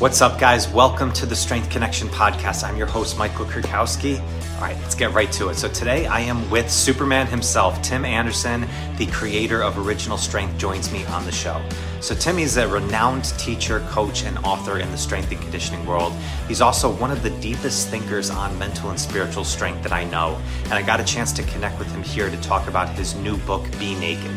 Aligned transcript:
What's 0.00 0.22
up, 0.22 0.40
guys? 0.40 0.66
Welcome 0.66 1.12
to 1.12 1.26
the 1.26 1.36
Strength 1.36 1.68
Connection 1.68 2.08
podcast. 2.08 2.66
I'm 2.66 2.78
your 2.78 2.86
host, 2.86 3.18
Michael 3.18 3.44
Kurkowski. 3.44 4.18
All 4.54 4.62
right, 4.62 4.74
let's 4.78 4.94
get 4.94 5.12
right 5.12 5.30
to 5.32 5.50
it. 5.50 5.56
So, 5.56 5.68
today 5.68 6.06
I 6.06 6.20
am 6.20 6.48
with 6.48 6.70
Superman 6.70 7.26
himself, 7.26 7.82
Tim 7.82 8.06
Anderson, 8.06 8.66
the 8.96 9.04
creator 9.08 9.62
of 9.62 9.76
Original 9.76 10.16
Strength, 10.16 10.56
joins 10.56 10.90
me 10.90 11.04
on 11.04 11.26
the 11.26 11.32
show. 11.32 11.62
So, 12.00 12.14
Tim 12.14 12.38
is 12.38 12.56
a 12.56 12.66
renowned 12.66 13.24
teacher, 13.38 13.80
coach, 13.90 14.24
and 14.24 14.38
author 14.38 14.78
in 14.78 14.90
the 14.90 14.96
strength 14.96 15.32
and 15.32 15.40
conditioning 15.42 15.84
world. 15.84 16.14
He's 16.48 16.62
also 16.62 16.90
one 16.90 17.10
of 17.10 17.22
the 17.22 17.30
deepest 17.38 17.88
thinkers 17.88 18.30
on 18.30 18.58
mental 18.58 18.88
and 18.88 18.98
spiritual 18.98 19.44
strength 19.44 19.82
that 19.82 19.92
I 19.92 20.04
know. 20.04 20.40
And 20.64 20.72
I 20.72 20.80
got 20.80 21.00
a 21.00 21.04
chance 21.04 21.30
to 21.32 21.42
connect 21.42 21.78
with 21.78 21.92
him 21.92 22.02
here 22.02 22.30
to 22.30 22.40
talk 22.40 22.68
about 22.68 22.88
his 22.88 23.14
new 23.16 23.36
book, 23.36 23.70
Be 23.78 23.94
Naked. 23.96 24.32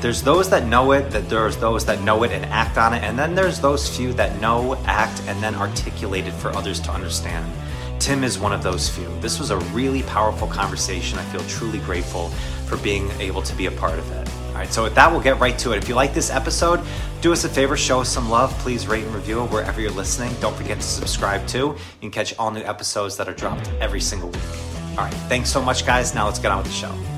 There's 0.00 0.22
those 0.22 0.50
that 0.50 0.66
know 0.66 0.92
it, 0.92 1.10
that 1.10 1.28
there's 1.28 1.56
those 1.56 1.84
that 1.86 2.02
know 2.02 2.22
it 2.24 2.32
and 2.32 2.44
act 2.46 2.76
on 2.76 2.92
it, 2.92 3.02
and 3.02 3.18
then 3.18 3.34
there's 3.34 3.60
those 3.60 3.88
few 3.96 4.12
that 4.14 4.40
know, 4.40 4.76
act, 4.84 5.22
and 5.26 5.42
then 5.42 5.54
articulate 5.54 6.26
it 6.26 6.32
for 6.32 6.54
others 6.54 6.78
to 6.80 6.90
understand. 6.90 7.50
Tim 8.00 8.22
is 8.22 8.38
one 8.38 8.52
of 8.52 8.62
those 8.62 8.88
few. 8.88 9.08
This 9.20 9.38
was 9.38 9.50
a 9.50 9.58
really 9.72 10.02
powerful 10.02 10.46
conversation. 10.46 11.18
I 11.18 11.24
feel 11.24 11.40
truly 11.42 11.78
grateful 11.78 12.28
for 12.66 12.76
being 12.78 13.10
able 13.12 13.40
to 13.42 13.54
be 13.56 13.66
a 13.66 13.70
part 13.70 13.98
of 13.98 14.10
it. 14.12 14.28
All 14.48 14.60
right, 14.60 14.72
so 14.72 14.84
with 14.84 14.94
that, 14.94 15.10
we'll 15.10 15.22
get 15.22 15.40
right 15.40 15.58
to 15.60 15.72
it. 15.72 15.78
If 15.78 15.88
you 15.88 15.94
like 15.94 16.14
this 16.14 16.30
episode, 16.30 16.80
do 17.22 17.32
us 17.32 17.44
a 17.44 17.48
favor, 17.48 17.76
show 17.76 18.00
us 18.00 18.08
some 18.08 18.30
love. 18.30 18.52
Please 18.58 18.86
rate 18.86 19.04
and 19.04 19.14
review 19.14 19.42
it 19.42 19.50
wherever 19.50 19.80
you're 19.80 19.90
listening. 19.90 20.32
Don't 20.40 20.54
forget 20.54 20.76
to 20.76 20.86
subscribe 20.86 21.46
too. 21.46 21.68
You 21.68 21.76
can 22.00 22.10
catch 22.10 22.38
all 22.38 22.50
new 22.50 22.62
episodes 22.62 23.16
that 23.16 23.28
are 23.28 23.34
dropped 23.34 23.68
every 23.80 24.00
single 24.00 24.28
week. 24.28 24.42
All 24.90 25.04
right, 25.04 25.14
thanks 25.28 25.50
so 25.50 25.60
much, 25.60 25.84
guys. 25.86 26.14
Now 26.14 26.26
let's 26.26 26.38
get 26.38 26.52
on 26.52 26.58
with 26.58 26.66
the 26.66 26.72
show. 26.72 27.13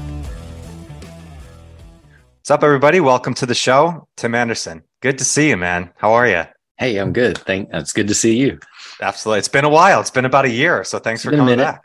What's 2.47 2.53
up, 2.53 2.63
everybody? 2.63 3.01
Welcome 3.01 3.35
to 3.35 3.45
the 3.47 3.57
show. 3.57 4.07
Tim 4.17 4.33
Anderson. 4.37 4.85
Good 5.03 5.19
to 5.19 5.25
see 5.25 5.49
you, 5.49 5.57
man. 5.57 5.91
How 5.97 6.13
are 6.13 6.29
you? 6.29 6.45
Hey, 6.79 6.97
I'm 6.99 7.13
good. 7.13 7.39
Thank. 7.39 7.71
It's 7.73 7.93
good 7.93 8.07
to 8.07 8.15
see 8.15 8.37
you. 8.37 8.61
Absolutely. 9.03 9.41
It's 9.41 9.49
been 9.49 9.65
a 9.65 9.69
while. 9.69 10.01
It's 10.01 10.13
been 10.13 10.27
about 10.27 10.45
a 10.45 10.49
year. 10.49 10.85
So 10.85 11.01
thanks 11.01 11.25
It's 11.25 11.29
for 11.29 11.37
coming 11.37 11.59
back. 11.59 11.83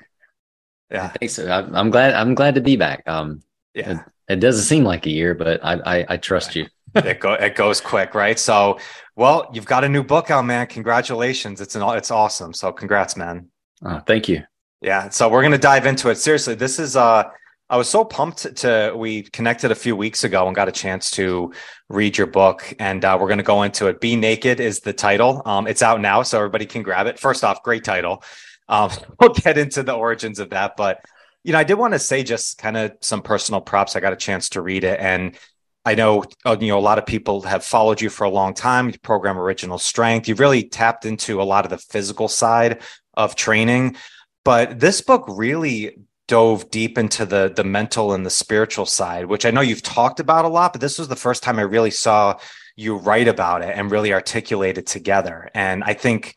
Yeah. 0.91 1.08
Thanks. 1.19 1.39
I'm 1.39 1.75
I'm 1.75 1.89
glad. 1.89 2.13
I'm 2.13 2.36
glad 2.36 2.53
to 2.53 2.61
be 2.61 2.75
back. 2.75 3.02
Um, 3.08 3.41
Yeah. 3.73 4.03
it 4.30 4.36
doesn't 4.36 4.66
seem 4.66 4.83
like 4.83 5.08
a 5.08 5.09
year, 5.09 5.33
but 5.33 5.66
I 5.66 5.73
I, 5.83 6.05
I 6.09 6.17
trust 6.17 6.55
you. 6.55 6.67
it 6.93 7.19
go 7.19 7.33
it 7.33 7.55
goes 7.55 7.81
quick, 7.81 8.14
right? 8.14 8.38
So, 8.38 8.77
well, 9.16 9.49
you've 9.52 9.66
got 9.66 9.83
a 9.83 9.89
new 9.89 10.03
book 10.03 10.30
out, 10.30 10.45
man. 10.45 10.67
Congratulations. 10.67 11.59
It's 11.59 11.75
an 11.75 11.81
it's 11.97 12.11
awesome. 12.11 12.53
So, 12.53 12.71
congrats, 12.71 13.17
man. 13.17 13.47
Uh, 13.83 14.02
thank 14.02 14.30
you. 14.30 14.43
Yeah. 14.80 15.09
So 15.09 15.27
we're 15.27 15.41
gonna 15.41 15.58
dive 15.58 15.88
into 15.88 16.11
it. 16.11 16.19
Seriously, 16.19 16.53
this 16.53 16.77
is 16.77 16.95
uh 16.95 17.23
I 17.72 17.77
was 17.77 17.88
so 17.88 18.03
pumped 18.03 18.58
to 18.58 18.94
we 18.97 19.23
connected 19.23 19.72
a 19.72 19.75
few 19.75 19.95
weeks 19.95 20.25
ago 20.25 20.45
and 20.45 20.53
got 20.53 20.67
a 20.67 20.73
chance 20.73 21.09
to 21.11 21.53
read 21.88 22.17
your 22.17 22.27
book, 22.27 22.73
and 22.80 23.03
uh, 23.05 23.17
we're 23.19 23.30
gonna 23.30 23.44
go 23.44 23.64
into 23.64 23.88
it. 23.88 24.02
Be 24.02 24.17
Naked 24.17 24.59
is 24.59 24.81
the 24.81 24.91
title. 24.91 25.41
Um, 25.45 25.67
it's 25.67 25.81
out 25.81 26.02
now, 26.02 26.22
so 26.22 26.38
everybody 26.38 26.66
can 26.66 26.83
grab 26.83 27.08
it. 27.08 27.17
First 27.17 27.45
off, 27.45 27.64
great 27.64 27.86
title. 27.86 28.23
Um, 28.67 28.92
we'll 29.22 29.30
get 29.30 29.58
into 29.58 29.83
the 29.83 29.94
origins 29.94 30.39
of 30.39 30.49
that, 30.49 30.75
but 30.75 30.99
you 31.45 31.53
know, 31.53 31.59
I 31.59 31.64
did 31.64 31.75
want 31.75 31.94
to 31.94 31.99
say 31.99 32.23
just 32.23 32.58
kind 32.58 32.75
of 32.75 32.92
some 32.99 33.22
personal 33.22 33.61
props. 33.61 33.95
I 33.95 34.02
got 34.02 34.11
a 34.11 34.17
chance 34.17 34.49
to 34.49 34.61
read 34.61 34.83
it, 34.83 34.99
and 34.99 35.38
I 35.86 35.95
know 35.95 36.25
uh, 36.45 36.58
you 36.59 36.67
know 36.67 36.77
a 36.77 36.81
lot 36.81 36.97
of 36.97 37.05
people 37.05 37.42
have 37.44 37.64
followed 37.64 38.02
you 38.02 38.09
for 38.09 38.25
a 38.25 38.30
long 38.30 38.53
time. 38.53 38.89
You 38.89 38.99
program 38.99 39.39
Original 39.39 39.77
Strength. 39.77 40.27
You've 40.27 40.42
really 40.42 40.67
tapped 40.67 41.05
into 41.05 41.42
a 41.42 41.44
lot 41.44 41.64
of 41.64 41.69
the 41.69 41.77
physical 41.77 42.27
side 42.27 42.81
of 43.14 43.36
training, 43.36 43.95
but 44.44 44.77
this 44.77 44.99
book 44.99 45.23
really 45.30 45.95
dove 46.31 46.71
deep 46.71 46.97
into 46.97 47.25
the 47.25 47.51
the 47.53 47.65
mental 47.65 48.13
and 48.13 48.25
the 48.25 48.29
spiritual 48.29 48.85
side, 48.85 49.25
which 49.25 49.45
I 49.45 49.51
know 49.51 49.59
you've 49.59 49.83
talked 49.83 50.21
about 50.21 50.45
a 50.45 50.47
lot. 50.47 50.71
But 50.71 50.79
this 50.79 50.97
was 50.97 51.09
the 51.09 51.15
first 51.17 51.43
time 51.43 51.59
I 51.59 51.63
really 51.63 51.91
saw 51.91 52.39
you 52.77 52.95
write 52.95 53.27
about 53.27 53.63
it 53.63 53.73
and 53.77 53.91
really 53.91 54.13
articulate 54.13 54.77
it 54.77 54.87
together. 54.87 55.49
And 55.53 55.83
I 55.83 55.93
think 55.93 56.35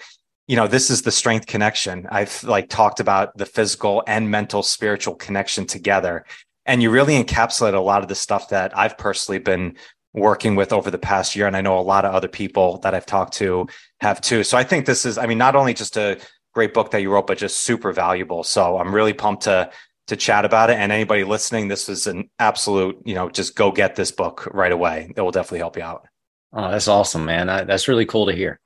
you 0.48 0.56
know 0.56 0.66
this 0.66 0.90
is 0.90 1.02
the 1.02 1.10
strength 1.10 1.46
connection 1.46 2.06
i've 2.10 2.44
like 2.44 2.68
talked 2.68 3.00
about 3.00 3.34
the 3.38 3.46
physical 3.46 4.02
and 4.06 4.30
mental 4.30 4.62
spiritual 4.62 5.14
connection 5.14 5.64
together 5.66 6.22
and 6.66 6.82
you 6.82 6.90
really 6.90 7.14
encapsulate 7.14 7.74
a 7.74 7.80
lot 7.80 8.02
of 8.02 8.08
the 8.08 8.14
stuff 8.14 8.50
that 8.50 8.76
i've 8.76 8.98
personally 8.98 9.38
been 9.38 9.74
working 10.12 10.54
with 10.54 10.70
over 10.70 10.90
the 10.90 10.98
past 10.98 11.34
year 11.34 11.46
and 11.46 11.56
i 11.56 11.62
know 11.62 11.78
a 11.78 11.80
lot 11.80 12.04
of 12.04 12.14
other 12.14 12.28
people 12.28 12.76
that 12.80 12.94
i've 12.94 13.06
talked 13.06 13.32
to 13.32 13.66
have 14.02 14.20
too 14.20 14.44
so 14.44 14.58
i 14.58 14.62
think 14.62 14.84
this 14.84 15.06
is 15.06 15.16
i 15.16 15.24
mean 15.24 15.38
not 15.38 15.56
only 15.56 15.72
just 15.72 15.96
a 15.96 16.20
great 16.52 16.74
book 16.74 16.90
that 16.90 17.00
you 17.00 17.10
wrote 17.10 17.26
but 17.26 17.38
just 17.38 17.60
super 17.60 17.90
valuable 17.90 18.44
so 18.44 18.76
i'm 18.76 18.94
really 18.94 19.14
pumped 19.14 19.44
to 19.44 19.70
to 20.06 20.16
chat 20.16 20.44
about 20.44 20.70
it 20.70 20.76
and 20.76 20.92
anybody 20.92 21.24
listening 21.24 21.68
this 21.68 21.88
is 21.88 22.06
an 22.06 22.28
absolute 22.38 22.96
you 23.04 23.14
know 23.14 23.30
just 23.30 23.56
go 23.56 23.72
get 23.72 23.96
this 23.96 24.10
book 24.10 24.46
right 24.52 24.72
away 24.72 25.12
it 25.16 25.20
will 25.20 25.30
definitely 25.30 25.58
help 25.58 25.76
you 25.76 25.82
out 25.82 26.06
Oh, 26.54 26.70
that's 26.70 26.88
awesome, 26.88 27.24
man. 27.24 27.50
I, 27.50 27.64
that's 27.64 27.88
really 27.88 28.06
cool 28.06 28.26
to 28.26 28.32
hear. 28.32 28.60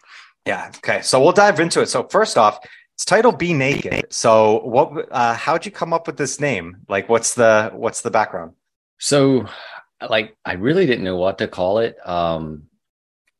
Yeah. 0.46 0.70
Okay. 0.76 1.00
So 1.00 1.20
we'll 1.22 1.32
dive 1.32 1.58
into 1.58 1.80
it. 1.80 1.86
So 1.86 2.06
first 2.08 2.36
off, 2.36 2.58
it's 2.94 3.04
titled 3.04 3.38
"Be 3.38 3.54
Naked." 3.54 4.12
So 4.12 4.60
what? 4.60 5.08
Uh, 5.10 5.34
how'd 5.34 5.64
you 5.64 5.72
come 5.72 5.92
up 5.92 6.06
with 6.06 6.18
this 6.18 6.38
name? 6.38 6.78
Like, 6.88 7.08
what's 7.08 7.34
the 7.34 7.70
what's 7.72 8.02
the 8.02 8.10
background? 8.10 8.52
So, 8.98 9.46
like, 10.06 10.36
I 10.44 10.54
really 10.54 10.84
didn't 10.86 11.04
know 11.04 11.16
what 11.16 11.38
to 11.38 11.48
call 11.48 11.78
it. 11.78 11.96
Um, 12.06 12.64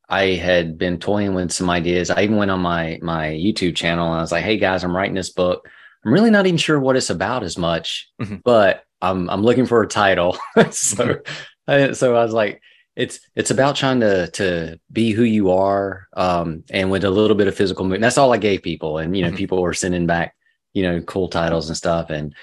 I 0.08 0.34
had 0.36 0.78
been 0.78 0.98
toying 0.98 1.34
with 1.34 1.52
some 1.52 1.68
ideas. 1.68 2.08
I 2.10 2.22
even 2.22 2.36
went 2.36 2.50
on 2.50 2.60
my 2.60 2.98
my 3.02 3.28
YouTube 3.28 3.76
channel 3.76 4.06
and 4.06 4.18
I 4.18 4.22
was 4.22 4.32
like, 4.32 4.44
"Hey 4.44 4.56
guys, 4.56 4.82
I'm 4.82 4.96
writing 4.96 5.14
this 5.14 5.30
book. 5.30 5.68
I'm 6.04 6.12
really 6.12 6.30
not 6.30 6.46
even 6.46 6.58
sure 6.58 6.78
what 6.78 6.96
it's 6.96 7.10
about 7.10 7.42
as 7.42 7.58
much, 7.58 8.08
Mhm. 8.20 8.42
but 8.44 8.84
I'm 9.00 9.28
I'm 9.30 9.42
looking 9.42 9.66
for 9.66 9.82
a 9.82 9.88
title." 9.88 10.36
so, 10.70 11.20
I, 11.66 11.92
so 11.92 12.14
I 12.16 12.24
was 12.24 12.32
like, 12.32 12.60
"It's 12.96 13.20
it's 13.36 13.50
about 13.50 13.76
trying 13.76 14.00
to 14.00 14.30
to 14.32 14.78
be 14.92 15.10
who 15.12 15.22
you 15.24 15.50
are, 15.50 16.06
um, 16.16 16.64
and 16.70 16.90
with 16.90 17.04
a 17.04 17.10
little 17.10 17.36
bit 17.36 17.48
of 17.48 17.54
physical 17.56 17.84
movement." 17.84 18.02
That's 18.02 18.18
all 18.18 18.32
I 18.32 18.38
gave 18.38 18.62
people, 18.62 18.98
and 18.98 19.16
you 19.16 19.22
know, 19.24 19.30
Mhm. 19.32 19.36
people 19.36 19.60
were 19.62 19.74
sending 19.74 20.06
back, 20.06 20.34
you 20.74 20.82
know, 20.82 21.00
cool 21.02 21.28
titles 21.28 21.68
and 21.68 21.76
stuff, 21.76 22.10
and 22.10 22.34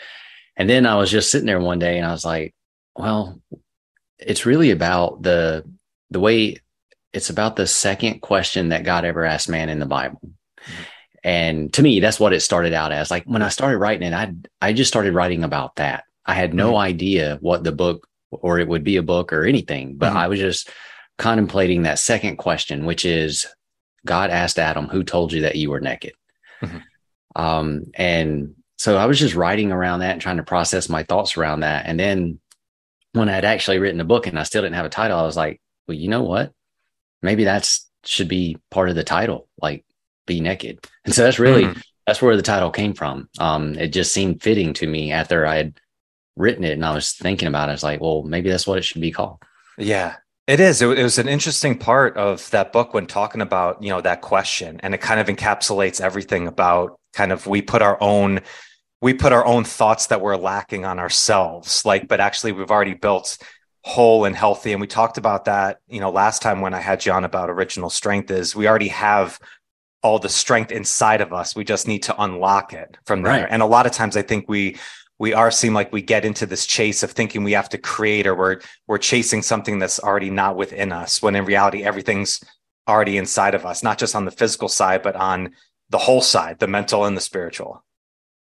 and 0.57 0.69
then 0.69 0.85
I 0.85 0.95
was 0.95 1.11
just 1.11 1.31
sitting 1.31 1.47
there 1.47 1.59
one 1.59 1.79
day 1.79 1.97
and 1.97 2.05
I 2.07 2.11
was 2.11 2.25
like, 2.25 2.53
"Well." 2.95 3.41
it's 4.17 4.45
really 4.45 4.71
about 4.71 5.21
the 5.23 5.61
the 6.09 6.21
way 6.21 6.55
it's 7.11 7.29
about 7.29 7.57
the 7.57 7.67
second 7.67 8.21
question 8.21 8.69
that 8.69 8.85
God 8.85 9.03
ever 9.03 9.25
asked 9.25 9.49
man 9.49 9.67
in 9.67 9.77
the 9.79 9.85
Bible. 9.85 10.21
And 11.25 11.73
to 11.73 11.81
me, 11.81 11.99
that's 11.99 12.19
what 12.19 12.33
it 12.33 12.41
started 12.41 12.71
out 12.71 12.91
as. 12.91 13.09
Like 13.09 13.23
when 13.25 13.41
I 13.41 13.49
started 13.49 13.79
writing 13.79 14.07
it, 14.07 14.13
I 14.13 14.33
I 14.61 14.73
just 14.73 14.87
started 14.89 15.15
writing 15.15 15.43
about 15.43 15.75
that. 15.77 16.03
I 16.23 16.35
had 16.35 16.53
no 16.53 16.77
idea 16.77 17.39
what 17.41 17.63
the 17.63 17.71
book 17.71 18.07
or 18.31 18.59
it 18.59 18.67
would 18.67 18.83
be 18.83 18.97
a 18.97 19.03
book 19.03 19.33
or 19.33 19.43
anything, 19.43 19.95
but 19.95 20.13
Mhm. 20.13 20.17
I 20.17 20.27
was 20.27 20.39
just 20.39 20.69
contemplating 21.17 21.83
that 21.83 21.97
second 21.97 22.37
question, 22.37 22.85
which 22.85 23.05
is 23.05 23.47
God 24.05 24.29
asked 24.29 24.59
Adam, 24.59 24.87
who 24.87 25.03
told 25.03 25.33
you 25.33 25.41
that 25.41 25.55
you 25.55 25.71
were 25.71 25.79
naked? 25.79 26.13
Mhm. 26.61 26.83
Um, 27.35 27.85
and 27.95 28.53
so 28.77 28.97
I 28.97 29.05
was 29.07 29.19
just 29.19 29.33
writing 29.35 29.71
around 29.71 30.01
that 30.01 30.11
and 30.11 30.21
trying 30.21 30.37
to 30.37 30.43
process 30.43 30.89
my 30.89 31.01
thoughts 31.03 31.37
around 31.37 31.61
that. 31.61 31.85
And 31.87 31.99
then 31.99 32.39
when 33.13 33.29
I 33.29 33.33
had 33.33 33.45
actually 33.45 33.79
written 33.79 34.01
a 34.01 34.05
book 34.05 34.27
and 34.27 34.37
I 34.37 34.43
still 34.43 34.61
didn't 34.61 34.75
have 34.75 34.85
a 34.85 34.89
title, 34.89 35.17
I 35.17 35.23
was 35.23 35.37
like, 35.37 35.59
well, 35.87 35.97
you 35.97 36.07
know 36.07 36.23
what? 36.23 36.51
Maybe 37.23 37.45
that's 37.45 37.89
should 38.03 38.27
be 38.27 38.57
part 38.69 38.89
of 38.89 38.95
the 38.95 39.03
title, 39.03 39.47
like 39.59 39.83
be 40.25 40.41
naked. 40.41 40.79
And 41.05 41.13
so 41.13 41.23
that's 41.23 41.39
really 41.39 41.65
Mhm. 41.65 41.81
that's 42.07 42.21
where 42.21 42.35
the 42.35 42.41
title 42.41 42.71
came 42.71 42.93
from. 42.93 43.29
Um, 43.39 43.75
it 43.75 43.87
just 43.87 44.13
seemed 44.13 44.41
fitting 44.43 44.73
to 44.75 44.87
me 44.87 45.11
after 45.11 45.45
I 45.45 45.55
had 45.55 45.79
written 46.35 46.63
it 46.63 46.73
and 46.73 46.85
I 46.85 46.93
was 46.93 47.13
thinking 47.13 47.47
about 47.47 47.69
it. 47.69 47.71
I 47.71 47.75
was 47.75 47.83
like, 47.83 48.01
well, 48.01 48.23
maybe 48.23 48.49
that's 48.49 48.67
what 48.67 48.77
it 48.77 48.83
should 48.83 49.01
be 49.01 49.11
called. 49.11 49.39
Yeah, 49.77 50.15
it 50.47 50.59
is. 50.59 50.81
It, 50.81 50.99
it 50.99 51.03
was 51.03 51.17
an 51.17 51.27
interesting 51.27 51.77
part 51.77 52.17
of 52.17 52.49
that 52.51 52.71
book 52.71 52.93
when 52.93 53.07
talking 53.07 53.41
about 53.41 53.81
you 53.81 53.89
know 53.89 54.01
that 54.01 54.21
question, 54.21 54.79
and 54.81 54.93
it 54.93 55.01
kind 55.01 55.19
of 55.19 55.27
encapsulates 55.27 55.99
everything 56.01 56.47
about 56.47 56.99
kind 57.13 57.31
of 57.31 57.47
we 57.47 57.61
put 57.61 57.81
our 57.81 57.97
own 58.01 58.41
we 59.01 59.13
put 59.13 59.33
our 59.33 59.45
own 59.45 59.63
thoughts 59.63 60.07
that 60.07 60.21
we're 60.21 60.37
lacking 60.37 60.85
on 60.85 60.99
ourselves, 60.99 61.85
like, 61.85 62.07
but 62.07 62.19
actually 62.19 62.51
we've 62.53 62.71
already 62.71 62.93
built 62.93 63.37
whole 63.83 64.25
and 64.25 64.35
healthy. 64.35 64.71
And 64.71 64.81
we 64.81 64.87
talked 64.87 65.17
about 65.19 65.45
that, 65.45 65.77
you 65.87 65.99
know, 65.99 66.09
last 66.09 66.41
time 66.41 66.61
when 66.61 66.73
I 66.73 66.79
had 66.79 67.05
you 67.05 67.11
on 67.11 67.23
about 67.23 67.51
original 67.51 67.91
strength 67.91 68.31
is 68.31 68.55
we 68.55 68.67
already 68.67 68.87
have 68.87 69.37
all 70.05 70.19
the 70.19 70.29
strength 70.29 70.71
inside 70.71 71.19
of 71.19 71.33
us. 71.33 71.55
We 71.55 71.63
just 71.63 71.87
need 71.87 72.03
to 72.03 72.21
unlock 72.21 72.73
it 72.73 72.95
from 73.07 73.23
there. 73.23 73.41
Right. 73.41 73.47
And 73.49 73.63
a 73.63 73.65
lot 73.65 73.87
of 73.87 73.91
times 73.91 74.15
I 74.15 74.21
think 74.21 74.47
we 74.47 74.77
we 75.17 75.33
are 75.33 75.49
seem 75.49 75.73
like 75.73 75.91
we 75.91 76.01
get 76.03 76.25
into 76.25 76.45
this 76.45 76.67
chase 76.67 77.01
of 77.01 77.11
thinking 77.11 77.43
we 77.43 77.53
have 77.53 77.69
to 77.69 77.79
create 77.79 78.27
or 78.27 78.35
we're 78.35 78.59
we're 78.87 78.99
chasing 78.99 79.41
something 79.41 79.79
that's 79.79 79.99
already 79.99 80.29
not 80.29 80.55
within 80.57 80.91
us 80.91 81.23
when 81.23 81.35
in 81.35 81.43
reality 81.43 81.83
everything's 81.83 82.39
already 82.87 83.17
inside 83.17 83.55
of 83.55 83.65
us, 83.65 83.81
not 83.81 83.97
just 83.97 84.15
on 84.15 84.25
the 84.25 84.31
physical 84.39 84.69
side, 84.69 85.01
but 85.01 85.15
on 85.15 85.55
the 85.89 85.97
whole 85.97 86.21
side, 86.21 86.59
the 86.59 86.67
mental 86.67 87.05
and 87.05 87.17
the 87.17 87.21
spiritual. 87.21 87.83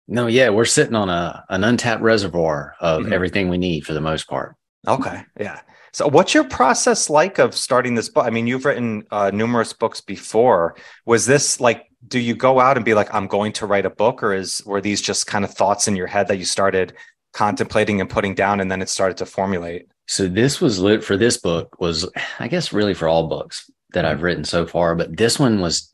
No, 0.07 0.27
yeah, 0.27 0.49
we're 0.49 0.63
sitting 0.77 0.95
on 0.95 1.09
a 1.09 1.43
an 1.49 1.65
untapped 1.65 2.01
reservoir 2.01 2.75
of 2.79 3.03
Mhm. 3.03 3.11
everything 3.11 3.49
we 3.49 3.57
need 3.57 3.85
for 3.85 3.93
the 3.93 4.01
most 4.01 4.29
part. 4.29 4.55
Okay. 4.87 5.23
Yeah. 5.37 5.59
So 5.91 6.07
what's 6.07 6.33
your 6.33 6.43
process 6.43 7.09
like 7.09 7.39
of 7.39 7.55
starting 7.55 7.95
this 7.95 8.09
book? 8.09 8.25
I 8.25 8.29
mean, 8.29 8.47
you've 8.47 8.65
written 8.65 9.03
uh, 9.11 9.31
numerous 9.33 9.73
books 9.73 10.01
before. 10.01 10.75
Was 11.05 11.25
this 11.25 11.59
like, 11.59 11.87
do 12.07 12.19
you 12.19 12.35
go 12.35 12.59
out 12.59 12.77
and 12.77 12.85
be 12.85 12.93
like, 12.93 13.13
I'm 13.13 13.27
going 13.27 13.51
to 13.53 13.65
write 13.65 13.85
a 13.85 13.89
book 13.89 14.23
or 14.23 14.33
is, 14.33 14.63
were 14.65 14.81
these 14.81 15.01
just 15.01 15.27
kind 15.27 15.43
of 15.43 15.53
thoughts 15.53 15.87
in 15.87 15.95
your 15.95 16.07
head 16.07 16.27
that 16.27 16.37
you 16.37 16.45
started 16.45 16.93
contemplating 17.33 18.01
and 18.01 18.09
putting 18.09 18.35
down 18.35 18.59
and 18.59 18.71
then 18.71 18.81
it 18.81 18.89
started 18.89 19.17
to 19.17 19.25
formulate? 19.25 19.87
So 20.07 20.27
this 20.27 20.61
was 20.61 20.79
lit 20.79 21.03
for 21.03 21.17
this 21.17 21.37
book 21.37 21.79
was 21.79 22.09
I 22.39 22.47
guess 22.47 22.73
really 22.73 22.93
for 22.93 23.07
all 23.07 23.27
books 23.27 23.69
that 23.93 24.05
I've 24.05 24.23
written 24.23 24.43
so 24.43 24.65
far, 24.65 24.95
but 24.95 25.15
this 25.15 25.39
one 25.39 25.59
was 25.59 25.91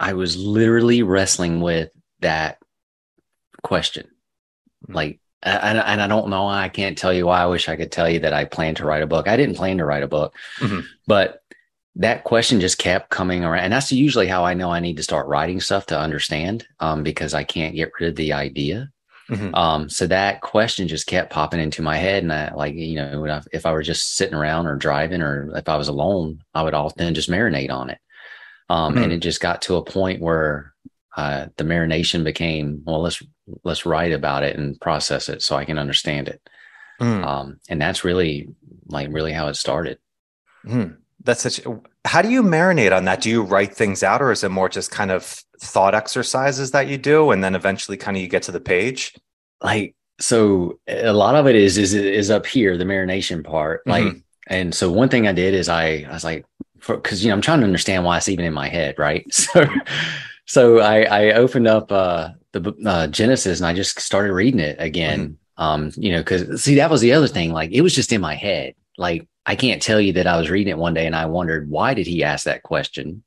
I 0.00 0.12
was 0.12 0.36
literally 0.36 1.02
wrestling 1.02 1.60
with 1.60 1.90
that 2.20 2.58
question. 3.62 4.08
Mhm. 4.88 4.94
Like, 4.94 5.20
and, 5.42 5.78
and 5.78 6.00
I 6.02 6.06
don't 6.08 6.30
know. 6.30 6.46
I 6.48 6.68
can't 6.68 6.98
tell 6.98 7.12
you 7.12 7.26
why. 7.26 7.40
I 7.42 7.46
wish 7.46 7.68
I 7.68 7.76
could 7.76 7.92
tell 7.92 8.08
you 8.08 8.20
that 8.20 8.32
I 8.32 8.44
plan 8.44 8.74
to 8.76 8.86
write 8.86 9.02
a 9.02 9.06
book. 9.06 9.28
I 9.28 9.36
didn't 9.36 9.56
plan 9.56 9.78
to 9.78 9.84
write 9.84 10.02
a 10.02 10.08
book, 10.08 10.34
Mhm. 10.58 10.84
but 11.06 11.42
that 11.96 12.24
question 12.24 12.60
just 12.60 12.78
kept 12.78 13.10
coming 13.10 13.44
around. 13.44 13.64
And 13.64 13.72
that's 13.72 13.90
usually 13.90 14.28
how 14.28 14.44
I 14.44 14.54
know 14.54 14.70
I 14.70 14.80
need 14.80 14.98
to 14.98 15.02
start 15.02 15.26
writing 15.26 15.60
stuff 15.60 15.86
to 15.86 15.98
understand, 15.98 16.66
um, 16.80 17.02
because 17.02 17.34
I 17.34 17.44
can't 17.44 17.74
get 17.74 17.90
rid 17.98 18.10
of 18.10 18.16
the 18.16 18.32
idea. 18.32 18.90
Mhm. 19.28 19.54
Um, 19.54 19.88
so 19.88 20.06
that 20.06 20.40
question 20.40 20.88
just 20.88 21.06
kept 21.06 21.30
popping 21.30 21.60
into 21.60 21.82
my 21.82 21.96
head. 21.96 22.22
And 22.22 22.32
I 22.32 22.52
like, 22.54 22.74
you 22.74 22.96
know, 22.96 23.20
when 23.20 23.30
I- 23.30 23.42
if 23.52 23.66
I 23.66 23.72
were 23.72 23.82
just 23.82 24.14
sitting 24.16 24.34
around 24.34 24.66
or 24.66 24.76
driving 24.76 25.22
or 25.22 25.50
if 25.56 25.68
I 25.68 25.76
was 25.76 25.88
alone, 25.88 26.40
I 26.54 26.62
would 26.62 26.72
often 26.74 27.12
just 27.14 27.30
marinate 27.30 27.70
on 27.70 27.90
it. 27.90 27.98
Um, 28.70 28.94
Hmm. 28.94 29.02
and 29.04 29.12
it 29.12 29.18
just 29.18 29.40
got 29.40 29.62
to 29.62 29.76
a 29.76 29.84
point 29.84 30.22
where, 30.22 30.72
uh, 31.16 31.46
the 31.56 31.64
marination 31.64 32.22
became, 32.22 32.82
well, 32.84 33.00
let's, 33.02 33.22
let's 33.64 33.86
write 33.86 34.12
about 34.12 34.42
it 34.42 34.56
and 34.56 34.80
process 34.80 35.28
it 35.28 35.42
so 35.42 35.56
I 35.56 35.64
can 35.64 35.78
understand 35.78 36.28
it. 36.28 36.40
Mm. 37.00 37.24
Um, 37.24 37.60
and 37.68 37.80
that's 37.80 38.04
really 38.04 38.48
like 38.86 39.08
really 39.10 39.32
how 39.32 39.48
it 39.48 39.54
started. 39.54 39.98
Hmm. 40.64 40.84
That's 41.24 41.42
such. 41.42 41.60
How 42.04 42.22
do 42.22 42.30
you 42.30 42.42
marinate 42.42 42.96
on 42.96 43.04
that? 43.04 43.20
Do 43.20 43.30
you 43.30 43.42
write 43.42 43.74
things 43.74 44.02
out, 44.02 44.22
or 44.22 44.32
is 44.32 44.44
it 44.44 44.50
more 44.50 44.68
just 44.68 44.90
kind 44.90 45.10
of 45.10 45.24
thought 45.60 45.94
exercises 45.94 46.70
that 46.70 46.88
you 46.88 46.96
do, 46.98 47.30
and 47.32 47.42
then 47.42 47.54
eventually 47.54 47.96
kind 47.96 48.16
of 48.16 48.22
you 48.22 48.28
get 48.28 48.42
to 48.44 48.52
the 48.52 48.60
page? 48.60 49.14
Like, 49.62 49.94
so 50.20 50.78
a 50.86 51.12
lot 51.12 51.34
of 51.34 51.46
it 51.46 51.54
is, 51.56 51.76
is, 51.78 51.94
is 51.94 52.30
up 52.30 52.46
here, 52.46 52.76
the 52.76 52.84
marination 52.84 53.44
part. 53.44 53.86
Like, 53.86 54.04
Mhm. 54.04 54.22
and 54.46 54.74
so 54.74 54.90
one 54.90 55.08
thing 55.08 55.26
I 55.28 55.32
did 55.32 55.54
is 55.54 55.68
I, 55.68 56.06
I 56.08 56.12
was 56.12 56.24
like, 56.24 56.44
cause 56.80 57.22
you 57.22 57.28
know, 57.28 57.34
I'm 57.34 57.40
trying 57.40 57.60
to 57.60 57.66
understand 57.66 58.04
why 58.04 58.16
it's 58.16 58.28
even 58.28 58.44
in 58.44 58.54
my 58.54 58.68
head. 58.68 58.96
Right. 58.98 59.24
So, 59.32 59.64
so 60.46 60.78
I, 60.78 61.02
I 61.02 61.32
opened 61.32 61.66
up, 61.68 61.92
uh, 61.92 62.30
the 62.52 62.74
uh, 62.86 63.06
Genesis 63.08 63.58
and 63.60 63.66
I 63.66 63.74
just 63.74 64.00
started 64.00 64.32
reading 64.32 64.60
it 64.60 64.76
again. 64.78 65.38
Um, 65.56 65.90
you 65.96 66.12
know, 66.12 66.22
cause 66.22 66.62
see, 66.62 66.76
that 66.76 66.90
was 66.90 67.00
the 67.00 67.12
other 67.12 67.26
thing. 67.28 67.52
Like 67.52 67.72
it 67.72 67.80
was 67.82 67.94
just 67.94 68.12
in 68.12 68.20
my 68.20 68.34
head. 68.34 68.74
Like 68.96 69.26
I 69.44 69.56
can't 69.56 69.82
tell 69.82 70.00
you 70.00 70.12
that 70.14 70.26
I 70.26 70.36
was 70.38 70.50
reading 70.50 70.70
it 70.70 70.78
one 70.78 70.94
day 70.94 71.06
and 71.06 71.16
I 71.16 71.26
wondered, 71.26 71.68
why 71.68 71.94
did 71.94 72.06
he 72.06 72.22
ask 72.24 72.44
that 72.44 72.62
question? 72.62 73.22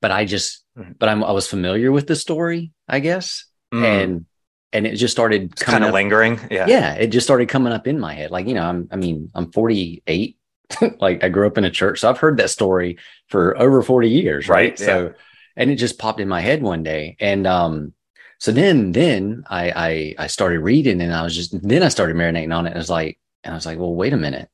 But 0.00 0.10
I 0.10 0.24
just, 0.24 0.64
Mhm. 0.78 0.98
but 0.98 1.08
I'm, 1.08 1.24
I 1.24 1.32
was 1.32 1.46
familiar 1.48 1.90
with 1.90 2.06
the 2.06 2.14
story, 2.16 2.72
I 2.88 3.00
guess. 3.00 3.46
Mm. 3.74 3.84
And, 3.84 4.26
and 4.72 4.86
it 4.86 4.94
just 4.96 5.12
started 5.12 5.56
kind 5.56 5.82
of 5.84 5.92
lingering. 5.92 6.38
Yeah. 6.50 6.66
yeah 6.68 6.94
it 6.94 7.08
just 7.08 7.26
started 7.26 7.48
coming 7.48 7.72
up 7.72 7.86
in 7.88 7.98
my 7.98 8.14
head 8.14 8.30
like 8.30 8.46
you 8.46 8.54
know 8.54 8.62
i'm 8.62 8.88
i 8.92 8.96
mean 8.96 9.28
i'm 9.34 9.50
48 9.50 10.36
like 11.00 11.24
i 11.24 11.28
grew 11.28 11.46
up 11.48 11.58
in 11.58 11.64
a 11.64 11.70
church 11.70 11.98
so 11.98 12.08
i've 12.08 12.18
heard 12.18 12.36
that 12.36 12.50
story 12.50 12.96
for 13.26 13.58
over 13.58 13.82
40 13.82 14.08
years 14.08 14.48
right, 14.48 14.70
Right, 14.70 14.78
so 14.78 15.12
and 15.56 15.70
it 15.72 15.76
just 15.76 15.98
popped 15.98 16.20
in 16.20 16.28
my 16.28 16.40
head 16.40 16.62
one 16.62 16.84
day 16.84 17.16
and 17.18 17.48
um 17.48 17.92
so 18.40 18.50
then 18.52 18.92
then 18.92 19.44
I, 19.48 19.70
I 19.70 20.24
i 20.24 20.26
started 20.26 20.60
reading 20.60 21.00
and 21.00 21.12
i 21.14 21.22
was 21.22 21.36
just 21.36 21.52
then 21.66 21.82
i 21.82 21.88
started 21.88 22.16
marinating 22.16 22.54
on 22.56 22.66
it 22.66 22.70
and 22.70 22.76
i 22.78 22.78
was 22.78 22.90
like 22.90 23.18
and 23.44 23.52
i 23.52 23.56
was 23.56 23.66
like 23.66 23.78
well 23.78 23.94
wait 23.94 24.12
a 24.12 24.16
minute 24.16 24.48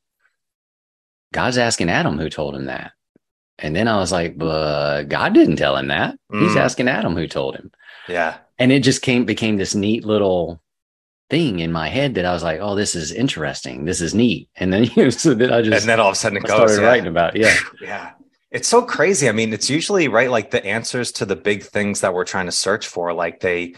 god's 1.33 1.59
asking 1.59 1.89
adam 1.91 2.19
who 2.19 2.29
told 2.31 2.55
him 2.55 2.67
that 2.67 2.93
and 3.59 3.75
then 3.75 3.89
i 3.89 3.97
was 3.97 4.13
like 4.13 4.37
but 4.37 5.05
god 5.05 5.33
didn't 5.35 5.57
tell 5.57 5.77
him 5.77 5.89
that 5.89 6.19
he's 6.33 6.53
Mm. 6.53 6.57
asking 6.57 6.89
adam 6.89 7.15
who 7.17 7.27
told 7.27 7.57
him 7.57 7.71
Yeah. 8.09 8.37
and 8.59 8.71
it 8.73 8.83
just 8.83 9.03
came 9.03 9.25
became 9.25 9.57
this 9.57 9.75
neat 9.75 10.05
little 10.05 10.61
thing 11.29 11.59
in 11.59 11.73
my 11.73 11.89
head 11.89 12.15
that 12.15 12.25
I 12.25 12.33
was 12.33 12.45
like, 12.45 12.61
oh, 12.63 12.77
this 12.77 12.95
is 12.95 13.11
interesting. 13.11 13.85
This 13.85 14.01
is 14.01 14.15
neat. 14.15 14.49
And 14.55 14.73
then 14.73 14.85
you 14.95 15.03
know, 15.03 15.11
so 15.11 15.35
then 15.35 15.53
I 15.53 15.61
just 15.61 15.81
and 15.83 15.89
then 15.91 15.99
all 15.99 16.11
of 16.11 16.13
a 16.13 16.15
sudden 16.17 16.39
it 16.39 16.45
I 16.45 16.47
goes. 16.47 16.57
started 16.57 16.81
yeah. 16.83 16.87
writing 16.89 17.07
about 17.09 17.35
it. 17.35 17.41
Yeah. 17.43 17.57
Yeah. 17.83 18.11
It's 18.51 18.69
so 18.69 18.83
crazy. 18.83 19.29
I 19.29 19.33
mean, 19.33 19.53
it's 19.53 19.69
usually 19.69 20.09
right 20.09 20.31
like 20.31 20.51
the 20.51 20.65
answers 20.65 21.13
to 21.13 21.27
the 21.27 21.37
big 21.37 21.63
things 21.65 22.01
that 22.01 22.15
we're 22.15 22.25
trying 22.25 22.47
to 22.47 22.53
search 22.53 22.87
for, 22.87 23.13
like 23.13 23.41
they 23.41 23.75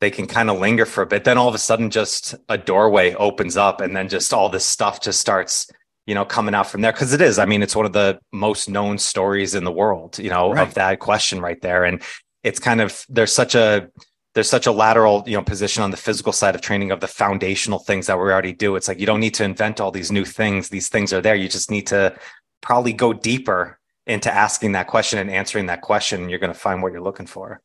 they 0.00 0.10
can 0.10 0.26
kind 0.26 0.48
of 0.50 0.58
linger 0.58 0.86
for 0.86 1.02
a 1.02 1.06
bit. 1.06 1.24
Then 1.24 1.38
all 1.38 1.48
of 1.48 1.54
a 1.54 1.58
sudden 1.58 1.90
just 1.90 2.34
a 2.48 2.56
doorway 2.56 3.14
opens 3.14 3.56
up 3.56 3.80
and 3.82 3.94
then 3.94 4.08
just 4.08 4.32
all 4.32 4.48
this 4.48 4.64
stuff 4.64 5.00
just 5.02 5.20
starts, 5.20 5.70
you 6.06 6.14
know, 6.14 6.24
coming 6.24 6.54
out 6.54 6.66
from 6.68 6.80
there. 6.80 6.92
Cause 6.92 7.12
it 7.12 7.20
is. 7.20 7.38
I 7.38 7.44
mean, 7.44 7.62
it's 7.62 7.76
one 7.76 7.84
of 7.86 7.92
the 7.92 8.18
most 8.32 8.68
known 8.68 8.96
stories 8.98 9.54
in 9.54 9.64
the 9.64 9.70
world, 9.72 10.18
you 10.18 10.30
know, 10.30 10.52
Right. 10.52 10.66
of 10.66 10.74
that 10.74 10.98
question 11.00 11.40
right 11.40 11.60
there. 11.60 11.84
And 11.84 12.02
it's 12.42 12.58
kind 12.58 12.80
of 12.80 13.04
there's 13.10 13.32
such 13.32 13.54
a 13.54 13.88
there's 14.34 14.48
such 14.48 14.66
a 14.66 14.72
lateral, 14.72 15.22
you 15.26 15.36
know, 15.36 15.42
position 15.42 15.82
on 15.82 15.90
the 15.90 15.96
physical 15.96 16.32
side 16.32 16.54
of 16.54 16.60
training 16.62 16.92
of 16.92 17.00
the 17.00 17.08
foundational 17.08 17.80
things 17.80 18.06
that 18.06 18.16
we 18.16 18.22
already 18.22 18.52
do. 18.52 18.76
It's 18.76 18.88
like 18.88 19.00
you 19.00 19.06
don't 19.06 19.20
need 19.20 19.34
to 19.34 19.44
invent 19.44 19.80
all 19.80 19.90
these 19.90 20.10
new 20.12 20.24
things. 20.24 20.68
These 20.68 20.88
things 20.88 21.12
are 21.12 21.20
there. 21.20 21.34
You 21.34 21.48
just 21.48 21.70
need 21.70 21.86
to 21.88 22.16
probably 22.62 22.92
go 22.92 23.12
deeper 23.12 23.78
into 24.06 24.32
asking 24.32 24.72
that 24.72 24.86
question 24.86 25.18
and 25.18 25.30
answering 25.30 25.66
that 25.66 25.82
question. 25.82 26.28
You're 26.28 26.38
going 26.38 26.52
to 26.52 26.58
find 26.58 26.82
what 26.82 26.92
you're 26.92 27.02
looking 27.02 27.26
for. 27.26 27.60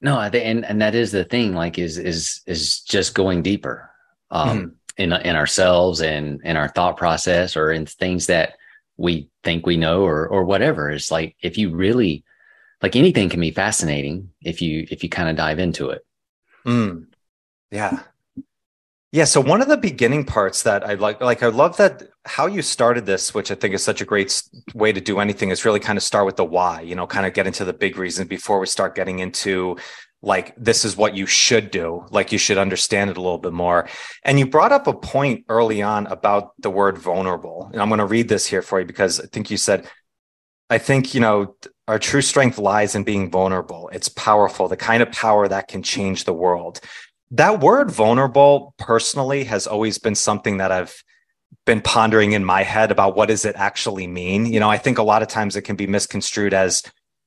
No, 0.00 0.18
I 0.18 0.30
think, 0.30 0.46
and, 0.46 0.64
and 0.64 0.80
that 0.82 0.94
is 0.94 1.12
the 1.12 1.24
thing, 1.24 1.54
like 1.54 1.78
is, 1.78 1.98
is, 1.98 2.40
is 2.46 2.80
just 2.80 3.14
going 3.14 3.42
deeper, 3.42 3.90
um, 4.30 4.76
in, 4.96 5.12
in 5.12 5.36
ourselves 5.36 6.00
and 6.00 6.40
in 6.42 6.56
our 6.56 6.68
thought 6.68 6.96
process 6.96 7.56
or 7.56 7.72
in 7.72 7.86
things 7.86 8.26
that 8.26 8.54
we 8.96 9.28
think 9.44 9.66
we 9.66 9.76
know 9.76 10.02
or, 10.02 10.26
or 10.28 10.44
whatever. 10.44 10.90
It's 10.90 11.10
like, 11.10 11.36
if 11.40 11.58
you 11.58 11.70
really, 11.70 12.24
like 12.82 12.96
anything 12.96 13.28
can 13.28 13.40
be 13.40 13.50
fascinating 13.50 14.30
if 14.42 14.62
you, 14.62 14.86
if 14.90 15.02
you 15.02 15.08
kind 15.08 15.28
of 15.28 15.36
dive 15.36 15.58
into 15.58 15.90
it. 15.90 16.04
Mm. 16.66 17.06
Yeah. 17.70 18.00
Yeah. 19.12 19.24
So 19.24 19.40
one 19.40 19.60
of 19.62 19.68
the 19.68 19.76
beginning 19.76 20.24
parts 20.24 20.62
that 20.62 20.86
I 20.86 20.94
like, 20.94 21.20
like 21.20 21.42
I 21.42 21.48
love 21.48 21.76
that 21.78 22.09
how 22.24 22.46
you 22.46 22.62
started 22.62 23.06
this, 23.06 23.34
which 23.34 23.50
I 23.50 23.54
think 23.54 23.74
is 23.74 23.82
such 23.82 24.00
a 24.00 24.04
great 24.04 24.42
way 24.74 24.92
to 24.92 25.00
do 25.00 25.20
anything, 25.20 25.50
is 25.50 25.64
really 25.64 25.80
kind 25.80 25.96
of 25.96 26.02
start 26.02 26.26
with 26.26 26.36
the 26.36 26.44
why. 26.44 26.82
You 26.82 26.94
know, 26.94 27.06
kind 27.06 27.26
of 27.26 27.34
get 27.34 27.46
into 27.46 27.64
the 27.64 27.72
big 27.72 27.96
reason 27.96 28.26
before 28.26 28.60
we 28.60 28.66
start 28.66 28.94
getting 28.94 29.20
into 29.20 29.76
like 30.22 30.54
this 30.56 30.84
is 30.84 30.98
what 30.98 31.16
you 31.16 31.24
should 31.24 31.70
do. 31.70 32.04
Like 32.10 32.30
you 32.30 32.38
should 32.38 32.58
understand 32.58 33.10
it 33.10 33.16
a 33.16 33.22
little 33.22 33.38
bit 33.38 33.54
more. 33.54 33.88
And 34.22 34.38
you 34.38 34.46
brought 34.46 34.72
up 34.72 34.86
a 34.86 34.92
point 34.92 35.46
early 35.48 35.80
on 35.80 36.06
about 36.08 36.52
the 36.58 36.70
word 36.70 36.98
vulnerable, 36.98 37.70
and 37.72 37.80
I'm 37.80 37.88
going 37.88 37.98
to 37.98 38.06
read 38.06 38.28
this 38.28 38.46
here 38.46 38.62
for 38.62 38.80
you 38.80 38.86
because 38.86 39.20
I 39.20 39.26
think 39.26 39.50
you 39.50 39.56
said, 39.56 39.88
I 40.68 40.78
think 40.78 41.14
you 41.14 41.20
know 41.20 41.56
our 41.88 41.98
true 41.98 42.22
strength 42.22 42.58
lies 42.58 42.94
in 42.94 43.02
being 43.02 43.30
vulnerable. 43.30 43.88
It's 43.92 44.10
powerful, 44.10 44.68
the 44.68 44.76
kind 44.76 45.02
of 45.02 45.10
power 45.10 45.48
that 45.48 45.68
can 45.68 45.82
change 45.82 46.24
the 46.24 46.34
world 46.34 46.80
that 47.32 47.60
word 47.60 47.90
vulnerable 47.90 48.74
personally 48.78 49.44
has 49.44 49.66
always 49.66 49.98
been 49.98 50.14
something 50.14 50.56
that 50.56 50.72
I've 50.72 51.02
been 51.66 51.80
pondering 51.80 52.32
in 52.32 52.44
my 52.44 52.62
head 52.62 52.90
about 52.90 53.16
what 53.16 53.28
does 53.28 53.44
it 53.44 53.56
actually 53.56 54.06
mean. 54.06 54.46
You 54.46 54.60
know, 54.60 54.70
I 54.70 54.78
think 54.78 54.98
a 54.98 55.02
lot 55.02 55.22
of 55.22 55.28
times 55.28 55.56
it 55.56 55.62
can 55.62 55.76
be 55.76 55.86
misconstrued 55.86 56.54
as 56.54 56.82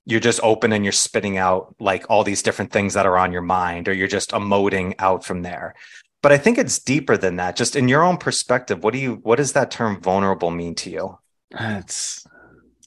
you're 0.06 0.20
just 0.20 0.40
open 0.44 0.74
and 0.74 0.84
you're 0.84 0.92
spitting 0.92 1.38
out 1.38 1.76
like 1.80 2.06
all 2.10 2.24
these 2.24 2.44
different 2.44 2.72
things 2.72 2.94
that 2.94 3.06
are 3.06 3.18
on 3.18 3.32
your 3.32 3.42
mind 3.42 3.88
or 3.88 3.94
you're 3.94 4.08
just 4.08 4.32
emoting 4.32 4.96
out 5.00 5.24
from 5.24 5.44
there. 5.44 5.76
But 6.22 6.32
I 6.32 6.38
think 6.38 6.58
it's 6.58 6.80
deeper 6.80 7.18
than 7.18 7.38
that. 7.38 7.56
Just 7.56 7.76
in 7.76 7.88
your 7.88 8.04
own 8.04 8.18
perspective, 8.18 8.84
what 8.84 8.94
do 8.94 9.00
you 9.00 9.20
what 9.24 9.38
does 9.38 9.54
that 9.54 9.72
term 9.72 10.02
vulnerable 10.02 10.52
mean 10.52 10.76
to 10.76 10.90
you? 10.90 11.20
It's, 11.52 12.26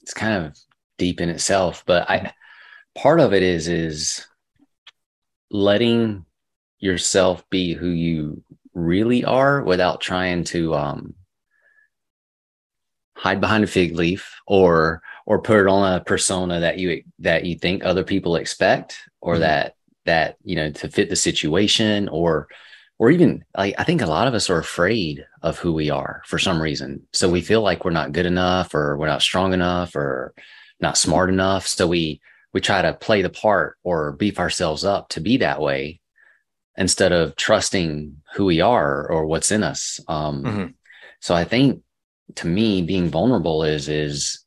it's 0.01 0.13
kind 0.13 0.45
of 0.45 0.57
deep 0.97 1.21
in 1.21 1.29
itself, 1.29 1.83
but 1.85 2.09
I, 2.09 2.33
part 2.95 3.19
of 3.19 3.33
it 3.33 3.43
is, 3.43 3.67
is 3.67 4.27
letting 5.49 6.25
yourself 6.79 7.47
be 7.49 7.73
who 7.73 7.89
you 7.89 8.43
really 8.73 9.23
are 9.23 9.63
without 9.63 10.01
trying 10.01 10.43
to 10.43 10.75
um 10.75 11.15
hide 13.17 13.41
behind 13.41 13.63
a 13.63 13.67
fig 13.67 13.95
leaf 13.95 14.21
or 14.45 15.01
or 15.25 15.41
put 15.41 15.59
it 15.59 15.67
on 15.67 15.93
a 15.93 16.03
persona 16.03 16.59
that 16.61 16.77
you 16.77 17.03
that 17.19 17.43
you 17.45 17.55
think 17.57 17.83
other 17.83 18.03
people 18.03 18.35
expect 18.37 18.97
or 19.21 19.35
Mhm. 19.35 19.39
that 19.39 19.75
that 20.05 20.37
you 20.43 20.55
know 20.55 20.71
to 20.71 20.87
fit 20.89 21.09
the 21.09 21.15
situation 21.15 22.07
or 22.09 22.47
or 22.99 23.11
even 23.11 23.43
like 23.55 23.75
I 23.77 23.83
think 23.83 24.01
a 24.01 24.05
lot 24.07 24.27
of 24.27 24.33
us 24.33 24.49
are 24.49 24.59
afraid 24.59 25.25
of 25.41 25.57
who 25.59 25.73
we 25.73 25.89
are 25.89 26.21
for 26.25 26.39
some 26.39 26.61
reason. 26.61 27.07
So 27.13 27.29
we 27.29 27.41
feel 27.41 27.61
like 27.61 27.83
we're 27.83 27.91
not 27.91 28.11
good 28.13 28.25
enough 28.25 28.73
or 28.73 28.97
we're 28.97 29.07
not 29.13 29.21
strong 29.21 29.53
enough 29.53 29.95
or 29.95 30.33
not 30.79 30.97
smart 30.97 31.29
enough. 31.29 31.67
So 31.67 31.87
we 31.87 32.21
we 32.53 32.61
try 32.61 32.81
to 32.81 32.93
play 32.93 33.21
the 33.21 33.29
part 33.29 33.77
or 33.83 34.13
beef 34.13 34.39
ourselves 34.39 34.83
up 34.85 35.09
to 35.09 35.19
be 35.21 35.37
that 35.37 35.59
way 35.61 35.99
instead 36.77 37.11
of 37.11 37.35
trusting 37.35 38.17
who 38.35 38.45
we 38.45 38.61
are 38.61 39.07
or 39.11 39.25
what's 39.25 39.51
in 39.51 39.63
us. 39.63 39.99
Um, 40.07 40.43
Mhm. 40.43 40.73
So 41.19 41.33
I 41.35 41.43
think 41.43 41.81
to 42.35 42.47
me, 42.47 42.81
being 42.81 43.09
vulnerable 43.09 43.63
is 43.63 43.87
is 43.89 44.43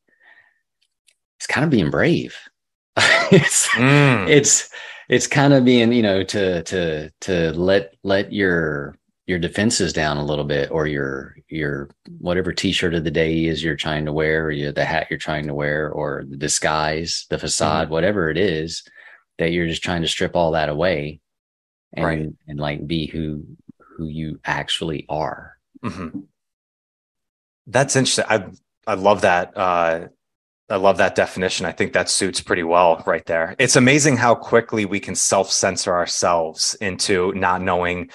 it's 1.39 1.47
kind 1.47 1.65
of 1.65 1.71
being 1.71 1.91
brave. 1.91 2.37
it's 2.97 3.69
Mm. 3.69 4.29
it's 4.29 4.69
it's 5.09 5.27
kind 5.27 5.53
of 5.53 5.65
being 5.65 5.93
you 5.93 6.03
know 6.03 6.23
to 6.23 6.63
to 6.65 7.11
to 7.23 7.53
let 7.53 7.95
let 8.03 8.33
your 8.33 8.97
your 9.27 9.39
defenses 9.39 9.93
down 9.93 10.17
a 10.17 10.25
little 10.25 10.45
bit 10.45 10.71
or 10.71 10.87
your 10.87 11.37
your 11.49 11.89
whatever 12.19 12.53
t-shirt 12.53 12.95
of 12.95 13.05
the 13.05 13.11
day 13.11 13.45
is 13.45 13.63
you're 13.63 13.77
trying 13.77 14.05
to 14.05 14.13
wear 14.13 14.47
or 14.47 14.51
you, 14.51 14.73
the 14.73 14.85
hat 14.85 15.07
you're 15.09 15.19
trying 15.19 15.47
to 15.47 15.55
wear 15.55 15.89
or 15.91 16.25
the 16.29 16.37
disguise 16.37 17.27
the 17.31 17.39
facade 17.39 17.91
whatever 17.91 18.29
it 18.29 18.37
is 18.37 18.83
that 19.39 19.53
you're 19.53 19.69
just 19.69 19.83
trying 19.85 20.03
to 20.03 20.09
strip 20.09 20.35
all 20.35 20.51
that 20.53 20.69
away 20.69 21.21
and 21.93 22.05
Right. 22.05 22.29
and 22.49 22.59
like 22.61 22.85
be 22.87 23.07
who 23.07 23.45
who 23.97 24.07
you 24.09 24.41
actually 24.45 25.07
are 25.09 25.57
Mhm. 25.85 26.25
That's 27.71 27.97
interesting. 27.97 28.25
I 28.29 28.47
I 28.87 28.95
love 28.95 29.23
that. 29.23 29.57
Uh, 29.57 30.09
I 30.69 30.77
love 30.77 30.99
that 30.99 31.17
definition. 31.17 31.67
I 31.67 31.73
think 31.73 31.93
that 31.93 32.09
suits 32.09 32.41
pretty 32.41 32.63
well 32.63 33.03
right 33.05 33.27
there. 33.27 33.57
It's 33.59 33.77
amazing 33.77 34.17
how 34.17 34.35
quickly 34.37 34.85
we 34.85 35.01
can 35.01 35.15
self 35.15 35.51
censor 35.51 35.93
ourselves 35.93 36.75
into 36.81 37.33
not 37.35 37.61
knowing 37.61 38.11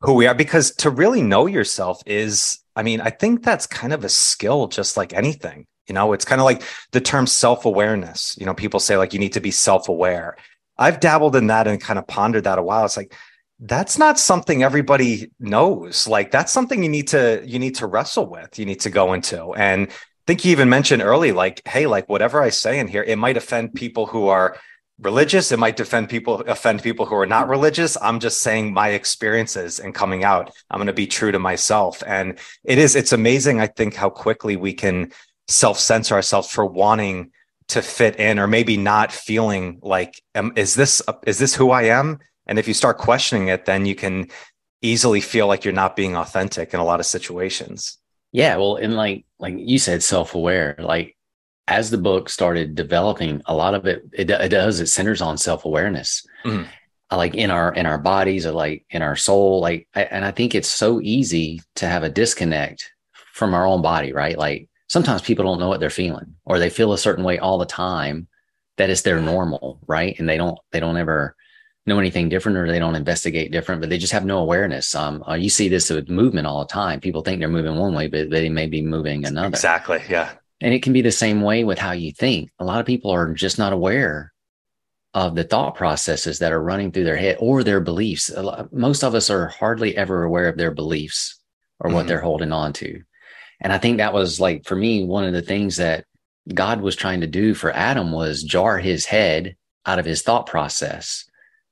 who 0.00 0.14
we 0.14 0.26
are 0.26 0.34
because 0.34 0.72
to 0.76 0.90
really 0.90 1.22
know 1.22 1.46
yourself 1.46 2.02
is, 2.04 2.58
I 2.76 2.82
mean, 2.82 3.00
I 3.00 3.10
think 3.10 3.42
that's 3.42 3.66
kind 3.66 3.94
of 3.94 4.04
a 4.04 4.10
skill, 4.10 4.68
just 4.68 4.96
like 4.96 5.14
anything. 5.14 5.66
You 5.88 5.94
know, 5.94 6.12
it's 6.12 6.24
kind 6.24 6.40
of 6.40 6.44
like 6.44 6.62
the 6.92 7.00
term 7.00 7.26
self 7.26 7.64
awareness. 7.64 8.36
You 8.38 8.44
know, 8.44 8.54
people 8.54 8.80
say 8.80 8.96
like 8.98 9.14
you 9.14 9.18
need 9.18 9.32
to 9.32 9.40
be 9.40 9.50
self 9.50 9.88
aware. 9.88 10.36
I've 10.78 11.00
dabbled 11.00 11.36
in 11.36 11.46
that 11.46 11.66
and 11.66 11.80
kind 11.80 11.98
of 11.98 12.06
pondered 12.06 12.44
that 12.44 12.58
a 12.58 12.62
while. 12.62 12.84
It's 12.84 12.98
like, 12.98 13.14
that's 13.60 13.98
not 13.98 14.18
something 14.18 14.62
everybody 14.62 15.30
knows. 15.40 16.06
Like 16.06 16.30
that's 16.30 16.52
something 16.52 16.82
you 16.82 16.88
need 16.88 17.08
to 17.08 17.42
you 17.44 17.58
need 17.58 17.76
to 17.76 17.86
wrestle 17.86 18.26
with. 18.26 18.58
You 18.58 18.66
need 18.66 18.80
to 18.80 18.90
go 18.90 19.12
into. 19.12 19.54
And 19.54 19.88
i 19.88 19.94
think 20.26 20.44
you 20.44 20.50
even 20.50 20.68
mentioned 20.68 21.02
early, 21.02 21.32
like, 21.32 21.66
hey, 21.66 21.86
like 21.86 22.08
whatever 22.08 22.42
I 22.42 22.50
say 22.50 22.78
in 22.78 22.88
here, 22.88 23.02
it 23.02 23.16
might 23.16 23.36
offend 23.36 23.74
people 23.74 24.06
who 24.06 24.28
are 24.28 24.58
religious. 24.98 25.52
It 25.52 25.58
might 25.58 25.76
defend 25.76 26.08
people, 26.08 26.40
offend 26.42 26.82
people 26.82 27.06
who 27.06 27.14
are 27.14 27.26
not 27.26 27.48
religious. 27.48 27.96
I'm 28.00 28.18
just 28.18 28.40
saying 28.40 28.72
my 28.72 28.90
experiences 28.90 29.78
and 29.78 29.94
coming 29.94 30.24
out. 30.24 30.50
I'm 30.70 30.78
going 30.78 30.86
to 30.86 30.92
be 30.92 31.06
true 31.06 31.32
to 31.32 31.38
myself. 31.38 32.02
And 32.06 32.38
it 32.64 32.78
is, 32.78 32.96
it's 32.96 33.12
amazing, 33.12 33.60
I 33.60 33.66
think, 33.66 33.94
how 33.94 34.10
quickly 34.10 34.56
we 34.56 34.72
can 34.72 35.12
self 35.48 35.78
censor 35.78 36.14
ourselves 36.14 36.50
for 36.50 36.66
wanting 36.66 37.30
to 37.68 37.82
fit 37.82 38.18
in 38.18 38.38
or 38.38 38.46
maybe 38.46 38.76
not 38.76 39.12
feeling 39.12 39.78
like, 39.82 40.22
is 40.54 40.74
this, 40.74 41.02
is 41.26 41.38
this 41.38 41.54
who 41.54 41.70
I 41.70 41.84
am? 41.84 42.20
And 42.46 42.58
if 42.58 42.68
you 42.68 42.74
start 42.74 42.98
questioning 42.98 43.48
it, 43.48 43.64
then 43.64 43.86
you 43.86 43.94
can 43.94 44.28
easily 44.82 45.20
feel 45.20 45.46
like 45.46 45.64
you're 45.64 45.74
not 45.74 45.96
being 45.96 46.16
authentic 46.16 46.74
in 46.74 46.80
a 46.80 46.84
lot 46.84 47.00
of 47.00 47.06
situations. 47.06 47.98
Yeah, 48.32 48.56
well, 48.56 48.76
and 48.76 48.94
like 48.94 49.24
like 49.38 49.54
you 49.56 49.78
said, 49.78 50.02
self 50.02 50.34
aware. 50.34 50.76
Like 50.78 51.16
as 51.68 51.90
the 51.90 51.98
book 51.98 52.28
started 52.28 52.74
developing, 52.74 53.42
a 53.46 53.54
lot 53.54 53.74
of 53.74 53.86
it 53.86 54.02
it, 54.12 54.30
it 54.30 54.48
does 54.48 54.80
it 54.80 54.88
centers 54.88 55.20
on 55.20 55.38
self 55.38 55.64
awareness. 55.64 56.26
Mm-hmm. 56.44 56.64
Like 57.10 57.34
in 57.34 57.50
our 57.50 57.72
in 57.72 57.86
our 57.86 57.98
bodies, 57.98 58.46
or 58.46 58.52
like 58.52 58.84
in 58.90 59.02
our 59.02 59.16
soul, 59.16 59.60
like 59.60 59.88
and 59.94 60.24
I 60.24 60.32
think 60.32 60.54
it's 60.54 60.68
so 60.68 61.00
easy 61.00 61.62
to 61.76 61.86
have 61.86 62.02
a 62.02 62.10
disconnect 62.10 62.92
from 63.32 63.54
our 63.54 63.66
own 63.66 63.80
body, 63.80 64.12
right? 64.12 64.36
Like 64.36 64.68
sometimes 64.88 65.22
people 65.22 65.44
don't 65.44 65.60
know 65.60 65.68
what 65.68 65.80
they're 65.80 65.90
feeling, 65.90 66.34
or 66.44 66.58
they 66.58 66.70
feel 66.70 66.92
a 66.92 66.98
certain 66.98 67.24
way 67.24 67.38
all 67.38 67.58
the 67.58 67.66
time 67.66 68.26
that 68.76 68.90
is 68.90 69.02
their 69.02 69.20
normal, 69.20 69.78
right? 69.86 70.18
And 70.18 70.28
they 70.28 70.36
don't 70.36 70.58
they 70.72 70.80
don't 70.80 70.96
ever 70.96 71.36
know 71.86 71.98
anything 71.98 72.28
different 72.28 72.58
or 72.58 72.66
they 72.66 72.78
don't 72.78 72.96
investigate 72.96 73.52
different, 73.52 73.80
but 73.80 73.90
they 73.90 73.98
just 73.98 74.12
have 74.12 74.24
no 74.24 74.38
awareness. 74.38 74.94
Um, 74.94 75.22
uh, 75.26 75.34
you 75.34 75.48
see 75.48 75.68
this 75.68 75.88
with 75.88 76.08
movement 76.08 76.46
all 76.46 76.60
the 76.60 76.72
time. 76.72 77.00
People 77.00 77.22
think 77.22 77.38
they're 77.38 77.48
moving 77.48 77.76
one 77.76 77.94
way, 77.94 78.08
but 78.08 78.30
they 78.30 78.48
may 78.48 78.66
be 78.66 78.82
moving 78.82 79.24
another. 79.24 79.48
Exactly. 79.48 80.02
Yeah. 80.08 80.32
And 80.60 80.74
it 80.74 80.82
can 80.82 80.92
be 80.92 81.02
the 81.02 81.12
same 81.12 81.42
way 81.42 81.64
with 81.64 81.78
how 81.78 81.92
you 81.92 82.12
think. 82.12 82.50
A 82.58 82.64
lot 82.64 82.80
of 82.80 82.86
people 82.86 83.10
are 83.10 83.32
just 83.34 83.58
not 83.58 83.72
aware 83.72 84.32
of 85.14 85.34
the 85.34 85.44
thought 85.44 85.74
processes 85.74 86.40
that 86.40 86.52
are 86.52 86.62
running 86.62 86.90
through 86.90 87.04
their 87.04 87.16
head 87.16 87.36
or 87.40 87.62
their 87.62 87.80
beliefs. 87.80 88.30
Lot, 88.30 88.72
most 88.72 89.04
of 89.04 89.14
us 89.14 89.30
are 89.30 89.48
hardly 89.48 89.96
ever 89.96 90.24
aware 90.24 90.48
of 90.48 90.56
their 90.56 90.72
beliefs 90.72 91.38
or 91.78 91.90
what 91.90 92.00
mm-hmm. 92.00 92.08
they're 92.08 92.20
holding 92.20 92.52
on 92.52 92.72
to. 92.74 93.02
And 93.60 93.72
I 93.72 93.78
think 93.78 93.98
that 93.98 94.12
was 94.12 94.40
like, 94.40 94.64
for 94.64 94.76
me, 94.76 95.04
one 95.04 95.24
of 95.24 95.32
the 95.32 95.42
things 95.42 95.76
that 95.76 96.04
God 96.52 96.80
was 96.80 96.96
trying 96.96 97.20
to 97.20 97.26
do 97.26 97.54
for 97.54 97.70
Adam 97.70 98.12
was 98.12 98.42
jar 98.42 98.78
his 98.78 99.06
head 99.06 99.56
out 99.84 99.98
of 99.98 100.04
his 100.04 100.22
thought 100.22 100.46
process 100.46 101.25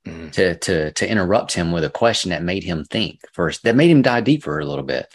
mm. 0.06 0.30
to 0.32 0.56
to 0.56 0.92
to 0.92 1.11
interrupt 1.11 1.52
him 1.52 1.73
with 1.73 1.84
a 1.84 1.90
question 1.90 2.30
that 2.30 2.42
made 2.42 2.64
him 2.64 2.84
think 2.84 3.20
first, 3.32 3.62
that 3.64 3.76
made 3.76 3.90
him 3.90 4.02
dive 4.02 4.25
deeper 4.25 4.58
a 4.58 4.66
little 4.66 4.84
bit. 4.84 5.14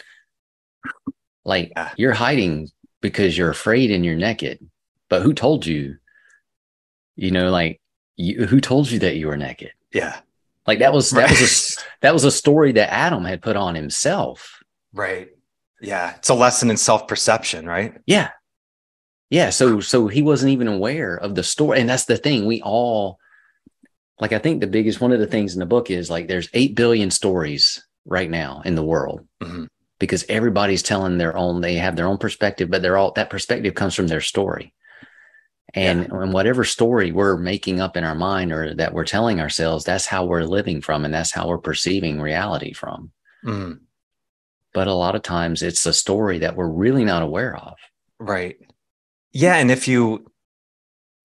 Like 1.44 1.72
yeah. 1.76 1.90
you're 1.96 2.12
hiding 2.12 2.68
because 3.00 3.36
you're 3.36 3.50
afraid 3.50 3.90
and 3.90 4.04
you're 4.04 4.16
naked, 4.16 4.70
but 5.08 5.22
who 5.22 5.32
told 5.32 5.66
you? 5.66 5.96
You 7.16 7.30
know, 7.30 7.50
like 7.50 7.80
you, 8.16 8.46
who 8.46 8.60
told 8.60 8.90
you 8.90 8.98
that 9.00 9.16
you 9.16 9.26
were 9.26 9.36
naked? 9.36 9.72
Yeah, 9.92 10.20
like 10.66 10.80
that 10.80 10.92
was 10.92 11.10
that 11.10 11.30
right. 11.30 11.40
was 11.40 11.78
a 11.78 11.82
that 12.02 12.12
was 12.12 12.24
a 12.24 12.30
story 12.30 12.72
that 12.72 12.92
Adam 12.92 13.24
had 13.24 13.42
put 13.42 13.56
on 13.56 13.74
himself. 13.74 14.62
Right. 14.92 15.28
Yeah, 15.80 16.16
it's 16.16 16.28
a 16.28 16.34
lesson 16.34 16.70
in 16.70 16.76
self 16.76 17.08
perception, 17.08 17.66
right? 17.66 17.94
Yeah, 18.06 18.30
yeah. 19.30 19.50
So 19.50 19.80
so 19.80 20.08
he 20.08 20.22
wasn't 20.22 20.52
even 20.52 20.68
aware 20.68 21.16
of 21.16 21.34
the 21.34 21.42
story, 21.42 21.80
and 21.80 21.88
that's 21.88 22.04
the 22.04 22.18
thing. 22.18 22.46
We 22.46 22.60
all 22.60 23.18
like 24.20 24.32
I 24.32 24.38
think 24.38 24.60
the 24.60 24.66
biggest 24.66 25.00
one 25.00 25.12
of 25.12 25.18
the 25.18 25.26
things 25.26 25.54
in 25.54 25.60
the 25.60 25.66
book 25.66 25.90
is 25.90 26.10
like 26.10 26.28
there's 26.28 26.48
8 26.52 26.74
billion 26.76 27.10
stories 27.10 27.82
right 28.04 28.30
now 28.30 28.62
in 28.64 28.74
the 28.74 28.84
world 28.84 29.26
mm-hmm. 29.40 29.64
because 29.98 30.24
everybody's 30.28 30.82
telling 30.82 31.18
their 31.18 31.36
own 31.36 31.60
they 31.60 31.74
have 31.74 31.96
their 31.96 32.06
own 32.06 32.18
perspective 32.18 32.70
but 32.70 32.82
they're 32.82 32.96
all 32.96 33.12
that 33.12 33.30
perspective 33.30 33.74
comes 33.74 33.94
from 33.94 34.08
their 34.08 34.20
story 34.20 34.74
and, 35.74 36.00
yeah. 36.00 36.22
and 36.22 36.32
whatever 36.32 36.64
story 36.64 37.12
we're 37.12 37.36
making 37.36 37.80
up 37.80 37.96
in 37.96 38.04
our 38.04 38.14
mind 38.14 38.52
or 38.52 38.74
that 38.74 38.92
we're 38.92 39.04
telling 39.04 39.40
ourselves 39.40 39.84
that's 39.84 40.06
how 40.06 40.24
we're 40.24 40.42
living 40.42 40.80
from 40.80 41.04
and 41.04 41.14
that's 41.14 41.32
how 41.32 41.48
we're 41.48 41.58
perceiving 41.58 42.20
reality 42.20 42.72
from 42.72 43.10
mm-hmm. 43.44 43.74
but 44.72 44.86
a 44.86 44.94
lot 44.94 45.14
of 45.14 45.22
times 45.22 45.62
it's 45.62 45.86
a 45.86 45.92
story 45.92 46.38
that 46.38 46.56
we're 46.56 46.68
really 46.68 47.04
not 47.04 47.22
aware 47.22 47.56
of 47.56 47.74
right 48.18 48.56
yeah 49.32 49.56
and 49.56 49.70
if 49.70 49.86
you 49.86 50.24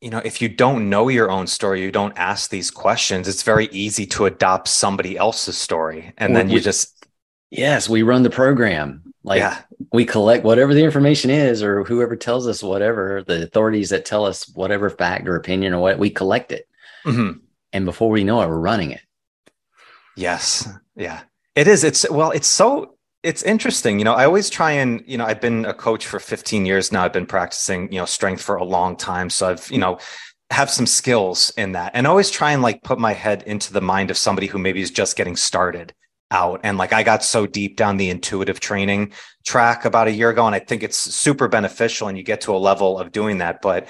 you 0.05 0.12
know, 0.12 0.21
if 0.24 0.39
you 0.39 0.47
don't 0.47 0.88
know 0.88 1.09
your 1.09 1.31
own 1.31 1.47
story, 1.47 1.81
you 1.81 1.91
don't 1.91 2.15
ask 2.15 2.51
these 2.51 2.69
questions, 2.69 3.27
it's 3.27 3.41
very 3.41 3.65
easy 3.71 4.05
to 4.05 4.27
adopt 4.27 4.67
somebody 4.67 5.17
else's 5.17 5.57
story. 5.57 6.13
And 6.19 6.33
or 6.33 6.35
then 6.35 6.50
you 6.51 6.59
just. 6.59 7.07
Yes, 7.50 7.89
we 7.89 8.03
run 8.03 8.21
the 8.21 8.29
program. 8.29 9.01
Like 9.24 9.39
yeah. 9.39 9.63
we 9.91 10.05
collect 10.05 10.43
whatever 10.43 10.75
the 10.75 10.83
information 10.83 11.31
is, 11.31 11.63
or 11.63 11.83
whoever 11.83 12.15
tells 12.15 12.45
us 12.45 12.62
whatever, 12.62 13.24
the 13.24 13.41
authorities 13.41 13.89
that 13.89 14.05
tell 14.05 14.25
us 14.25 14.47
whatever 14.50 14.91
fact 14.91 15.27
or 15.27 15.38
opinion 15.38 15.74
or 15.74 15.79
what, 15.79 15.97
we 15.97 16.12
collect 16.12 16.51
it. 16.51 16.67
Mm-hmm. 17.03 17.39
And 17.74 17.85
before 17.85 18.12
we 18.12 18.24
know 18.24 18.43
it, 18.43 18.47
we're 18.47 18.59
running 18.59 18.91
it. 18.91 19.01
Yes. 20.15 20.69
Yeah. 20.95 21.21
It 21.55 21.67
is. 21.67 21.83
It's, 21.83 22.07
well, 22.12 22.29
it's 22.29 22.47
so 22.47 22.94
it's 23.25 23.41
interesting. 23.41 23.98
You 23.98 24.05
know, 24.05 24.13
I 24.13 24.24
always 24.25 24.51
try 24.51 24.72
and, 24.72 25.03
you 25.08 25.17
know, 25.17 25.25
I've 25.25 25.41
been 25.41 25.65
a 25.65 25.74
coach 25.74 26.05
for 26.05 26.20
15 26.20 26.65
years 26.65 26.91
now. 26.91 27.03
I've 27.03 27.12
been 27.12 27.25
practicing, 27.25 27.91
you 27.91 28.00
know, 28.00 28.05
strength 28.05 28.41
for 28.41 28.55
a 28.55 28.63
long 28.63 28.96
time. 28.96 29.32
So 29.32 29.50
I've, 29.50 29.70
you 29.72 29.79
know, 29.79 29.98
have 30.51 30.70
some 30.70 30.86
skills 30.86 31.51
in 31.58 31.72
that 31.72 31.91
and 31.96 32.05
always 32.05 32.29
try 32.29 32.51
and 32.51 32.62
like 32.62 32.84
put 32.84 33.00
my 33.00 33.13
head 33.13 33.41
into 33.48 33.74
the 33.74 33.82
mind 33.82 34.12
of 34.12 34.17
somebody 34.17 34.46
who 34.46 34.60
maybe 34.60 34.79
is 34.79 34.91
just 34.91 35.17
getting 35.17 35.36
started 35.36 35.91
out. 36.29 36.60
And 36.63 36.77
like 36.77 36.94
I 36.94 37.01
got 37.01 37.24
so 37.24 37.48
deep 37.48 37.77
down 37.77 37.98
the 37.98 38.12
intuitive 38.12 38.60
training 38.60 39.12
track 39.44 39.86
about 39.86 40.08
a 40.08 40.12
year 40.12 40.29
ago. 40.29 40.46
And 40.46 40.53
I 40.53 40.60
think 40.60 40.84
it's 40.84 40.98
super 40.98 41.48
beneficial 41.48 42.08
and 42.08 42.17
you 42.17 42.24
get 42.24 42.41
to 42.41 42.55
a 42.55 42.58
level 42.58 43.00
of 43.00 43.12
doing 43.12 43.39
that. 43.39 43.60
But 43.63 43.89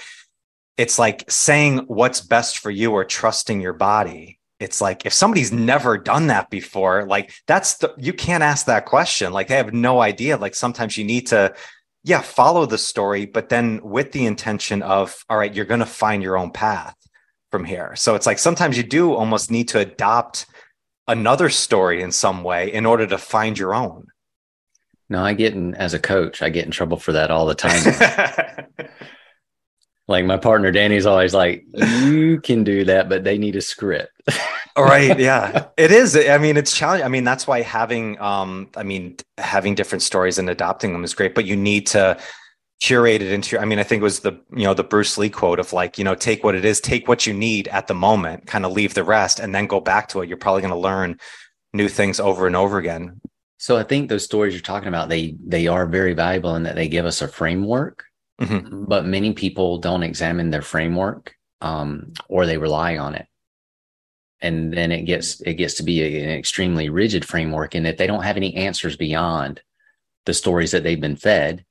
it's 0.77 0.97
like 0.97 1.29
saying 1.29 1.79
what's 1.87 2.21
best 2.21 2.59
for 2.59 2.71
you 2.71 2.93
or 2.93 3.03
trusting 3.03 3.59
your 3.59 3.73
body 3.73 4.39
it's 4.59 4.79
like 4.79 5.05
if 5.05 5.13
somebody's 5.13 5.51
never 5.51 5.97
done 5.97 6.27
that 6.27 6.49
before 6.49 7.05
like 7.05 7.33
that's 7.45 7.75
the 7.75 7.93
you 7.97 8.13
can't 8.13 8.43
ask 8.43 8.65
that 8.65 8.85
question. 8.85 9.33
Like 9.33 9.47
they 9.47 9.57
have 9.57 9.73
no 9.73 10.01
idea. 10.01 10.37
Like 10.37 10.55
sometimes 10.55 10.97
you 10.97 11.03
need 11.03 11.27
to 11.27 11.53
yeah 12.03 12.21
follow 12.21 12.65
the 12.65 12.77
story 12.77 13.25
but 13.25 13.49
then 13.49 13.81
with 13.83 14.11
the 14.11 14.25
intention 14.25 14.81
of 14.83 15.25
all 15.29 15.37
right 15.37 15.53
you're 15.53 15.65
going 15.65 15.79
to 15.79 15.85
find 15.85 16.23
your 16.23 16.37
own 16.37 16.51
path 16.51 16.95
from 17.51 17.65
here. 17.65 17.95
So 17.95 18.15
it's 18.15 18.25
like 18.25 18.39
sometimes 18.39 18.77
you 18.77 18.83
do 18.83 19.13
almost 19.13 19.51
need 19.51 19.67
to 19.69 19.79
adopt 19.79 20.45
another 21.07 21.49
story 21.49 22.01
in 22.01 22.11
some 22.11 22.43
way 22.43 22.71
in 22.71 22.85
order 22.85 23.05
to 23.07 23.17
find 23.17 23.57
your 23.57 23.73
own. 23.73 24.07
No 25.09 25.23
i 25.23 25.33
get 25.33 25.53
in 25.53 25.75
as 25.75 25.93
a 25.93 25.99
coach 25.99 26.41
i 26.41 26.49
get 26.49 26.65
in 26.65 26.71
trouble 26.71 26.97
for 26.97 27.11
that 27.11 27.29
all 27.29 27.45
the 27.45 27.55
time 27.55 27.83
like 30.07 30.25
my 30.25 30.37
partner 30.37 30.71
Danny's 30.71 31.05
always 31.05 31.33
like, 31.33 31.65
you 31.73 32.39
can 32.41 32.63
do 32.63 32.85
that, 32.85 33.09
but 33.09 33.23
they 33.23 33.37
need 33.37 33.55
a 33.55 33.61
script. 33.61 34.11
right. 34.77 35.17
Yeah. 35.25 35.67
It 35.77 35.91
is. 35.91 36.15
I 36.15 36.37
mean, 36.37 36.57
it's 36.57 36.75
challenging. 36.75 37.05
I 37.05 37.09
mean, 37.09 37.23
that's 37.23 37.47
why 37.47 37.61
having 37.61 38.19
um, 38.19 38.69
I 38.75 38.83
mean, 38.83 39.17
having 39.37 39.73
different 39.73 40.03
stories 40.03 40.37
and 40.37 40.49
adopting 40.49 40.93
them 40.93 41.03
is 41.03 41.13
great, 41.13 41.33
but 41.33 41.45
you 41.45 41.55
need 41.55 41.87
to 41.87 42.19
curate 42.81 43.21
it 43.21 43.31
into 43.31 43.55
your, 43.55 43.61
I 43.61 43.65
mean, 43.65 43.79
I 43.79 43.83
think 43.83 44.01
it 44.01 44.03
was 44.03 44.19
the, 44.19 44.33
you 44.51 44.65
know, 44.65 44.73
the 44.73 44.83
Bruce 44.83 45.17
Lee 45.17 45.29
quote 45.29 45.59
of 45.59 45.73
like, 45.73 45.97
you 45.97 46.03
know, 46.03 46.13
take 46.13 46.43
what 46.43 46.55
it 46.55 46.65
is, 46.65 46.79
take 46.81 47.07
what 47.07 47.25
you 47.25 47.33
need 47.33 47.67
at 47.69 47.87
the 47.87 47.95
moment, 47.95 48.47
kind 48.47 48.65
of 48.65 48.73
leave 48.73 48.93
the 48.93 49.03
rest 49.03 49.39
and 49.39 49.55
then 49.55 49.65
go 49.65 49.79
back 49.79 50.09
to 50.09 50.21
it. 50.21 50.27
You're 50.27 50.37
probably 50.37 50.61
going 50.61 50.73
to 50.73 50.79
learn 50.79 51.17
new 51.73 51.87
things 51.87 52.19
over 52.19 52.45
and 52.45 52.55
over 52.55 52.77
again. 52.77 53.21
So 53.57 53.77
I 53.77 53.83
think 53.83 54.09
those 54.09 54.25
stories 54.25 54.53
you're 54.53 54.61
talking 54.61 54.89
about, 54.89 55.09
they 55.09 55.35
they 55.43 55.67
are 55.67 55.87
very 55.87 56.13
valuable 56.13 56.55
in 56.55 56.63
that 56.63 56.75
they 56.75 56.87
give 56.87 57.05
us 57.05 57.21
a 57.21 57.27
framework 57.27 58.05
Mm-hmm. 58.41 58.85
But 58.85 59.05
many 59.05 59.33
people 59.33 59.77
don't 59.77 60.03
examine 60.03 60.49
their 60.49 60.61
framework 60.61 61.35
um, 61.61 62.13
or 62.27 62.45
they 62.45 62.57
rely 62.57 62.97
on 62.97 63.15
it. 63.15 63.27
And 64.41 64.73
then 64.73 64.91
it 64.91 65.03
gets 65.03 65.41
it 65.41 65.53
gets 65.53 65.75
to 65.75 65.83
be 65.83 66.01
a, 66.01 66.23
an 66.23 66.29
extremely 66.37 66.89
rigid 66.89 67.25
framework 67.25 67.73
in 67.73 67.83
that 67.83 67.97
they 67.97 68.07
don't 68.07 68.23
have 68.23 68.37
any 68.37 68.55
answers 68.55 68.97
beyond 68.97 69.61
the 70.25 70.33
stories 70.33 70.71
that 70.71 70.83
they've 70.83 70.99
been 70.99 71.15
fed 71.15 71.65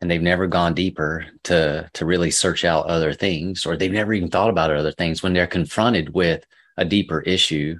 and 0.00 0.10
they've 0.10 0.22
never 0.22 0.46
gone 0.46 0.74
deeper 0.74 1.26
to 1.44 1.88
to 1.94 2.04
really 2.04 2.30
search 2.30 2.64
out 2.64 2.86
other 2.86 3.12
things 3.12 3.64
or 3.64 3.76
they've 3.76 3.92
never 3.92 4.12
even 4.12 4.30
thought 4.30 4.50
about 4.50 4.70
other 4.70 4.92
things 4.92 5.22
when 5.22 5.32
they're 5.32 5.46
confronted 5.46 6.14
with 6.14 6.44
a 6.76 6.84
deeper 6.84 7.20
issue 7.20 7.78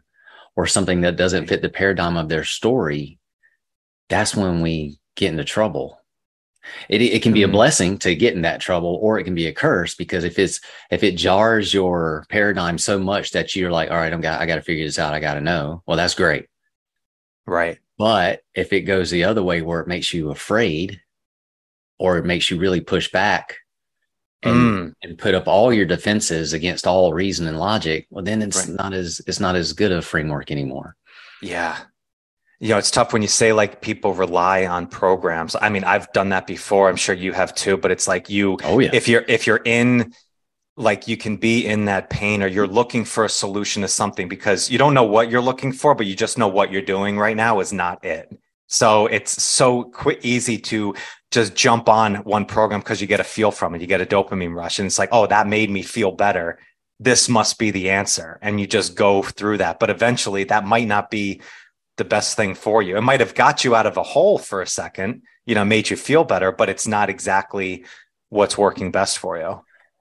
or 0.56 0.66
something 0.66 1.00
that 1.00 1.16
doesn't 1.16 1.46
fit 1.46 1.62
the 1.62 1.68
paradigm 1.68 2.16
of 2.16 2.28
their 2.28 2.44
story 2.44 3.18
that's 4.08 4.36
when 4.36 4.60
we 4.60 4.98
get 5.16 5.30
into 5.30 5.44
trouble 5.44 5.99
it, 6.88 7.00
it 7.02 7.22
can 7.22 7.32
be 7.32 7.42
a 7.42 7.48
blessing 7.48 7.98
to 7.98 8.14
get 8.14 8.34
in 8.34 8.42
that 8.42 8.60
trouble 8.60 8.98
or 9.02 9.18
it 9.18 9.24
can 9.24 9.34
be 9.34 9.46
a 9.46 9.52
curse 9.52 9.94
because 9.94 10.24
if 10.24 10.38
it's 10.38 10.60
if 10.90 11.02
it 11.02 11.16
jars 11.16 11.72
your 11.72 12.24
paradigm 12.28 12.76
so 12.78 12.98
much 12.98 13.30
that 13.32 13.54
you're 13.56 13.70
like 13.70 13.90
all 13.90 13.96
right 13.96 14.12
i'm 14.12 14.20
got 14.20 14.40
i 14.40 14.46
got 14.46 14.56
to 14.56 14.62
figure 14.62 14.84
this 14.84 14.98
out 14.98 15.14
i 15.14 15.20
got 15.20 15.34
to 15.34 15.40
know 15.40 15.82
well 15.86 15.96
that's 15.96 16.14
great 16.14 16.46
Right. 17.46 17.78
but 17.98 18.42
if 18.54 18.72
it 18.72 18.82
goes 18.82 19.10
the 19.10 19.24
other 19.24 19.42
way 19.42 19.62
where 19.62 19.80
it 19.80 19.88
makes 19.88 20.12
you 20.14 20.30
afraid 20.30 21.00
or 21.98 22.18
it 22.18 22.24
makes 22.24 22.50
you 22.50 22.58
really 22.58 22.80
push 22.80 23.10
back 23.10 23.56
and, 24.42 24.54
Mm. 24.54 24.94
and 25.02 25.18
put 25.18 25.34
up 25.34 25.46
all 25.48 25.72
your 25.72 25.84
defenses 25.86 26.52
against 26.54 26.86
all 26.86 27.12
reason 27.12 27.46
and 27.46 27.58
logic 27.58 28.06
well 28.10 28.24
then 28.24 28.40
it's 28.42 28.66
Right. 28.68 28.76
not 28.76 28.92
as 28.94 29.20
it's 29.26 29.40
not 29.40 29.56
as 29.56 29.72
good 29.72 29.92
a 29.92 30.00
framework 30.02 30.50
anymore 30.50 30.96
Yeah. 31.42 31.78
You 32.60 32.70
know, 32.70 32.78
it's 32.78 32.90
tough 32.90 33.12
when 33.12 33.22
you 33.22 33.28
say 33.28 33.52
like 33.52 33.80
people 33.80 34.12
rely 34.12 34.66
on 34.66 34.86
programs. 34.86 35.56
I 35.60 35.70
mean, 35.70 35.82
I've 35.82 36.12
done 36.12 36.28
that 36.28 36.46
before. 36.46 36.88
I'm 36.88 36.96
sure 36.96 37.14
you 37.14 37.32
have 37.32 37.54
too, 37.54 37.76
but 37.76 37.90
it's 37.90 38.06
like 38.06 38.28
you 38.28 38.58
oh 38.64 38.78
yeah 38.78 38.90
if 38.92 39.08
you're 39.08 39.24
if 39.28 39.46
you're 39.46 39.62
in 39.64 40.12
like 40.76 41.08
you 41.08 41.16
can 41.16 41.36
be 41.36 41.66
in 41.66 41.86
that 41.86 42.10
pain 42.10 42.42
or 42.42 42.46
you're 42.46 42.66
looking 42.66 43.04
for 43.04 43.24
a 43.24 43.28
solution 43.28 43.82
to 43.82 43.88
something 43.88 44.28
because 44.28 44.70
you 44.70 44.78
don't 44.78 44.94
know 44.94 45.04
what 45.04 45.30
you're 45.30 45.40
looking 45.40 45.72
for, 45.72 45.94
but 45.94 46.06
you 46.06 46.14
just 46.14 46.38
know 46.38 46.48
what 46.48 46.72
you're 46.72 46.82
doing 46.82 47.18
right 47.18 47.36
now 47.36 47.60
is 47.60 47.72
not 47.72 48.04
it. 48.04 48.32
So 48.66 49.06
it's 49.06 49.42
so 49.42 49.82
quick, 49.82 50.20
easy 50.22 50.56
to 50.58 50.94
just 51.30 51.54
jump 51.54 51.88
on 51.88 52.16
one 52.16 52.46
program 52.46 52.80
because 52.80 53.00
you 53.00 53.06
get 53.06 53.20
a 53.20 53.24
feel 53.24 53.50
from 53.50 53.74
it. 53.74 53.80
You 53.80 53.86
get 53.86 54.00
a 54.00 54.06
dopamine 54.06 54.54
rush 54.54 54.78
and 54.78 54.86
it's 54.86 54.98
like, 54.98 55.10
oh, 55.12 55.26
that 55.26 55.46
made 55.46 55.70
me 55.70 55.82
feel 55.82 56.12
better. 56.12 56.58
This 56.98 57.28
must 57.28 57.58
be 57.58 57.70
the 57.70 57.90
answer. 57.90 58.38
And 58.42 58.60
you 58.60 58.66
just 58.66 58.94
go 58.94 59.22
through 59.22 59.58
that. 59.58 59.80
But 59.80 59.90
eventually 59.90 60.44
that 60.44 60.64
might 60.64 60.86
not 60.86 61.10
be 61.10 61.40
the 62.00 62.04
best 62.16 62.36
thing 62.36 62.56
for 62.56 62.82
you. 62.82 62.96
It 62.96 63.02
might 63.02 63.20
have 63.20 63.36
got 63.36 63.62
you 63.64 63.76
out 63.76 63.86
of 63.86 63.96
a 63.96 64.02
hole 64.02 64.38
for 64.38 64.60
a 64.62 64.66
second, 64.66 65.22
you 65.46 65.54
know, 65.54 65.64
made 65.64 65.90
you 65.90 65.96
feel 65.96 66.24
better, 66.24 66.50
but 66.50 66.68
it's 66.68 66.88
not 66.88 67.08
exactly 67.08 67.84
what's 68.30 68.58
working 68.58 68.90
best 68.90 69.18
for 69.18 69.38
you. 69.38 69.52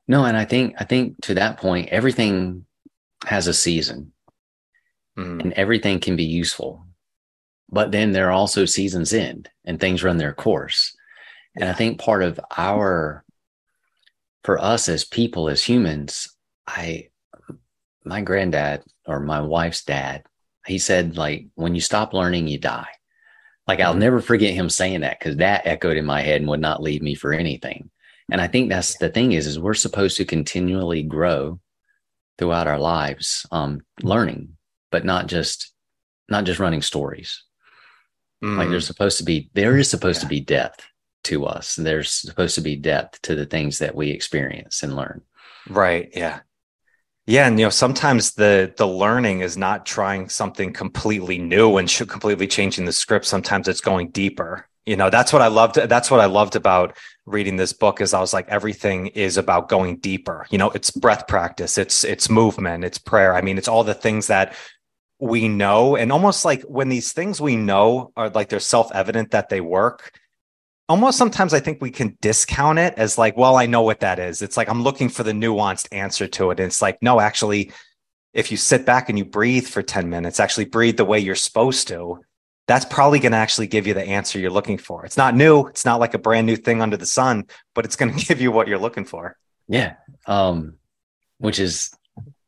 no 0.08 0.26
and 0.26 0.38
i 0.38 0.46
think 0.46 0.76
i 0.80 0.84
think 0.84 1.20
to 1.22 1.34
that 1.36 1.58
point 1.58 1.90
everything 1.90 2.66
has 3.26 3.48
a 3.48 3.54
season 3.54 4.12
Mm, 5.20 5.42
and 5.42 5.54
everything 5.54 6.00
can 6.00 6.16
be 6.16 6.24
useful. 6.24 6.86
But 7.70 7.92
then 7.92 8.12
there 8.12 8.28
are 8.30 8.32
also 8.32 8.66
seasons 8.66 9.14
end 9.14 9.50
and 9.66 9.80
things 9.80 10.04
run 10.04 10.18
their 10.18 10.34
course. 10.34 10.96
And 11.56 11.68
I 11.70 11.74
think 11.74 12.00
part 12.00 12.24
of 12.24 12.40
our, 12.58 13.26
for 14.44 14.58
us 14.60 14.88
as 14.88 15.04
people, 15.04 15.50
as 15.50 15.64
humans, 15.64 16.30
I, 16.66 17.10
my 18.06 18.22
granddad 18.22 18.84
or 19.06 19.20
my 19.20 19.42
wife's 19.42 19.84
dad, 19.84 20.24
he 20.66 20.78
said, 20.78 21.18
like, 21.18 21.48
when 21.56 21.76
you 21.76 21.82
stop 21.82 22.14
learning, 22.14 22.48
you 22.48 22.58
die. 22.58 22.88
Like, 23.68 23.80
I'll 23.80 23.94
Mhm. 23.94 24.00
never 24.00 24.22
forget 24.22 24.54
him 24.54 24.70
saying 24.70 25.02
that 25.02 25.20
because 25.20 25.38
that 25.38 25.66
echoed 25.68 25.98
in 25.98 26.06
my 26.06 26.22
head 26.22 26.42
and 26.42 26.50
would 26.50 26.60
not 26.60 26.82
leave 26.82 27.02
me 27.02 27.16
for 27.16 27.34
anything. 27.34 27.90
And 28.32 28.40
I 28.42 28.48
think 28.48 28.70
that's 28.70 28.98
the 28.98 29.10
thing 29.10 29.32
is, 29.32 29.48
is 29.48 29.58
we're 29.60 29.74
supposed 29.74 30.18
to 30.18 30.26
continually 30.26 31.04
grow 31.04 31.60
throughout 32.38 32.68
our 32.68 32.80
lives, 32.80 33.46
um, 33.52 33.82
learning, 34.02 34.58
but 34.92 35.04
not 35.06 35.28
just, 35.28 35.72
not 36.30 36.44
just 36.46 36.60
running 36.60 36.82
stories. 36.82 37.44
Like 38.42 38.68
mm, 38.68 38.72
there's 38.72 38.88
supposed 38.88 39.18
to 39.18 39.24
be, 39.24 39.50
there 39.54 39.78
is 39.78 39.90
supposed 39.90 40.22
to 40.22 40.28
be 40.28 40.40
depth 40.40 40.86
to 41.26 41.46
us. 41.46 41.76
There's 41.76 42.12
supposed 42.12 42.56
to 42.56 42.62
be 42.62 42.76
depth 42.78 43.22
to 43.24 43.36
the 43.36 43.46
things 43.46 43.80
that 43.80 43.96
we 43.96 44.12
experience 44.12 44.82
and 44.84 44.96
learn. 44.96 45.22
right. 45.68 46.10
Yeah. 46.16 46.40
Yeah. 47.30 47.46
And, 47.46 47.60
you 47.60 47.66
know, 47.68 47.70
sometimes 47.70 48.32
the, 48.32 48.74
the 48.76 48.88
learning 48.88 49.42
is 49.42 49.56
not 49.56 49.86
trying 49.86 50.30
something 50.30 50.74
completely 50.74 51.38
new 51.38 51.78
and 51.78 51.88
completely 51.88 52.48
changing 52.48 52.86
the 52.86 52.92
script. 52.92 53.26
Sometimes 53.26 53.68
it's 53.68 53.82
going 53.82 54.10
deeper. 54.10 54.68
You 54.88 54.96
know, 54.96 55.12
that's 55.12 55.32
what 55.32 55.44
I 55.44 55.48
loved. 55.48 55.76
That's 55.76 56.10
what 56.10 56.22
I 56.22 56.26
loved 56.26 56.56
about 56.56 56.98
reading 57.28 57.56
this 57.56 57.72
book 57.72 58.02
is 58.02 58.16
I 58.16 58.20
was 58.20 58.34
like, 58.34 58.48
everything 58.48 59.08
is 59.08 59.38
about 59.38 59.70
going 59.70 59.98
deeper. 59.98 60.48
You 60.50 60.58
know, 60.58 60.72
it's 60.72 60.90
breath 60.90 61.28
practice, 61.28 61.78
it's, 61.78 62.04
it's 62.04 62.32
movement, 62.32 62.84
it's 62.84 62.98
prayer. 62.98 63.36
I 63.36 63.42
mean, 63.42 63.60
it's 63.60 63.68
all 63.68 63.84
the 63.84 63.94
things 63.94 64.26
that 64.26 64.56
we 65.20 65.48
know 65.48 65.96
and 65.96 66.12
almost 66.12 66.46
like 66.46 66.64
when 66.64 66.90
these 66.90 67.12
things 67.12 67.40
we 67.40 67.58
know 67.58 68.12
are 68.18 68.30
like 68.32 68.50
they're 68.50 68.60
self-evident 68.60 69.30
that 69.32 69.50
they 69.50 69.62
work 69.62 70.18
almost 70.90 71.18
sometimes 71.18 71.54
i 71.54 71.60
think 71.60 71.82
we 71.82 71.92
can 71.92 72.18
discount 72.22 72.80
it 72.80 72.94
as 72.98 73.18
like 73.18 73.38
well 73.38 73.56
i 73.56 73.66
know 73.66 73.82
what 73.82 74.02
that 74.02 74.20
is 74.20 74.42
it's 74.42 74.58
like 74.58 74.70
i'm 74.70 74.84
looking 74.84 75.08
for 75.08 75.24
the 75.24 75.32
nuanced 75.32 75.88
answer 75.92 76.28
to 76.28 76.52
it 76.52 76.60
and 76.60 76.68
it's 76.68 76.82
like 76.82 76.98
no 77.02 77.20
actually 77.20 77.72
if 78.34 78.52
you 78.52 78.58
sit 78.58 78.86
back 78.86 79.10
and 79.10 79.18
you 79.18 79.26
breathe 79.26 79.68
for 79.68 79.82
10 79.82 80.10
minutes 80.10 80.40
actually 80.40 80.66
breathe 80.66 80.98
the 80.98 81.06
way 81.06 81.20
you're 81.20 81.36
supposed 81.36 81.88
to 81.88 82.20
that's 82.68 82.86
probably 82.86 83.18
going 83.18 83.32
to 83.32 83.38
actually 83.38 83.66
give 83.66 83.88
you 83.88 83.94
the 83.96 84.04
answer 84.04 84.40
you're 84.40 84.52
looking 84.52 84.78
for 84.78 85.06
it's 85.06 85.18
not 85.18 85.36
new 85.36 85.66
it's 85.68 85.86
not 85.86 86.00
like 86.00 86.14
a 86.14 86.20
brand 86.20 86.46
new 86.46 86.56
thing 86.56 86.82
under 86.82 86.98
the 86.98 87.06
sun 87.06 87.46
but 87.74 87.86
it's 87.86 87.96
going 87.96 88.14
to 88.18 88.26
give 88.26 88.42
you 88.42 88.52
what 88.52 88.68
you're 88.68 88.78
looking 88.78 89.06
for 89.06 89.38
Yeah. 89.70 89.96
Um, 90.26 90.76
which 91.38 91.60
is, 91.60 91.96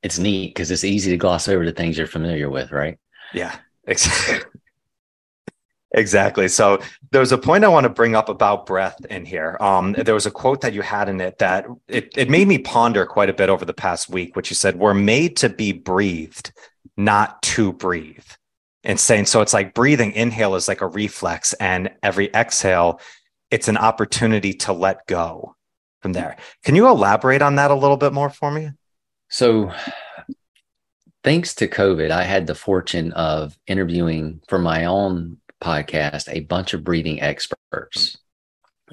it's 0.01 0.17
neat 0.17 0.49
because 0.49 0.71
it's 0.71 0.83
easy 0.83 1.11
to 1.11 1.17
gloss 1.17 1.47
over 1.47 1.63
the 1.63 1.71
things 1.71 1.97
you're 1.97 2.07
familiar 2.07 2.49
with, 2.49 2.71
right? 2.71 2.97
Yeah, 3.33 3.55
exactly. 3.87 4.50
Exactly. 5.93 6.47
So 6.47 6.81
there's 7.11 7.31
a 7.31 7.37
point 7.37 7.63
I 7.63 7.69
want 7.69 7.85
to 7.85 7.89
bring 7.89 8.15
up 8.15 8.29
about 8.29 8.65
breath 8.65 9.03
in 9.09 9.25
here. 9.25 9.57
Um, 9.59 9.93
there 9.93 10.13
was 10.13 10.25
a 10.25 10.31
quote 10.31 10.61
that 10.61 10.73
you 10.73 10.81
had 10.81 11.09
in 11.09 11.19
it 11.21 11.39
that 11.39 11.65
it, 11.87 12.13
it 12.17 12.29
made 12.29 12.47
me 12.47 12.57
ponder 12.57 13.05
quite 13.05 13.29
a 13.29 13.33
bit 13.33 13.49
over 13.49 13.65
the 13.65 13.73
past 13.73 14.09
week, 14.09 14.35
which 14.35 14.49
you 14.49 14.55
said, 14.55 14.77
we're 14.77 14.93
made 14.93 15.37
to 15.37 15.49
be 15.49 15.71
breathed, 15.71 16.51
not 16.97 17.41
to 17.43 17.73
breathe. 17.73 18.25
And 18.83 18.99
saying, 18.99 19.27
so 19.27 19.41
it's 19.41 19.53
like 19.53 19.75
breathing, 19.75 20.11
inhale 20.13 20.55
is 20.55 20.67
like 20.67 20.81
a 20.81 20.87
reflex, 20.87 21.53
and 21.53 21.91
every 22.01 22.33
exhale, 22.33 22.99
it's 23.51 23.67
an 23.67 23.77
opportunity 23.77 24.53
to 24.53 24.73
let 24.73 25.05
go 25.05 25.55
from 26.01 26.13
there. 26.13 26.37
Can 26.63 26.75
you 26.75 26.87
elaborate 26.87 27.41
on 27.41 27.55
that 27.55 27.69
a 27.69 27.75
little 27.75 27.97
bit 27.97 28.13
more 28.13 28.29
for 28.29 28.49
me? 28.49 28.71
So, 29.29 29.71
thanks 31.23 31.53
to 31.55 31.67
COVID, 31.67 32.11
I 32.11 32.23
had 32.23 32.47
the 32.47 32.55
fortune 32.55 33.13
of 33.13 33.57
interviewing 33.67 34.41
for 34.47 34.57
my 34.57 34.85
own 34.85 35.37
podcast 35.61 36.27
a 36.31 36.41
bunch 36.41 36.73
of 36.73 36.83
breathing 36.83 37.21
experts. 37.21 38.17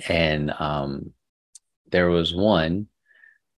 And 0.09 0.53
um, 0.53 1.13
there 1.91 2.09
was 2.09 2.35
one 2.35 2.89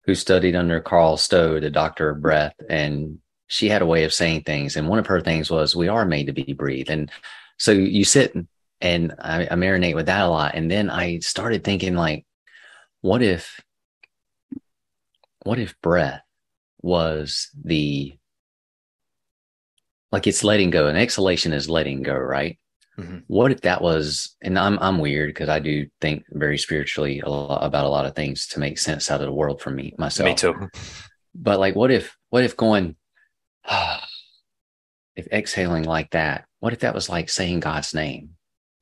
who 0.05 0.15
studied 0.15 0.55
under 0.55 0.79
Carl 0.79 1.17
Stough, 1.17 1.59
the 1.59 1.69
doctor 1.69 2.09
of 2.09 2.21
breath, 2.21 2.55
and 2.69 3.19
she 3.47 3.69
had 3.69 3.81
a 3.81 3.85
way 3.85 4.05
of 4.05 4.13
saying 4.13 4.43
things. 4.43 4.75
And 4.75 4.87
one 4.87 4.97
of 4.97 5.07
her 5.07 5.21
things 5.21 5.51
was, 5.51 5.75
We 5.75 5.87
are 5.87 6.05
made 6.05 6.27
to 6.27 6.33
be 6.33 6.53
breathed. 6.53 6.89
And 6.89 7.11
so 7.57 7.71
you 7.71 8.05
sit 8.05 8.33
and 8.79 9.13
I, 9.19 9.43
I 9.43 9.55
marinate 9.55 9.95
with 9.95 10.07
that 10.07 10.23
a 10.23 10.29
lot. 10.29 10.55
And 10.55 10.71
then 10.71 10.89
I 10.89 11.19
started 11.19 11.63
thinking, 11.63 11.95
like, 11.95 12.25
what 13.01 13.21
if, 13.21 13.59
what 15.43 15.59
if 15.59 15.79
breath 15.81 16.21
was 16.81 17.49
the 17.63 18.17
like 20.11 20.27
it's 20.27 20.43
letting 20.43 20.71
go 20.71 20.87
and 20.87 20.97
exhalation 20.97 21.53
is 21.53 21.69
letting 21.69 22.01
go 22.01 22.15
right 22.15 22.57
Mhm. 23.01 23.23
what 23.27 23.51
if 23.51 23.61
that 23.61 23.81
was 23.81 24.35
and 24.41 24.57
i'm 24.59 24.77
i'm 24.79 24.99
weird 24.99 25.29
because 25.29 25.49
i 25.49 25.59
do 25.59 25.87
think 25.99 26.23
very 26.29 26.57
spiritually 26.57 27.19
a 27.19 27.29
lot 27.29 27.63
about 27.63 27.85
a 27.85 27.89
lot 27.89 28.05
of 28.05 28.15
things 28.15 28.47
to 28.47 28.59
make 28.59 28.77
sense 28.77 29.09
out 29.09 29.21
of 29.21 29.25
the 29.25 29.33
world 29.33 29.61
for 29.61 29.71
me 29.71 29.93
myself 29.97 30.25
Me 30.25 30.35
too. 30.35 30.69
but 31.35 31.59
like 31.59 31.75
what 31.75 31.89
if 31.91 32.15
what 32.29 32.43
if 32.43 32.55
going 32.55 32.95
if 35.15 35.27
exhaling 35.31 35.83
like 35.83 36.11
that 36.11 36.45
what 36.59 36.73
if 36.73 36.79
that 36.79 36.93
was 36.93 37.09
like 37.09 37.29
saying 37.29 37.59
god's 37.59 37.93
name 37.93 38.31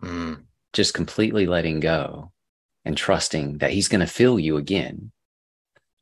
Mm, 0.02 0.44
just 0.72 0.94
completely 0.94 1.46
letting 1.46 1.82
go 1.82 2.32
and 2.86 2.96
trusting 2.96 3.58
that 3.58 3.72
he's 3.72 3.90
going 3.90 4.00
to 4.00 4.08
fill 4.08 4.40
you 4.40 4.56
again 4.56 5.12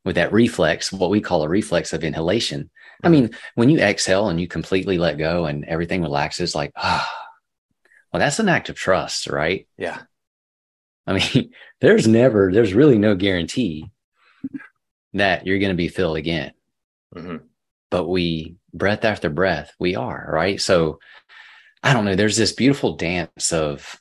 with 0.04 0.14
that 0.14 0.32
reflex, 0.32 0.92
what 0.92 1.10
we 1.10 1.20
call 1.20 1.42
a 1.42 1.48
reflex 1.48 1.92
of 1.92 2.04
inhalation. 2.04 2.70
I 3.02 3.08
mean, 3.08 3.30
when 3.56 3.70
you 3.70 3.78
exhale 3.80 4.28
and 4.28 4.40
you 4.40 4.46
completely 4.46 4.98
let 4.98 5.18
go 5.18 5.46
and 5.46 5.64
everything 5.64 6.00
relaxes, 6.02 6.54
like, 6.54 6.70
ah, 6.76 7.10
well, 8.12 8.20
that's 8.20 8.38
an 8.38 8.48
act 8.48 8.68
of 8.68 8.76
trust, 8.76 9.26
right? 9.28 9.66
yeah. 9.76 10.02
I 11.06 11.14
mean, 11.14 11.52
there's 11.80 12.06
never, 12.06 12.52
there's 12.52 12.74
really 12.74 12.98
no 12.98 13.14
guarantee 13.14 13.90
that 15.14 15.46
you're 15.46 15.58
going 15.58 15.70
to 15.70 15.76
be 15.76 15.88
filled 15.88 16.16
again. 16.16 16.52
Mhm. 17.14 17.40
But 17.90 18.06
we, 18.06 18.56
breath 18.74 19.04
after 19.04 19.30
breath, 19.30 19.72
we 19.80 19.96
are, 19.96 20.28
right? 20.30 20.60
So 20.60 20.98
I 21.82 21.92
don't 21.92 22.04
know, 22.04 22.14
there's 22.16 22.36
this 22.36 22.52
beautiful 22.52 22.96
dance 22.96 23.52
of 23.52 23.98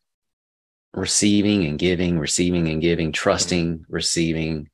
receiving 0.94 1.66
and 1.66 1.80
giving, 1.80 2.20
receiving 2.20 2.68
and 2.68 2.82
giving, 2.82 3.12
trusting, 3.12 3.86
receiving, 3.88 4.70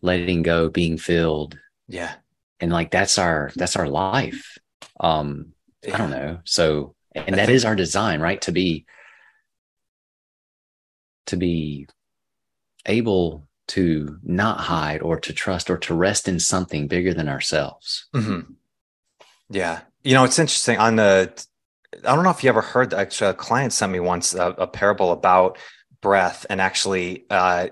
letting 0.00 0.42
go, 0.42 0.68
being 0.68 0.96
filled. 0.96 1.58
Yeah. 1.88 2.14
And 2.60 2.72
like 2.72 2.90
that's 2.90 3.18
our 3.18 3.50
that's 3.56 3.76
our 3.76 3.88
life. 3.88 4.58
Um, 4.98 5.52
I 5.92 5.96
don't 5.96 6.10
know. 6.10 6.40
So 6.44 6.94
and 7.14 7.36
that 7.36 7.48
is 7.48 7.64
our 7.64 7.76
design, 7.76 8.20
right? 8.20 8.40
To 8.42 8.52
be 8.52 8.86
to 11.26 11.36
be 11.36 11.86
able 12.86 13.46
to 13.68 14.18
not 14.22 14.60
hide 14.60 15.02
or 15.02 15.20
to 15.20 15.32
trust 15.32 15.70
or 15.70 15.76
to 15.76 15.94
rest 15.94 16.26
in 16.26 16.40
something 16.40 16.88
bigger 16.88 17.14
than 17.14 17.28
ourselves. 17.28 18.06
hmm 18.14 18.40
Yeah. 19.50 19.80
You 20.02 20.14
know, 20.14 20.24
it's 20.24 20.38
interesting 20.38 20.78
on 20.78 20.96
the, 20.96 21.30
I 22.04 22.14
don't 22.14 22.24
know 22.24 22.30
if 22.30 22.42
you 22.42 22.48
ever 22.48 22.62
heard, 22.62 22.94
actually, 22.94 23.30
a 23.30 23.34
client 23.34 23.72
sent 23.72 23.92
me 23.92 24.00
once 24.00 24.34
a, 24.34 24.48
a 24.58 24.66
parable 24.66 25.12
about 25.12 25.58
breath 26.00 26.46
and 26.48 26.60
actually 26.60 27.26
uh, 27.28 27.68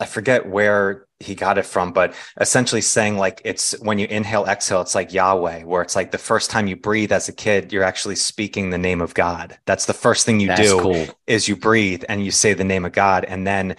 I 0.00 0.06
forget 0.06 0.46
where 0.46 1.06
he 1.18 1.34
got 1.34 1.58
it 1.58 1.66
from, 1.66 1.92
but 1.92 2.14
essentially 2.40 2.80
saying 2.80 3.18
like 3.18 3.42
it's 3.44 3.78
when 3.80 3.98
you 3.98 4.06
inhale, 4.06 4.46
exhale, 4.46 4.80
it's 4.80 4.94
like 4.94 5.12
Yahweh, 5.12 5.64
where 5.64 5.82
it's 5.82 5.94
like 5.94 6.10
the 6.10 6.18
first 6.18 6.50
time 6.50 6.66
you 6.66 6.76
breathe 6.76 7.12
as 7.12 7.28
a 7.28 7.32
kid, 7.32 7.70
you're 7.72 7.84
actually 7.84 8.16
speaking 8.16 8.70
the 8.70 8.78
name 8.78 9.02
of 9.02 9.12
God. 9.12 9.58
That's 9.66 9.84
the 9.84 9.92
first 9.92 10.24
thing 10.24 10.40
you 10.40 10.48
That's 10.48 10.62
do 10.62 10.80
cool. 10.80 11.06
is 11.26 11.46
you 11.46 11.56
breathe 11.56 12.04
and 12.08 12.24
you 12.24 12.30
say 12.30 12.54
the 12.54 12.64
name 12.64 12.86
of 12.86 12.92
God. 12.92 13.26
And 13.26 13.46
then 13.46 13.76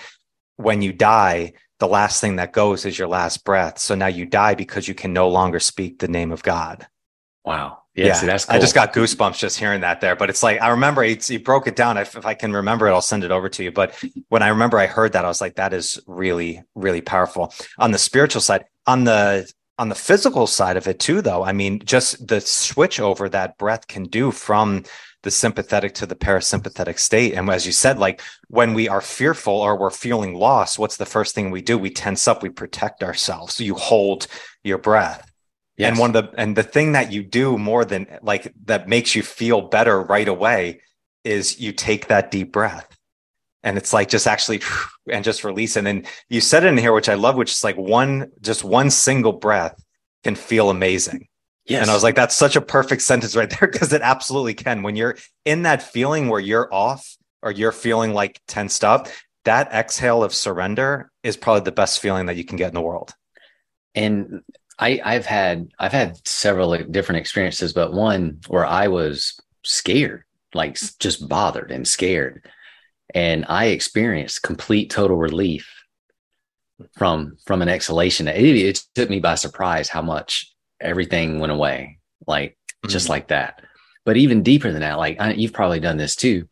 when 0.58 0.84
you 0.84 0.94
die, 0.94 1.54
the 1.80 1.88
last 1.88 2.22
thing 2.22 2.36
that 2.36 2.54
goes 2.54 2.86
is 2.86 3.00
your 3.00 3.08
last 3.08 3.44
breath. 3.44 3.80
So 3.80 3.96
now 3.96 4.06
you 4.06 4.28
die 4.28 4.54
because 4.54 4.88
you 4.88 4.94
can 4.94 5.12
no 5.12 5.28
longer 5.28 5.60
speak 5.60 5.98
the 5.98 6.08
name 6.08 6.32
of 6.32 6.44
God. 6.44 6.86
Wow. 7.44 7.81
Yeah, 7.96 8.08
yeah. 8.08 8.14
See, 8.14 8.26
that's 8.26 8.46
cool. 8.46 8.56
I 8.56 8.60
just 8.60 8.74
got 8.74 8.94
goosebumps 8.94 9.38
just 9.38 9.60
hearing 9.60 9.82
that 9.82 10.00
there. 10.00 10.16
But 10.16 10.30
it's 10.30 10.44
like 10.44 10.62
I 10.62 10.70
remember 10.70 11.04
he, 11.04 11.16
he 11.16 11.38
broke 11.38 11.68
it 11.68 11.76
down. 11.76 11.98
If, 11.98 12.16
if, 12.16 12.26
I 12.26 12.34
can 12.34 12.54
remember 12.54 12.88
it, 12.88 12.92
I'll 12.92 13.02
send 13.02 13.24
it 13.24 13.32
over 13.32 13.50
to 13.50 13.64
you. 13.64 13.72
But 13.72 14.02
when 14.30 14.42
I 14.42 14.48
remember 14.48 14.80
I 14.80 14.88
heard 14.88 15.14
that, 15.14 15.26
I 15.26 15.28
was 15.28 15.42
like, 15.42 15.56
that 15.56 15.74
is 15.74 16.00
really, 16.08 16.62
really 16.74 17.02
powerful. 17.02 17.54
On 17.78 17.92
the 17.92 17.98
spiritual 17.98 18.42
side, 18.42 18.66
on 18.88 19.04
the 19.04 19.52
on 19.78 19.90
the 19.90 19.96
physical 19.96 20.48
side 20.48 20.78
of 20.78 20.88
it 20.88 21.00
too, 21.00 21.22
though, 21.22 21.44
I 21.44 21.52
mean, 21.54 21.80
just 21.84 22.28
the 22.28 22.40
switch 22.40 23.00
over 23.00 23.28
that 23.30 23.58
breath 23.58 23.88
can 23.88 24.04
do 24.04 24.32
from 24.32 24.84
the 25.24 25.32
sympathetic 25.32 25.94
to 25.96 26.06
the 26.06 26.16
parasympathetic 26.16 26.98
state. 26.98 27.34
And 27.34 27.50
as 27.50 27.66
you 27.66 27.72
said, 27.72 28.00
like 28.00 28.22
when 28.48 28.74
we 28.74 28.88
are 28.90 29.02
fearful 29.02 29.54
or 29.54 29.78
we're 29.78 29.90
feeling 29.90 30.36
lost, 30.36 30.80
what's 30.80 30.98
the 30.98 31.06
first 31.06 31.36
thing 31.36 31.52
we 31.52 31.62
do? 31.62 31.78
We 31.78 31.90
tense 31.90 32.28
up, 32.28 32.42
we 32.42 32.50
protect 32.50 33.04
ourselves. 33.04 33.56
So 33.56 33.64
you 33.64 33.76
hold 33.76 34.28
your 34.64 34.78
breath 34.78 35.31
Yes. 35.82 35.90
And 35.90 35.98
one 36.00 36.16
of 36.16 36.32
the 36.32 36.40
and 36.40 36.56
the 36.56 36.62
thing 36.62 36.92
that 36.92 37.12
you 37.12 37.24
do 37.24 37.58
more 37.58 37.84
than 37.84 38.06
like 38.22 38.54
that 38.66 38.88
makes 38.88 39.16
you 39.16 39.24
feel 39.24 39.62
better 39.62 40.00
right 40.00 40.28
away 40.28 40.82
is 41.24 41.60
you 41.60 41.72
take 41.72 42.08
that 42.08 42.30
deep 42.30 42.52
breath. 42.52 42.96
And 43.64 43.80
it's 43.80 43.92
like 43.92 44.08
just 44.08 44.28
actually 44.28 44.62
and 45.12 45.26
just 45.26 45.44
release. 45.44 45.76
And 45.76 45.88
then 45.88 46.06
you 46.30 46.40
said 46.40 46.64
it 46.64 46.68
in 46.68 46.78
here, 46.78 46.94
which 46.94 47.10
I 47.10 47.16
love, 47.16 47.36
which 47.36 47.52
is 47.52 47.64
like 47.64 47.78
one 47.78 48.32
just 48.42 48.64
one 48.64 48.92
single 48.92 49.34
breath 49.34 49.84
can 50.24 50.36
feel 50.36 50.70
amazing. 50.70 51.28
Yes. 51.66 51.82
And 51.82 51.90
I 51.90 51.96
was 51.96 52.04
like, 52.04 52.16
that's 52.16 52.36
such 52.36 52.56
a 52.56 52.62
perfect 52.62 53.02
sentence 53.02 53.36
right 53.36 53.50
there 53.50 53.68
because 53.68 53.92
it 53.92 54.04
absolutely 54.04 54.54
can. 54.54 54.84
When 54.84 54.96
you're 54.96 55.18
in 55.46 55.64
that 55.64 55.82
feeling 55.82 56.30
where 56.30 56.40
you're 56.40 56.72
off 56.72 57.18
or 57.42 57.50
you're 57.50 57.72
feeling 57.72 58.14
like 58.14 58.40
tensed 58.48 58.84
up, 58.84 59.08
that 59.46 59.72
exhale 59.72 60.24
of 60.24 60.32
surrender 60.32 61.12
is 61.24 61.38
probably 61.38 61.62
the 61.62 61.72
best 61.72 62.02
feeling 62.02 62.28
that 62.28 62.36
you 62.36 62.46
can 62.46 62.58
get 62.58 62.68
in 62.68 62.76
the 62.76 62.82
world. 62.82 63.16
And 63.96 64.44
I, 64.82 65.00
I've 65.06 65.28
had 65.28 65.72
I've 65.78 65.92
had 65.92 66.28
several 66.28 66.76
different 66.76 67.20
experiences, 67.20 67.72
but 67.72 67.94
one 67.94 68.40
where 68.48 68.66
I 68.66 68.88
was 68.88 69.40
scared, 69.64 70.24
like 70.56 70.78
just 71.00 71.30
bothered 71.30 71.72
and 71.72 71.88
scared, 71.88 72.50
and 73.14 73.46
I 73.48 73.66
experienced 73.68 74.42
complete 74.42 74.90
total 74.90 75.18
relief 75.18 75.72
from 76.98 77.38
from 77.46 77.62
an 77.62 77.70
exhalation. 77.70 78.28
It, 78.28 78.44
it 78.44 78.84
took 78.96 79.10
me 79.10 79.20
by 79.20 79.36
surprise 79.36 79.88
how 79.88 80.02
much 80.02 80.52
everything 80.80 81.40
went 81.40 81.52
away, 81.52 82.00
like 82.26 82.52
mm-hmm. 82.52 82.90
just 82.90 83.08
like 83.08 83.28
that. 83.28 83.62
But 84.04 84.18
even 84.18 84.42
deeper 84.42 84.72
than 84.72 84.82
that, 84.82 84.98
like 84.98 85.22
I, 85.22 85.34
you've 85.34 85.54
probably 85.54 85.80
done 85.80 85.98
this 85.98 86.16
too 86.16 86.50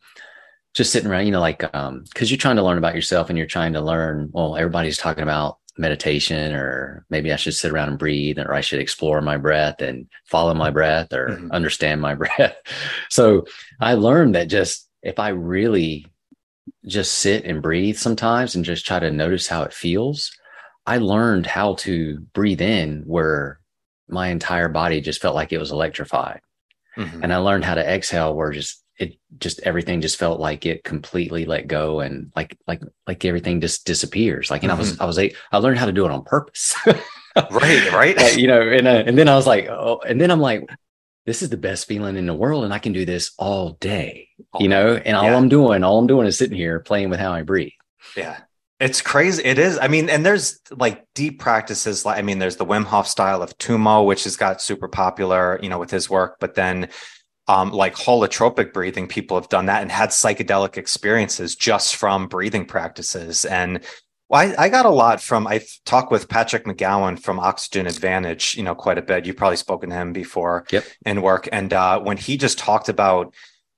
just 0.75 0.91
sitting 0.91 1.09
around, 1.09 1.25
you 1.25 1.31
know, 1.31 1.39
like, 1.39 1.63
um, 1.75 2.03
cause 2.13 2.29
you're 2.29 2.37
trying 2.37 2.57
to 2.57 2.63
learn 2.63 2.77
about 2.77 2.95
yourself 2.95 3.29
and 3.29 3.37
you're 3.37 3.47
trying 3.47 3.73
to 3.73 3.81
learn, 3.81 4.29
well, 4.31 4.55
everybody's 4.55 4.97
talking 4.97 5.23
about 5.23 5.57
meditation 5.79 6.53
or 6.53 7.05
maybe 7.09 7.31
I 7.31 7.37
should 7.37 7.55
sit 7.55 7.71
around 7.71 7.89
and 7.89 7.97
breathe 7.97 8.37
or 8.37 8.53
I 8.53 8.61
should 8.61 8.81
explore 8.81 9.21
my 9.21 9.37
breath 9.37 9.81
and 9.81 10.07
follow 10.25 10.53
my 10.53 10.69
breath 10.69 11.13
or 11.13 11.29
mm-hmm. 11.29 11.51
understand 11.51 12.01
my 12.01 12.15
breath. 12.21 12.57
So 13.09 13.45
I 13.79 13.93
learned 13.93 14.35
that 14.35 14.49
just 14.49 14.87
if 15.01 15.17
I 15.17 15.29
really 15.29 16.05
just 16.85 17.13
sit 17.15 17.45
and 17.45 17.61
breathe 17.61 17.95
sometimes 17.95 18.55
and 18.55 18.65
just 18.65 18.85
try 18.85 18.99
to 18.99 19.09
notice 19.09 19.47
how 19.47 19.63
it 19.63 19.73
feels, 19.73 20.31
I 20.85 20.97
learned 20.97 21.45
how 21.45 21.75
to 21.75 22.19
breathe 22.33 22.61
in 22.61 23.03
where 23.05 23.59
my 24.09 24.27
entire 24.27 24.67
body 24.67 25.01
just 25.01 25.21
felt 25.21 25.35
like 25.35 25.53
it 25.53 25.59
was 25.59 25.71
electrified. 25.71 26.41
Mm-hmm. 26.97 27.23
And 27.23 27.33
I 27.33 27.37
learned 27.37 27.63
how 27.63 27.75
to 27.75 27.87
exhale 27.87 28.35
where 28.35 28.51
just 28.51 28.83
it 28.99 29.17
just 29.37 29.59
everything 29.61 30.01
just 30.01 30.17
felt 30.17 30.39
like 30.39 30.65
it 30.65 30.83
completely 30.83 31.45
let 31.45 31.67
go 31.67 32.01
and 32.01 32.31
like 32.35 32.57
like 32.67 32.81
like 33.07 33.23
everything 33.25 33.61
just 33.61 33.85
disappears 33.85 34.51
like 34.51 34.63
and 34.63 34.71
mm-hmm. 34.71 34.77
i 34.77 34.81
was 34.81 34.99
i 34.99 35.05
was 35.05 35.17
a, 35.17 35.33
i 35.51 35.57
learned 35.57 35.79
how 35.79 35.85
to 35.85 35.91
do 35.91 36.05
it 36.05 36.11
on 36.11 36.23
purpose 36.23 36.75
right 37.51 37.91
right 37.93 38.17
like, 38.17 38.37
you 38.37 38.47
know 38.47 38.61
and 38.61 38.87
uh, 38.87 39.03
and 39.05 39.17
then 39.17 39.27
i 39.27 39.35
was 39.35 39.47
like 39.47 39.67
oh 39.67 40.01
and 40.05 40.19
then 40.19 40.29
i'm 40.29 40.41
like 40.41 40.69
this 41.25 41.41
is 41.41 41.49
the 41.49 41.57
best 41.57 41.87
feeling 41.87 42.17
in 42.17 42.25
the 42.25 42.33
world 42.33 42.65
and 42.65 42.73
i 42.73 42.79
can 42.79 42.93
do 42.93 43.05
this 43.05 43.31
all 43.39 43.71
day 43.79 44.27
all 44.51 44.61
you 44.61 44.67
know 44.67 44.95
and 44.95 45.15
all 45.15 45.23
yeah. 45.23 45.37
i'm 45.37 45.49
doing 45.49 45.83
all 45.83 45.97
i'm 45.97 46.07
doing 46.07 46.27
is 46.27 46.37
sitting 46.37 46.57
here 46.57 46.79
playing 46.79 47.09
with 47.09 47.19
how 47.19 47.31
i 47.31 47.41
breathe 47.41 47.71
yeah 48.15 48.37
it's 48.79 49.01
crazy. 49.01 49.43
It 49.43 49.59
is. 49.59 49.77
I 49.77 49.89
mean, 49.89 50.09
and 50.09 50.25
there's 50.25 50.61
like 50.71 51.05
deep 51.13 51.39
practices. 51.39 52.05
Like, 52.05 52.17
I 52.17 52.21
mean, 52.21 52.39
there's 52.39 52.55
the 52.55 52.65
Wim 52.65 52.85
Hof 52.85 53.09
style 53.09 53.41
of 53.41 53.57
Tummo, 53.57 54.05
which 54.05 54.23
has 54.23 54.37
got 54.37 54.61
super 54.61 54.87
popular, 54.87 55.59
you 55.61 55.67
know, 55.67 55.79
with 55.79 55.91
his 55.91 56.09
work. 56.09 56.37
But 56.39 56.55
then 56.55 56.87
um, 57.49 57.71
like 57.71 57.95
holotropic 57.95 58.71
breathing, 58.73 59.07
people 59.07 59.35
have 59.35 59.49
done 59.49 59.65
that 59.65 59.81
and 59.81 59.91
had 59.91 60.09
psychedelic 60.09 60.77
experiences 60.77 61.55
just 61.55 61.95
from 61.95 62.27
breathing 62.27 62.63
practices. 62.63 63.43
And 63.43 63.83
well, 64.29 64.41
I, 64.41 64.65
I 64.65 64.69
got 64.69 64.85
a 64.85 64.91
lot 64.91 65.19
from 65.19 65.47
I 65.47 65.61
talked 65.83 66.11
with 66.11 66.29
Patrick 66.29 66.65
McKeown 66.65 67.19
from 67.19 67.39
Oxygen 67.39 67.87
Advantage, 67.87 68.55
you 68.55 68.61
know, 68.61 68.75
quite 68.75 68.99
a 68.99 69.01
bit. 69.01 69.25
You've 69.25 69.35
probably 69.35 69.57
spoken 69.57 69.89
to 69.89 69.95
him 69.95 70.13
before 70.13 70.67
yep. 70.71 70.85
in 71.07 71.23
work. 71.23 71.49
And 71.51 71.73
uh, 71.73 71.99
when 71.99 72.17
he 72.17 72.37
just 72.37 72.59
talked 72.59 72.87
about 72.87 73.33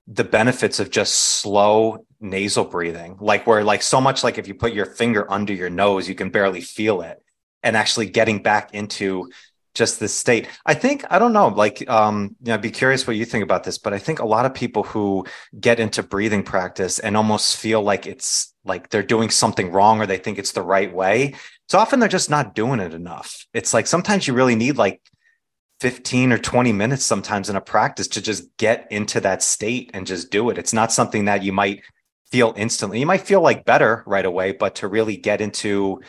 the 0.06 0.26
benefits 0.26 0.82
of 0.82 0.90
just 0.90 1.16
slow 1.16 2.06
nasal 2.20 2.66
breathing, 2.66 3.20
like 3.22 3.48
where 3.48 3.64
like 3.64 3.84
so 3.84 4.02
much 4.02 4.22
like 4.22 4.38
if 4.38 4.50
you 4.50 4.54
put 4.54 4.74
your 4.74 4.86
finger 4.86 5.32
under 5.32 5.54
your 5.54 5.70
nose, 5.70 6.10
you 6.10 6.16
can 6.16 6.30
barely 6.30 6.60
feel 6.60 7.02
it. 7.04 7.24
And 7.64 7.78
actually 7.78 8.08
getting 8.08 8.44
back 8.44 8.74
into 8.74 9.30
just 9.74 10.00
this 10.00 10.14
state. 10.14 10.48
I 10.66 10.74
think 10.74 11.06
I 11.10 11.20
don't 11.20 11.34
know, 11.34 11.48
like 11.48 11.88
um, 11.90 12.36
you 12.42 12.50
know, 12.50 12.56
I'd 12.56 12.62
be 12.62 12.72
curious 12.72 13.08
what 13.08 13.16
you 13.16 13.26
think 13.26 13.44
about 13.44 13.64
this, 13.64 13.78
but 13.78 13.94
I 13.94 14.00
think 14.00 14.20
a 14.20 14.26
lot 14.26 14.46
of 14.46 14.54
people 14.54 14.84
who 14.84 15.26
get 15.60 15.80
into 15.80 16.04
breathing 16.04 16.44
practice 16.44 17.00
and 17.00 17.16
almost 17.16 17.58
feel 17.58 17.82
like 17.82 18.06
it's 18.06 18.54
like 18.66 18.90
they're 18.90 19.04
doing 19.04 19.30
something 19.30 19.72
wrong 19.72 20.02
or 20.02 20.06
they 20.06 20.18
think 20.18 20.38
it's 20.38 20.52
the 20.52 20.62
right 20.62 20.94
way. 20.94 21.36
So 21.70 21.80
often 21.80 22.00
they're 22.00 22.10
just 22.10 22.30
not 22.30 22.54
doing 22.54 22.80
it 22.80 22.94
enough. 22.94 23.46
It's 23.54 23.74
like 23.74 23.88
sometimes 23.88 24.28
you 24.28 24.34
really 24.34 24.56
need 24.56 24.78
like 24.78 25.02
15 25.80 26.34
or 26.34 26.38
20 26.38 26.74
minutes 26.74 27.04
sometimes 27.04 27.50
in 27.50 27.56
a 27.56 27.62
practice 27.62 28.08
to 28.10 28.22
just 28.22 28.56
get 28.58 28.88
into 28.92 29.20
that 29.22 29.42
state 29.42 29.90
and 29.94 30.06
just 30.06 30.30
do 30.30 30.50
it. 30.50 30.58
It's 30.58 30.74
not 30.74 30.92
something 30.92 31.26
that 31.26 31.44
you 31.44 31.54
might 31.54 31.82
feel 32.32 32.54
instantly. 32.56 33.00
You 33.00 33.06
might 33.06 33.22
feel 33.22 33.42
like 33.42 33.66
better 33.66 34.04
right 34.06 34.26
away, 34.26 34.52
but 34.52 34.76
to 34.76 34.88
really 34.88 35.18
get 35.18 35.42
into 35.42 36.02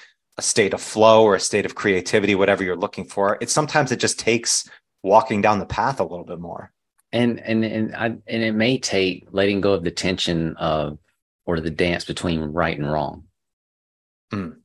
a 0.43 0.45
state 0.45 0.75
of 0.75 0.83
flow 0.83 1.23
or 1.23 1.37
a 1.37 1.41
state 1.41 1.65
of 1.65 1.77
creativity, 1.77 2.35
whatever 2.35 2.65
you're 2.65 2.77
looking 2.77 3.05
for. 3.05 3.39
It's 3.41 3.53
sometimes 3.53 3.93
it 3.93 4.01
just 4.01 4.19
takes 4.19 4.69
walking 5.03 5.41
down 5.41 5.61
the 5.61 5.67
path 5.67 6.01
a 6.01 6.05
little 6.05 6.25
bit 6.25 6.41
more. 6.41 6.73
And 7.13 7.39
and 7.41 7.65
and 7.65 7.95
I, 7.95 8.07
and 8.07 8.43
it 8.43 8.55
may 8.55 8.79
take 8.79 9.29
letting 9.31 9.61
go 9.61 9.75
of 9.75 9.85
the 9.85 9.91
tension 9.91 10.57
of 10.57 10.99
or 11.47 11.61
the 11.61 11.71
dance 11.71 12.05
between 12.05 12.41
right 12.41 12.77
and 12.77 12.91
wrong. 12.91 13.25
Mm. 14.33 14.57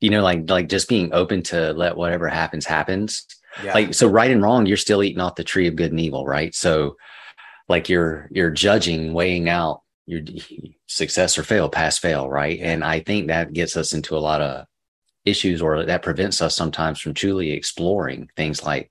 You 0.00 0.10
know, 0.10 0.22
like 0.22 0.48
like 0.48 0.68
just 0.68 0.88
being 0.88 1.12
open 1.12 1.42
to 1.44 1.72
let 1.72 1.96
whatever 1.96 2.28
happens 2.28 2.66
happens. 2.66 3.26
Yeah. 3.64 3.74
Like 3.74 3.94
so, 3.94 4.06
right 4.06 4.30
and 4.30 4.42
wrong, 4.42 4.66
you're 4.66 4.76
still 4.76 5.02
eating 5.02 5.20
off 5.20 5.34
the 5.34 5.44
tree 5.44 5.66
of 5.66 5.76
good 5.76 5.90
and 5.90 5.98
evil, 5.98 6.24
right? 6.26 6.54
So, 6.54 6.96
like 7.68 7.88
you're 7.88 8.28
you're 8.30 8.50
judging, 8.50 9.14
weighing 9.14 9.48
out 9.48 9.82
your 10.06 10.20
success 10.86 11.38
or 11.38 11.42
fail, 11.42 11.68
pass 11.68 11.98
fail, 11.98 12.28
right? 12.28 12.60
And 12.60 12.84
I 12.84 13.00
think 13.00 13.28
that 13.28 13.52
gets 13.52 13.76
us 13.76 13.94
into 13.94 14.16
a 14.16 14.20
lot 14.20 14.42
of 14.42 14.66
issues 15.28 15.62
or 15.62 15.84
that 15.84 16.02
prevents 16.02 16.40
us 16.40 16.56
sometimes 16.56 17.00
from 17.00 17.14
truly 17.14 17.52
exploring 17.52 18.28
things 18.36 18.64
like 18.64 18.90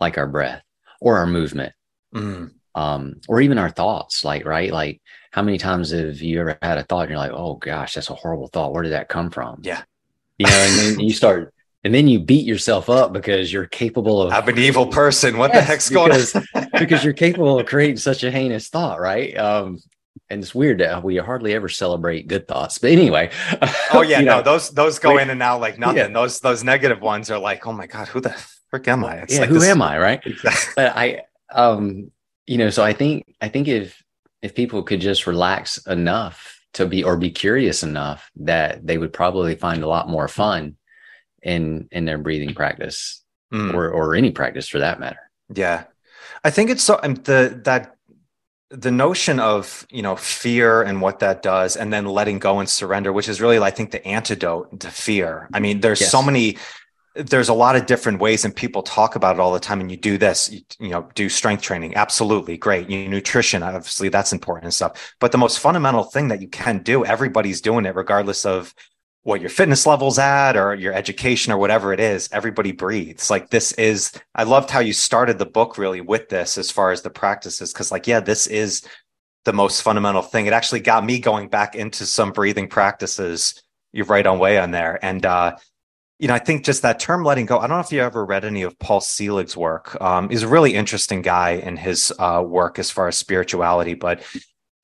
like 0.00 0.18
our 0.18 0.26
breath 0.26 0.62
or 1.00 1.18
our 1.18 1.26
movement 1.26 1.72
mm. 2.14 2.50
um, 2.74 3.20
or 3.28 3.40
even 3.40 3.58
our 3.58 3.70
thoughts 3.70 4.24
like 4.24 4.44
right 4.44 4.72
like 4.72 5.00
how 5.30 5.42
many 5.42 5.58
times 5.58 5.90
have 5.90 6.20
you 6.20 6.40
ever 6.40 6.58
had 6.62 6.78
a 6.78 6.84
thought 6.84 7.02
and 7.02 7.10
you're 7.10 7.18
like 7.18 7.32
oh 7.32 7.54
gosh 7.54 7.94
that's 7.94 8.10
a 8.10 8.14
horrible 8.14 8.48
thought 8.48 8.72
where 8.72 8.82
did 8.82 8.92
that 8.92 9.08
come 9.08 9.30
from 9.30 9.60
yeah 9.62 9.82
you 10.38 10.46
know 10.46 10.52
and 10.52 10.78
then 10.78 11.00
you 11.00 11.12
start 11.12 11.54
and 11.84 11.94
then 11.94 12.08
you 12.08 12.18
beat 12.18 12.46
yourself 12.46 12.88
up 12.88 13.12
because 13.12 13.52
you're 13.52 13.66
capable 13.66 14.22
of 14.22 14.32
I'm 14.32 14.48
an 14.48 14.58
evil 14.58 14.86
person. 14.86 15.36
What 15.36 15.52
yes, 15.52 15.62
the 15.62 15.66
heck's 15.66 15.90
going 15.90 16.08
because, 16.08 16.34
on? 16.34 16.68
because 16.78 17.04
you're 17.04 17.12
capable 17.12 17.58
of 17.58 17.66
creating 17.66 17.98
such 17.98 18.24
a 18.24 18.30
heinous 18.30 18.68
thought, 18.68 19.00
right? 19.00 19.36
Um, 19.36 19.78
and 20.30 20.42
it's 20.42 20.54
weird 20.54 20.78
that 20.78 21.04
we 21.04 21.16
hardly 21.16 21.54
ever 21.54 21.68
celebrate 21.68 22.28
good 22.28 22.48
thoughts. 22.48 22.78
But 22.78 22.90
anyway, 22.90 23.30
oh 23.92 24.02
yeah, 24.02 24.20
no, 24.22 24.36
know, 24.36 24.42
those 24.42 24.70
those 24.70 24.98
go 24.98 25.18
in 25.18 25.30
and 25.30 25.42
out 25.42 25.60
like 25.60 25.78
nothing. 25.78 25.96
Yeah. 25.96 26.08
Those 26.08 26.40
those 26.40 26.64
negative 26.64 27.00
ones 27.00 27.30
are 27.30 27.38
like, 27.38 27.66
oh 27.66 27.72
my 27.72 27.86
god, 27.86 28.08
who 28.08 28.20
the 28.20 28.30
frick 28.70 28.88
am 28.88 29.04
I? 29.04 29.16
It's 29.18 29.34
yeah, 29.34 29.40
like 29.40 29.48
who 29.48 29.58
this... 29.58 29.68
am 29.68 29.82
I? 29.82 29.98
Right? 29.98 30.20
Exactly. 30.24 30.72
But 30.76 30.96
I, 30.96 31.22
um, 31.52 32.10
you 32.46 32.58
know, 32.58 32.70
so 32.70 32.82
I 32.82 32.92
think 32.92 33.34
I 33.40 33.48
think 33.48 33.68
if 33.68 34.02
if 34.42 34.54
people 34.54 34.82
could 34.82 35.00
just 35.00 35.26
relax 35.26 35.78
enough 35.86 36.60
to 36.74 36.86
be 36.86 37.04
or 37.04 37.16
be 37.16 37.30
curious 37.30 37.82
enough 37.82 38.30
that 38.36 38.86
they 38.86 38.98
would 38.98 39.12
probably 39.12 39.54
find 39.54 39.82
a 39.82 39.88
lot 39.88 40.08
more 40.08 40.28
fun 40.28 40.76
in 41.42 41.88
in 41.92 42.04
their 42.04 42.18
breathing 42.18 42.54
practice 42.54 43.22
mm. 43.52 43.72
or 43.74 43.90
or 43.90 44.14
any 44.14 44.30
practice 44.30 44.68
for 44.68 44.80
that 44.80 45.00
matter. 45.00 45.30
Yeah, 45.54 45.84
I 46.42 46.50
think 46.50 46.70
it's 46.70 46.82
so. 46.82 46.98
Um, 47.02 47.14
the 47.14 47.60
that 47.64 47.96
the 48.74 48.90
notion 48.90 49.38
of 49.38 49.86
you 49.90 50.02
know 50.02 50.16
fear 50.16 50.82
and 50.82 51.00
what 51.00 51.20
that 51.20 51.42
does 51.42 51.76
and 51.76 51.92
then 51.92 52.06
letting 52.06 52.40
go 52.40 52.58
and 52.58 52.68
surrender 52.68 53.12
which 53.12 53.28
is 53.28 53.40
really 53.40 53.58
i 53.58 53.70
think 53.70 53.92
the 53.92 54.06
antidote 54.06 54.80
to 54.80 54.90
fear. 54.90 55.48
I 55.52 55.60
mean 55.60 55.80
there's 55.80 56.00
yes. 56.00 56.10
so 56.10 56.22
many 56.22 56.58
there's 57.14 57.48
a 57.48 57.54
lot 57.54 57.76
of 57.76 57.86
different 57.86 58.18
ways 58.18 58.44
and 58.44 58.54
people 58.54 58.82
talk 58.82 59.14
about 59.14 59.36
it 59.36 59.40
all 59.40 59.52
the 59.52 59.60
time 59.60 59.80
and 59.80 59.88
you 59.88 59.96
do 59.96 60.18
this 60.18 60.50
you, 60.50 60.60
you, 60.80 60.88
know 60.88 61.08
do 61.14 61.28
strength 61.28 61.62
training. 61.62 61.94
Absolutely 61.94 62.56
great. 62.56 62.90
You 62.90 63.08
nutrition 63.08 63.62
obviously 63.62 64.08
that's 64.08 64.32
important 64.32 64.64
and 64.64 64.74
stuff. 64.74 65.14
But 65.20 65.30
the 65.30 65.38
most 65.38 65.60
fundamental 65.60 66.02
thing 66.02 66.28
that 66.28 66.42
you 66.42 66.48
can 66.48 66.82
do 66.82 67.04
everybody's 67.04 67.60
doing 67.60 67.86
it 67.86 67.94
regardless 67.94 68.44
of 68.44 68.74
what 69.24 69.40
your 69.40 69.50
fitness 69.50 69.86
level's 69.86 70.18
at 70.18 70.56
or 70.56 70.74
your 70.74 70.92
education 70.92 71.52
or 71.52 71.58
whatever 71.58 71.92
it 71.92 72.00
is 72.00 72.28
everybody 72.32 72.72
breathes 72.72 73.30
like 73.30 73.50
this 73.50 73.72
is 73.72 74.12
i 74.34 74.44
loved 74.44 74.70
how 74.70 74.80
you 74.80 74.92
started 74.92 75.38
the 75.38 75.46
book 75.46 75.76
really 75.76 76.00
with 76.00 76.28
this 76.28 76.56
as 76.56 76.70
far 76.70 76.92
as 76.92 77.02
the 77.02 77.10
practices 77.10 77.72
because 77.72 77.90
like 77.90 78.06
yeah 78.06 78.20
this 78.20 78.46
is 78.46 78.86
the 79.44 79.52
most 79.52 79.82
fundamental 79.82 80.22
thing 80.22 80.46
it 80.46 80.52
actually 80.52 80.80
got 80.80 81.04
me 81.04 81.18
going 81.18 81.48
back 81.48 81.74
into 81.74 82.06
some 82.06 82.32
breathing 82.32 82.68
practices 82.68 83.62
you're 83.92 84.06
right 84.06 84.26
on 84.26 84.38
way 84.38 84.58
on 84.58 84.70
there 84.70 85.04
and 85.04 85.26
uh 85.26 85.56
you 86.20 86.28
know, 86.28 86.34
I 86.34 86.38
think 86.38 86.64
just 86.64 86.82
that 86.82 87.00
term 87.00 87.24
letting 87.24 87.46
go. 87.46 87.58
I 87.58 87.66
don't 87.66 87.76
know 87.76 87.80
if 87.80 87.92
you 87.92 88.00
ever 88.00 88.24
read 88.24 88.44
any 88.44 88.62
of 88.62 88.78
Paul 88.78 89.00
Selig's 89.00 89.56
work. 89.56 90.00
Um, 90.00 90.28
he's 90.28 90.44
a 90.44 90.48
really 90.48 90.74
interesting 90.74 91.22
guy 91.22 91.50
in 91.50 91.76
his 91.76 92.12
uh, 92.18 92.42
work 92.46 92.78
as 92.78 92.90
far 92.90 93.08
as 93.08 93.18
spirituality, 93.18 93.94
but 93.94 94.22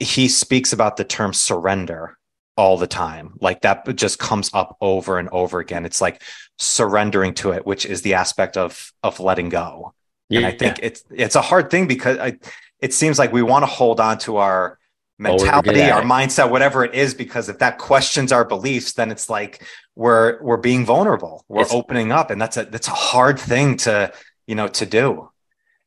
he 0.01 0.29
speaks 0.29 0.73
about 0.73 0.97
the 0.97 1.05
term 1.05 1.33
surrender 1.33 2.19
all 2.61 2.77
the 2.77 2.87
time. 2.87 3.33
Like 3.41 3.63
that 3.63 3.97
just 3.97 4.19
comes 4.19 4.51
up 4.53 4.77
over 4.83 5.19
and 5.19 5.31
over 5.31 5.61
again. 5.61 5.87
It's 5.87 6.03
like 6.03 6.23
surrendering 6.59 7.33
to 7.37 7.53
it, 7.53 7.65
which 7.65 7.87
is 7.87 8.03
the 8.03 8.15
aspect 8.15 8.59
of 8.59 8.93
of 9.03 9.19
letting 9.19 9.49
go. 9.49 9.95
Yeah, 10.29 10.41
and 10.41 10.47
I 10.47 10.51
think 10.51 10.79
yeah. 10.79 10.87
it's 10.89 11.05
it's 11.11 11.37
a 11.37 11.41
hard 11.41 11.71
thing 11.71 11.87
because 11.87 12.19
I, 12.19 12.39
it 12.79 12.93
seems 12.93 13.19
like 13.19 13.33
we 13.33 13.43
want 13.43 13.63
to 13.63 13.67
hold 13.67 13.99
on 13.99 14.19
to 14.19 14.37
our 14.37 14.79
oh, 14.79 15.23
mentality, 15.23 15.91
our 15.91 16.03
mindset, 16.03 16.51
whatever 16.51 16.85
it 16.85 16.95
is, 16.95 17.15
because 17.15 17.49
if 17.49 17.61
that 17.61 17.79
questions 17.79 18.31
our 18.31 18.45
beliefs, 18.45 18.93
then 18.93 19.11
it's 19.11 19.31
like 19.31 19.65
we're 19.97 20.39
we're 20.43 20.59
being 20.59 20.85
vulnerable. 20.85 21.47
We're 21.49 21.63
it's, 21.63 21.73
opening 21.73 22.13
up. 22.13 22.31
And 22.31 22.39
that's 22.39 22.59
a 22.59 22.67
that's 22.67 22.89
a 22.89 22.99
hard 23.13 23.41
thing 23.41 23.79
to, 23.79 24.13
you 24.47 24.55
know, 24.55 24.69
to 24.69 24.85
do. 24.85 25.31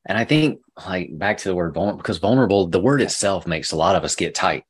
And 0.07 0.17
I 0.17 0.25
think 0.25 0.59
like 0.87 1.15
back 1.17 1.37
to 1.37 1.49
the 1.49 1.55
word 1.55 1.75
vulnerable, 1.75 1.97
because 1.99 2.17
vulnerable, 2.17 2.67
the 2.67 2.81
word 2.81 3.01
itself 3.01 3.45
makes 3.45 3.71
a 3.71 3.75
lot 3.75 3.95
of 3.95 4.03
us 4.03 4.15
get 4.15 4.33
tight. 4.33 4.63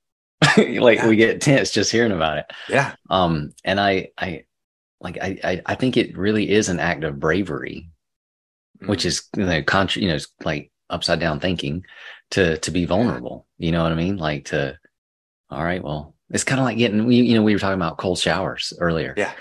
like 0.57 0.99
yeah. 0.99 1.07
we 1.07 1.15
get 1.15 1.41
tense 1.41 1.71
just 1.71 1.91
hearing 1.91 2.11
about 2.11 2.37
it. 2.37 2.45
Yeah. 2.69 2.95
Um, 3.09 3.51
and 3.63 3.79
I 3.79 4.09
I 4.17 4.45
like 4.99 5.17
I 5.21 5.39
I, 5.43 5.61
I 5.65 5.75
think 5.75 5.97
it 5.97 6.17
really 6.17 6.49
is 6.49 6.69
an 6.69 6.79
act 6.79 7.03
of 7.03 7.19
bravery, 7.19 7.89
mm-hmm. 8.77 8.89
which 8.89 9.05
is 9.05 9.23
you 9.35 9.45
know, 9.45 9.63
contra, 9.63 10.01
you 10.01 10.07
know, 10.07 10.15
it's 10.15 10.27
like 10.43 10.71
upside 10.89 11.19
down 11.19 11.39
thinking 11.39 11.85
to 12.31 12.57
to 12.59 12.71
be 12.71 12.85
vulnerable. 12.85 13.47
You 13.57 13.71
know 13.71 13.83
what 13.83 13.91
I 13.91 13.95
mean? 13.95 14.17
Like 14.17 14.45
to, 14.45 14.77
all 15.49 15.63
right, 15.63 15.83
well, 15.83 16.15
it's 16.29 16.43
kind 16.43 16.59
of 16.59 16.65
like 16.65 16.77
getting 16.77 17.05
we 17.05 17.17
you 17.17 17.35
know 17.35 17.43
we 17.43 17.53
were 17.53 17.59
talking 17.59 17.79
about 17.79 17.97
cold 17.97 18.19
showers 18.19 18.73
earlier. 18.79 19.13
Yeah. 19.15 19.33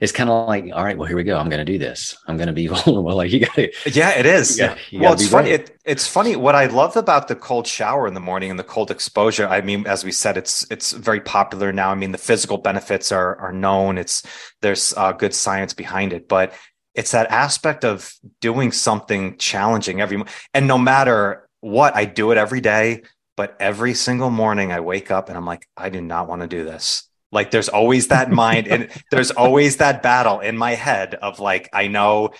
It's 0.00 0.12
kind 0.12 0.30
of 0.30 0.48
like, 0.48 0.64
all 0.72 0.82
right, 0.82 0.96
well, 0.96 1.06
here 1.06 1.16
we 1.16 1.24
go. 1.24 1.38
I'm 1.38 1.50
going 1.50 1.64
to 1.64 1.70
do 1.70 1.78
this. 1.78 2.16
I'm 2.26 2.38
going 2.38 2.46
to 2.46 2.54
be 2.54 2.66
vulnerable. 2.68 3.14
Like 3.14 3.30
you 3.30 3.40
got 3.40 3.54
to. 3.54 3.70
Yeah, 3.86 4.18
it 4.18 4.24
is. 4.24 4.58
You 4.58 4.66
gotta, 4.66 4.80
you 4.90 5.00
well, 5.00 5.12
it's 5.12 5.28
funny. 5.28 5.50
It, 5.50 5.78
it's 5.84 6.06
funny. 6.06 6.36
What 6.36 6.54
I 6.54 6.66
love 6.66 6.96
about 6.96 7.28
the 7.28 7.36
cold 7.36 7.66
shower 7.66 8.08
in 8.08 8.14
the 8.14 8.20
morning 8.20 8.50
and 8.50 8.58
the 8.58 8.64
cold 8.64 8.90
exposure. 8.90 9.46
I 9.46 9.60
mean, 9.60 9.86
as 9.86 10.02
we 10.02 10.10
said, 10.10 10.38
it's 10.38 10.66
it's 10.70 10.92
very 10.92 11.20
popular 11.20 11.70
now. 11.70 11.90
I 11.90 11.94
mean, 11.96 12.12
the 12.12 12.18
physical 12.18 12.56
benefits 12.56 13.12
are 13.12 13.36
are 13.36 13.52
known. 13.52 13.98
It's 13.98 14.22
there's 14.62 14.94
uh, 14.96 15.12
good 15.12 15.34
science 15.34 15.74
behind 15.74 16.14
it, 16.14 16.28
but 16.28 16.54
it's 16.94 17.12
that 17.12 17.30
aspect 17.30 17.84
of 17.84 18.12
doing 18.40 18.72
something 18.72 19.36
challenging 19.36 20.00
every 20.00 20.22
and 20.54 20.66
no 20.66 20.78
matter 20.78 21.48
what 21.60 21.94
I 21.94 22.06
do 22.06 22.30
it 22.30 22.38
every 22.38 22.60
day, 22.62 23.02
but 23.36 23.56
every 23.60 23.94
single 23.94 24.30
morning 24.30 24.72
I 24.72 24.80
wake 24.80 25.10
up 25.10 25.28
and 25.28 25.36
I'm 25.36 25.46
like, 25.46 25.68
I 25.76 25.90
do 25.90 26.00
not 26.00 26.26
want 26.26 26.42
to 26.42 26.48
do 26.48 26.64
this. 26.64 27.09
Like 27.32 27.50
there's 27.50 27.68
always 27.68 28.08
that 28.08 28.30
mind 28.30 28.66
and 28.68 28.88
there's 29.10 29.30
always 29.30 29.76
that 29.76 30.02
battle 30.02 30.40
in 30.40 30.56
my 30.56 30.74
head 30.74 31.14
of 31.14 31.40
like, 31.40 31.68
I 31.72 31.88
know 31.88 32.30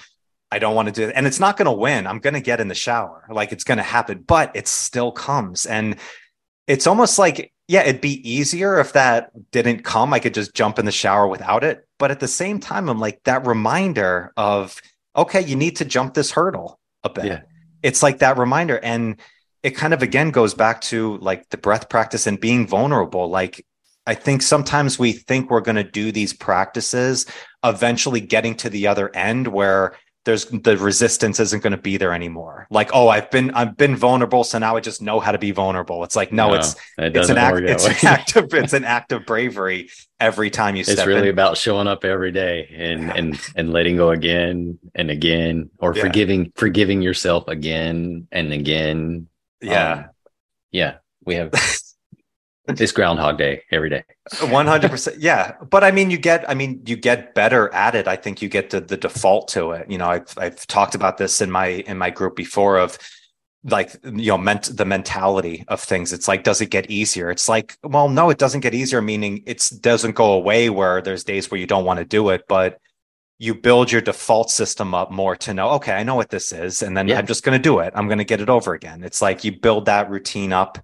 I 0.50 0.58
don't 0.58 0.74
want 0.74 0.88
to 0.88 0.92
do 0.92 1.08
it. 1.08 1.12
And 1.14 1.26
it's 1.26 1.38
not 1.38 1.56
going 1.56 1.66
to 1.66 1.72
win. 1.72 2.06
I'm 2.06 2.18
going 2.18 2.34
to 2.34 2.40
get 2.40 2.60
in 2.60 2.68
the 2.68 2.74
shower. 2.74 3.24
Like 3.30 3.52
it's 3.52 3.64
going 3.64 3.78
to 3.78 3.84
happen, 3.84 4.24
but 4.26 4.50
it 4.54 4.66
still 4.66 5.12
comes. 5.12 5.66
And 5.66 5.96
it's 6.66 6.86
almost 6.86 7.18
like, 7.18 7.52
yeah, 7.68 7.82
it'd 7.82 8.00
be 8.00 8.28
easier 8.28 8.80
if 8.80 8.94
that 8.94 9.30
didn't 9.52 9.84
come. 9.84 10.12
I 10.12 10.18
could 10.18 10.34
just 10.34 10.54
jump 10.54 10.78
in 10.80 10.86
the 10.86 10.92
shower 10.92 11.28
without 11.28 11.62
it. 11.62 11.86
But 11.98 12.10
at 12.10 12.18
the 12.18 12.28
same 12.28 12.58
time, 12.58 12.88
I'm 12.88 12.98
like 12.98 13.22
that 13.24 13.46
reminder 13.46 14.32
of, 14.36 14.80
okay, 15.14 15.40
you 15.40 15.54
need 15.54 15.76
to 15.76 15.84
jump 15.84 16.14
this 16.14 16.32
hurdle 16.32 16.80
a 17.04 17.10
bit. 17.10 17.24
Yeah 17.26 17.40
it's 17.82 18.02
like 18.02 18.18
that 18.18 18.38
reminder 18.38 18.78
and 18.82 19.20
it 19.62 19.70
kind 19.70 19.92
of 19.92 20.02
again 20.02 20.30
goes 20.30 20.54
back 20.54 20.80
to 20.80 21.18
like 21.18 21.48
the 21.50 21.56
breath 21.56 21.88
practice 21.88 22.26
and 22.26 22.40
being 22.40 22.66
vulnerable 22.66 23.28
like 23.28 23.64
i 24.10 24.14
think 24.14 24.42
sometimes 24.42 24.98
we 24.98 25.12
think 25.12 25.50
we're 25.50 25.60
going 25.60 25.76
to 25.76 25.84
do 25.84 26.10
these 26.12 26.32
practices 26.32 27.26
eventually 27.64 28.20
getting 28.20 28.54
to 28.54 28.68
the 28.68 28.86
other 28.86 29.14
end 29.14 29.46
where 29.46 29.94
there's 30.24 30.46
the 30.46 30.76
resistance 30.76 31.40
isn't 31.40 31.62
going 31.62 31.70
to 31.70 31.78
be 31.78 31.96
there 31.96 32.12
anymore 32.12 32.66
like 32.70 32.90
oh 32.92 33.08
i've 33.08 33.30
been 33.30 33.50
i've 33.52 33.76
been 33.76 33.96
vulnerable 33.96 34.44
so 34.44 34.58
now 34.58 34.76
i 34.76 34.80
just 34.80 35.00
know 35.00 35.18
how 35.18 35.32
to 35.32 35.38
be 35.38 35.50
vulnerable 35.50 36.04
it's 36.04 36.14
like 36.14 36.30
no, 36.30 36.48
no 36.48 36.54
it's 36.54 36.74
it 36.98 37.16
it's 37.16 37.30
an 37.30 37.38
act 37.38 37.58
it's 37.60 37.86
an 37.86 37.94
act 38.08 38.36
of 38.36 38.52
it's 38.52 38.72
an 38.74 38.84
act 38.84 39.12
of 39.12 39.24
bravery 39.24 39.88
every 40.18 40.50
time 40.50 40.76
you 40.76 40.84
say 40.84 40.92
it's 40.92 41.06
really 41.06 41.28
in. 41.28 41.34
about 41.34 41.56
showing 41.56 41.86
up 41.86 42.04
every 42.04 42.32
day 42.32 42.68
and 42.76 43.02
yeah. 43.02 43.14
and 43.14 43.40
and 43.56 43.72
letting 43.72 43.96
go 43.96 44.10
again 44.10 44.78
and 44.94 45.10
again 45.10 45.70
or 45.78 45.94
yeah. 45.94 46.02
forgiving 46.02 46.52
forgiving 46.54 47.00
yourself 47.00 47.48
again 47.48 48.28
and 48.30 48.52
again 48.52 49.26
yeah 49.62 49.92
um, 49.92 50.04
yeah 50.70 50.94
we 51.24 51.34
have 51.34 51.50
it's 52.78 52.92
groundhog 52.92 53.38
day 53.38 53.62
every 53.70 53.90
day. 53.90 54.04
100% 54.30 55.16
yeah. 55.18 55.54
But 55.70 55.84
i 55.84 55.90
mean 55.90 56.10
you 56.10 56.18
get 56.18 56.48
i 56.48 56.54
mean 56.54 56.82
you 56.86 56.96
get 56.96 57.34
better 57.34 57.72
at 57.74 57.94
it. 57.94 58.06
I 58.06 58.16
think 58.16 58.42
you 58.42 58.48
get 58.48 58.70
to 58.70 58.80
the 58.80 58.96
default 58.96 59.48
to 59.48 59.72
it. 59.72 59.90
You 59.90 59.98
know 59.98 60.08
i've 60.08 60.34
i've 60.36 60.66
talked 60.66 60.94
about 60.94 61.18
this 61.18 61.40
in 61.40 61.50
my 61.50 61.66
in 61.66 61.98
my 61.98 62.10
group 62.10 62.36
before 62.36 62.78
of 62.78 62.98
like 63.64 63.94
you 64.04 64.28
know 64.28 64.38
meant 64.38 64.76
the 64.76 64.84
mentality 64.84 65.64
of 65.68 65.80
things. 65.80 66.12
It's 66.12 66.28
like 66.28 66.44
does 66.44 66.60
it 66.60 66.70
get 66.70 66.90
easier? 66.90 67.30
It's 67.30 67.48
like 67.48 67.76
well 67.82 68.08
no 68.08 68.30
it 68.30 68.38
doesn't 68.38 68.60
get 68.60 68.74
easier 68.74 69.02
meaning 69.02 69.42
it 69.46 69.70
doesn't 69.80 70.14
go 70.14 70.32
away 70.32 70.70
where 70.70 71.02
there's 71.02 71.24
days 71.24 71.50
where 71.50 71.60
you 71.60 71.66
don't 71.66 71.84
want 71.84 71.98
to 71.98 72.04
do 72.04 72.30
it 72.30 72.44
but 72.48 72.78
you 73.38 73.54
build 73.54 73.90
your 73.90 74.02
default 74.02 74.50
system 74.50 74.94
up 74.94 75.10
more 75.10 75.34
to 75.34 75.54
know 75.54 75.70
okay 75.70 75.92
i 75.92 76.02
know 76.02 76.14
what 76.14 76.28
this 76.28 76.52
is 76.52 76.82
and 76.82 76.94
then 76.94 77.08
yeah. 77.08 77.18
i'm 77.18 77.26
just 77.26 77.42
going 77.42 77.56
to 77.56 77.62
do 77.62 77.78
it. 77.78 77.92
I'm 77.96 78.06
going 78.06 78.18
to 78.18 78.24
get 78.24 78.40
it 78.40 78.50
over 78.50 78.74
again. 78.74 79.02
It's 79.02 79.22
like 79.22 79.44
you 79.44 79.58
build 79.58 79.86
that 79.86 80.10
routine 80.10 80.52
up 80.52 80.78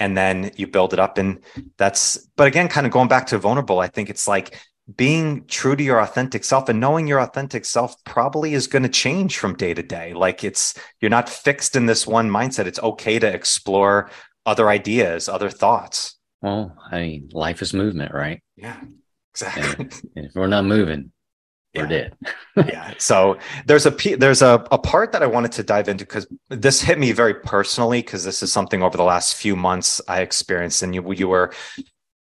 and 0.00 0.16
then 0.16 0.50
you 0.56 0.66
build 0.66 0.92
it 0.92 0.98
up. 0.98 1.18
And 1.18 1.38
that's 1.76 2.16
but 2.36 2.46
again 2.48 2.68
kind 2.68 2.86
of 2.86 2.92
going 2.92 3.08
back 3.08 3.26
to 3.26 3.38
vulnerable 3.38 3.80
i 3.80 3.86
think 3.86 4.10
it's 4.10 4.26
like 4.26 4.58
being 4.96 5.44
true 5.46 5.76
to 5.76 5.82
your 5.82 6.00
authentic 6.00 6.44
self 6.44 6.68
and 6.68 6.80
knowing 6.80 7.06
your 7.06 7.20
authentic 7.20 7.64
self 7.64 8.02
probably 8.04 8.54
is 8.54 8.66
going 8.66 8.82
to 8.82 8.88
change 8.88 9.38
from 9.38 9.56
day 9.56 9.74
to 9.74 9.82
day. 9.82 10.14
Like 10.14 10.42
it's 10.42 10.74
you're 11.00 11.10
not 11.10 11.28
fixed 11.28 11.76
in 11.76 11.86
this 11.86 12.06
one 12.06 12.30
mindset. 12.30 12.66
It's 12.66 12.80
okay 12.80 13.18
to 13.18 13.32
explore 13.32 14.10
other 14.46 14.68
ideas 14.68 15.28
other 15.28 15.50
thoughts. 15.50 16.16
Well 16.42 16.76
i 16.90 17.00
mean 17.00 17.28
life 17.32 17.62
is 17.62 17.74
movement 17.74 18.12
right? 18.14 18.42
Yeah 18.56 18.80
exactly 19.34 19.62
and, 19.62 20.02
and 20.16 20.26
if 20.26 20.34
we're 20.34 20.46
not 20.46 20.64
moving 20.64 21.12
we're 21.74 21.86
dead. 21.86 22.16
yeah. 22.56 22.94
So 22.98 23.38
there's 23.66 23.86
a 23.86 23.90
there's 24.16 24.42
a, 24.42 24.66
a 24.70 24.78
part 24.78 25.12
that 25.12 25.22
I 25.22 25.26
wanted 25.26 25.52
to 25.52 25.62
dive 25.62 25.88
into 25.88 26.04
because 26.04 26.26
this 26.48 26.82
hit 26.82 26.98
me 26.98 27.12
very 27.12 27.34
personally 27.34 28.02
because 28.02 28.24
this 28.24 28.42
is 28.42 28.52
something 28.52 28.82
over 28.82 28.96
the 28.96 29.04
last 29.04 29.36
few 29.36 29.54
months 29.54 30.00
I 30.08 30.22
experienced, 30.22 30.82
and 30.82 30.94
you 30.94 31.12
you 31.12 31.28
were 31.28 31.52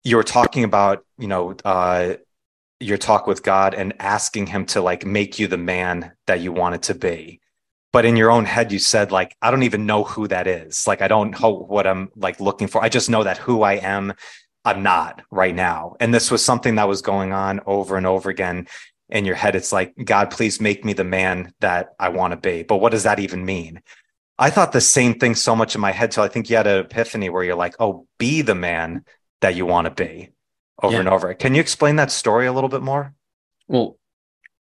you 0.03 0.17
were 0.17 0.25
talking 0.25 0.65
about 0.65 1.05
you 1.19 1.29
know 1.29 1.55
uh, 1.65 2.15
your 2.81 2.99
talk 2.99 3.27
with 3.27 3.43
God 3.43 3.75
and 3.75 3.95
asking 4.01 4.49
Him 4.49 4.67
to 4.67 4.81
like 4.81 5.07
make 5.07 5.39
you 5.39 5.47
the 5.47 5.57
man 5.57 6.13
that 6.27 6.41
you 6.41 6.53
wanted 6.53 6.83
to 6.85 6.95
be. 6.95 7.41
But 7.93 8.05
in 8.05 8.17
your 8.17 8.31
own 8.31 8.45
head, 8.45 8.73
you 8.73 8.81
said 8.81 9.13
like 9.13 9.37
I 9.41 9.53
don't 9.53 9.63
even 9.63 9.87
know 9.87 10.03
who 10.03 10.27
that 10.29 10.49
is. 10.49 10.87
Like 10.87 11.01
I 11.01 11.09
don't 11.09 11.41
know 11.41 11.55
what 11.55 11.87
I'm 11.87 12.11
like 12.17 12.41
looking 12.41 12.67
for. 12.67 12.83
I 12.83 12.89
just 12.89 13.09
know 13.09 13.23
that 13.23 13.39
who 13.39 13.63
I 13.63 13.75
am 13.75 14.15
I'm 14.65 14.83
not 14.83 15.23
right 15.31 15.55
now. 15.55 15.97
And 15.99 16.13
this 16.13 16.31
was 16.31 16.45
something 16.45 16.75
that 16.75 16.89
was 16.89 17.01
going 17.01 17.33
on 17.33 17.61
over 17.65 17.97
and 17.97 18.07
over 18.07 18.29
again 18.29 18.67
in 19.11 19.25
your 19.25 19.35
head 19.35 19.57
it's 19.57 19.73
like 19.73 19.95
god 20.05 20.31
please 20.31 20.61
make 20.61 20.85
me 20.85 20.93
the 20.93 21.05
man 21.05 21.53
that 21.61 21.95
i 21.99 22.09
want 22.09 22.33
to 22.33 22.37
be. 22.37 22.63
But 22.63 22.77
what 22.79 22.93
does 22.93 23.05
that 23.05 23.21
even 23.21 23.45
mean? 23.45 23.83
I 24.39 24.51
thought 24.51 24.71
the 24.73 24.81
same 24.81 25.19
thing 25.19 25.35
so 25.35 25.57
much 25.57 25.75
in 25.75 25.81
my 25.81 25.93
head 25.93 26.11
till 26.11 26.23
i 26.23 26.29
think 26.29 26.49
you 26.51 26.57
had 26.57 26.67
an 26.67 26.85
epiphany 26.85 27.29
where 27.29 27.45
you're 27.45 27.55
like 27.55 27.75
oh 27.81 28.07
be 28.19 28.43
the 28.43 28.55
man 28.55 29.05
that 29.41 29.55
you 29.55 29.67
want 29.67 29.87
to 29.87 29.91
be 29.91 30.31
over 30.81 30.95
yeah. 30.95 31.01
and 31.01 31.09
over. 31.09 31.35
Can 31.35 31.55
you 31.55 31.61
explain 31.61 31.97
that 31.97 32.11
story 32.11 32.47
a 32.47 32.53
little 32.53 32.69
bit 32.69 32.83
more? 32.83 33.15
Well 33.67 33.99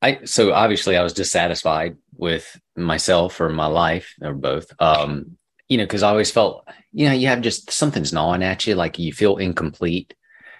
i 0.00 0.20
so 0.24 0.52
obviously 0.52 0.96
i 0.96 1.02
was 1.02 1.12
dissatisfied 1.12 1.96
with 2.14 2.60
myself 2.76 3.40
or 3.40 3.48
my 3.48 3.66
life 3.66 4.14
or 4.22 4.34
both. 4.34 4.72
Um 4.78 5.38
you 5.68 5.76
know 5.76 5.84
because 5.84 6.02
i 6.02 6.08
always 6.08 6.30
felt 6.30 6.66
you 6.92 7.06
know 7.06 7.12
you 7.12 7.26
have 7.26 7.40
just 7.40 7.70
something's 7.70 8.12
gnawing 8.12 8.42
at 8.42 8.66
you 8.66 8.74
like 8.74 8.98
you 8.98 9.12
feel 9.12 9.36
incomplete. 9.36 10.14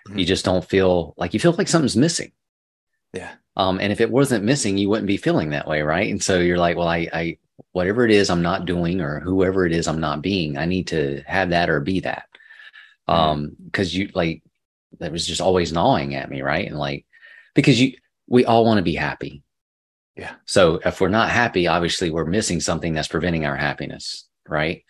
Mm-hmm. 0.08 0.18
you 0.18 0.24
just 0.24 0.44
don't 0.44 0.64
feel 0.64 1.14
like 1.16 1.34
you 1.34 1.40
feel 1.40 1.52
like 1.52 1.68
something's 1.68 1.96
missing. 1.96 2.32
Yeah 3.12 3.32
um, 3.58 3.80
and 3.80 3.92
if 3.92 4.00
it 4.00 4.10
wasn't 4.10 4.44
missing, 4.44 4.78
you 4.78 4.88
wouldn't 4.88 5.08
be 5.08 5.16
feeling 5.16 5.50
that 5.50 5.66
way, 5.66 5.82
right? 5.82 6.08
And 6.08 6.22
so 6.22 6.38
you're 6.38 6.58
like, 6.58 6.76
well, 6.76 6.88
I, 6.88 7.08
I, 7.12 7.38
whatever 7.72 8.04
it 8.04 8.12
is 8.12 8.30
I'm 8.30 8.40
not 8.40 8.66
doing 8.66 9.00
or 9.00 9.18
whoever 9.18 9.66
it 9.66 9.72
is 9.72 9.88
I'm 9.88 10.00
not 10.00 10.22
being, 10.22 10.56
I 10.56 10.64
need 10.64 10.86
to 10.88 11.22
have 11.26 11.50
that 11.50 11.68
or 11.68 11.80
be 11.80 12.00
that. 12.00 12.28
Mm-hmm. 13.08 13.20
Um, 13.20 13.56
because 13.64 13.94
you 13.94 14.10
like 14.14 14.42
that 15.00 15.12
was 15.12 15.26
just 15.26 15.40
always 15.40 15.72
gnawing 15.72 16.14
at 16.14 16.30
me, 16.30 16.40
right? 16.40 16.66
And 16.68 16.78
like 16.78 17.04
because 17.54 17.80
you 17.80 17.96
we 18.28 18.44
all 18.44 18.64
want 18.64 18.78
to 18.78 18.82
be 18.82 18.94
happy. 18.94 19.42
Yeah. 20.14 20.34
So 20.46 20.80
if 20.84 21.00
we're 21.00 21.08
not 21.08 21.30
happy, 21.30 21.66
obviously 21.66 22.10
we're 22.10 22.26
missing 22.26 22.60
something 22.60 22.92
that's 22.92 23.08
preventing 23.08 23.46
our 23.46 23.56
happiness, 23.56 24.26
right? 24.48 24.84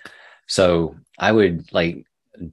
So 0.46 0.96
I 1.18 1.33
would 1.33 1.72
like 1.72 2.04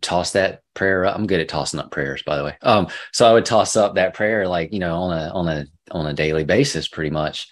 toss 0.02 0.32
that 0.34 0.62
prayer 0.74 1.06
up. 1.06 1.16
I'm 1.16 1.28
good 1.28 1.40
at 1.40 1.48
tossing 1.48 1.80
up 1.80 1.92
prayers, 1.92 2.24
by 2.24 2.38
the 2.38 2.44
way. 2.44 2.58
Um, 2.62 2.88
so 3.12 3.28
I 3.28 3.34
would 3.34 3.46
toss 3.46 3.76
up 3.76 3.96
that 3.96 4.14
prayer 4.14 4.48
like, 4.48 4.74
you 4.74 4.80
know, 4.80 4.96
on 4.96 5.18
a 5.18 5.30
on 5.30 5.48
a 5.48 5.66
on 5.92 6.08
a 6.08 6.14
daily 6.14 6.44
basis 6.44 6.88
pretty 6.88 7.10
much. 7.10 7.48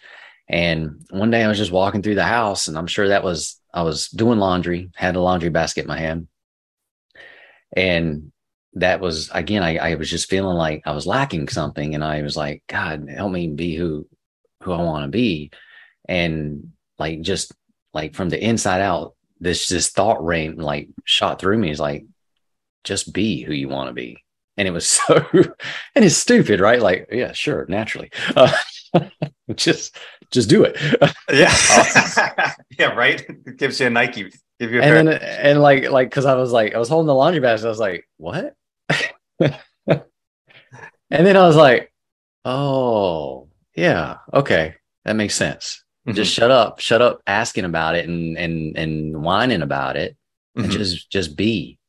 And 0.47 1.05
one 1.09 1.31
day 1.31 1.43
I 1.43 1.47
was 1.47 1.57
just 1.57 1.71
walking 1.71 2.01
through 2.01 2.15
the 2.15 2.23
house 2.23 2.67
and 2.67 2.77
I'm 2.77 2.87
sure 2.87 3.07
that 3.07 3.23
was 3.23 3.59
I 3.73 3.83
was 3.83 4.09
doing 4.09 4.39
laundry, 4.39 4.91
had 4.95 5.15
a 5.15 5.21
laundry 5.21 5.49
basket 5.49 5.81
in 5.81 5.87
my 5.87 5.97
hand. 5.97 6.27
And 7.75 8.31
that 8.73 8.99
was 8.99 9.29
again, 9.33 9.63
I, 9.63 9.77
I 9.77 9.95
was 9.95 10.09
just 10.09 10.29
feeling 10.29 10.57
like 10.57 10.83
I 10.85 10.91
was 10.91 11.07
lacking 11.07 11.47
something. 11.47 11.95
And 11.95 12.03
I 12.03 12.21
was 12.21 12.35
like, 12.35 12.63
God, 12.67 13.07
help 13.09 13.31
me 13.31 13.47
be 13.47 13.75
who 13.75 14.07
who 14.61 14.71
I 14.71 14.81
want 14.81 15.03
to 15.03 15.09
be. 15.09 15.51
And 16.07 16.73
like 16.99 17.21
just 17.21 17.53
like 17.93 18.15
from 18.15 18.29
the 18.29 18.43
inside 18.43 18.81
out, 18.81 19.15
this 19.39 19.67
this 19.67 19.89
thought 19.89 20.23
rain 20.23 20.57
like 20.57 20.89
shot 21.05 21.39
through 21.39 21.57
me. 21.57 21.69
Is 21.69 21.79
like, 21.79 22.05
just 22.83 23.13
be 23.13 23.41
who 23.41 23.53
you 23.53 23.69
want 23.69 23.89
to 23.89 23.93
be. 23.93 24.23
And 24.57 24.67
it 24.67 24.71
was 24.71 24.87
so, 24.87 25.25
and 25.95 26.05
it's 26.05 26.17
stupid, 26.17 26.59
right? 26.59 26.81
Like, 26.81 27.09
yeah, 27.11 27.31
sure, 27.31 27.65
naturally, 27.67 28.11
uh, 28.35 28.51
just 29.55 29.97
just 30.31 30.49
do 30.49 30.63
it. 30.63 30.77
yeah, 31.31 32.53
yeah, 32.79 32.93
right. 32.93 33.21
It 33.21 33.57
gives 33.57 33.79
you 33.79 33.87
a 33.87 33.89
Nike. 33.89 34.31
Give 34.59 34.71
you 34.71 34.81
a 34.81 34.83
and 34.83 35.07
then, 35.07 35.21
and 35.21 35.61
like 35.61 35.89
like 35.89 36.09
because 36.09 36.25
I 36.25 36.35
was 36.35 36.51
like 36.51 36.75
I 36.75 36.79
was 36.79 36.89
holding 36.89 37.07
the 37.07 37.15
laundry 37.15 37.41
basket. 37.41 37.67
I 37.67 37.69
was 37.69 37.79
like, 37.79 38.07
what? 38.17 38.55
and 39.39 39.57
then 41.09 41.37
I 41.37 41.47
was 41.47 41.55
like, 41.55 41.91
oh 42.45 43.47
yeah, 43.75 44.17
okay, 44.33 44.75
that 45.05 45.15
makes 45.15 45.35
sense. 45.35 45.83
Mm-hmm. 46.07 46.15
Just 46.15 46.33
shut 46.33 46.51
up, 46.51 46.79
shut 46.79 47.01
up, 47.01 47.21
asking 47.25 47.65
about 47.65 47.95
it 47.95 48.07
and 48.07 48.37
and 48.37 48.77
and 48.77 49.23
whining 49.23 49.61
about 49.61 49.95
it, 49.95 50.17
mm-hmm. 50.57 50.65
and 50.65 50.71
just 50.71 51.09
just 51.09 51.35
be 51.35 51.79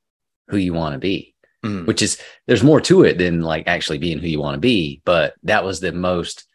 who 0.49 0.57
you 0.57 0.75
want 0.75 0.95
to 0.95 0.99
be. 0.99 1.35
Mm-hmm. 1.65 1.87
Which 1.87 2.03
is 2.03 2.19
there's 2.47 2.63
more 2.63 2.81
to 2.83 3.05
it 3.05 3.17
than 3.17 3.41
like 3.41 3.67
actually 3.67 3.99
being 3.99 4.19
who 4.19 4.27
you 4.27 4.39
want 4.39 4.55
to 4.55 4.61
be, 4.61 5.01
but 5.05 5.35
that 5.45 5.65
was 5.65 5.81
the 5.81 5.93
most 5.93 6.47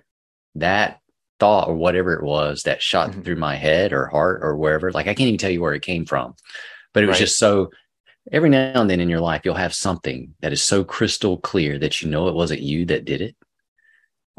that 0.56 1.00
thought 1.40 1.68
or 1.68 1.76
whatever 1.76 2.14
it 2.14 2.24
was 2.24 2.64
that 2.64 2.82
shot 2.82 3.10
mm-hmm. 3.10 3.22
through 3.22 3.38
my 3.38 3.56
head 3.56 3.92
or 3.92 4.06
heart 4.06 4.42
or 4.44 4.56
wherever. 4.56 4.92
Like 4.92 5.08
I 5.08 5.16
can't 5.16 5.28
even 5.28 5.40
tell 5.40 5.50
you 5.50 5.62
where 5.62 5.74
it 5.74 5.82
came 5.82 6.06
from, 6.06 6.36
but 6.94 7.04
it 7.04 7.08
was 7.08 7.16
right. 7.16 7.22
just 7.22 7.40
so. 7.40 7.72
Every 8.32 8.50
now 8.50 8.80
and 8.80 8.90
then 8.90 9.00
in 9.00 9.10
your 9.10 9.22
life, 9.22 9.42
you'll 9.44 9.56
have 9.56 9.74
something 9.74 10.36
that 10.42 10.54
is 10.54 10.62
so 10.62 10.84
crystal 10.84 11.38
clear 11.38 11.80
that 11.80 12.02
you 12.02 12.10
know 12.12 12.28
it 12.28 12.36
wasn't 12.36 12.62
you 12.62 12.86
that 12.86 13.06
did 13.06 13.22
it. 13.22 13.36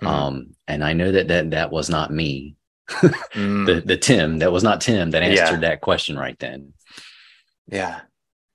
Mm-hmm. 0.00 0.06
Um, 0.06 0.54
and 0.68 0.84
I 0.84 0.92
know 0.92 1.10
that 1.10 1.28
that 1.28 1.50
that 1.50 1.72
was 1.72 1.90
not 1.90 2.12
me, 2.12 2.54
mm. 2.88 3.66
the 3.66 3.80
the 3.80 3.96
Tim. 3.96 4.38
That 4.38 4.52
was 4.52 4.62
not 4.62 4.80
Tim 4.80 5.10
that 5.10 5.24
answered 5.24 5.62
yeah. 5.62 5.70
that 5.70 5.80
question 5.80 6.16
right 6.16 6.38
then. 6.38 6.74
Yeah. 7.66 8.00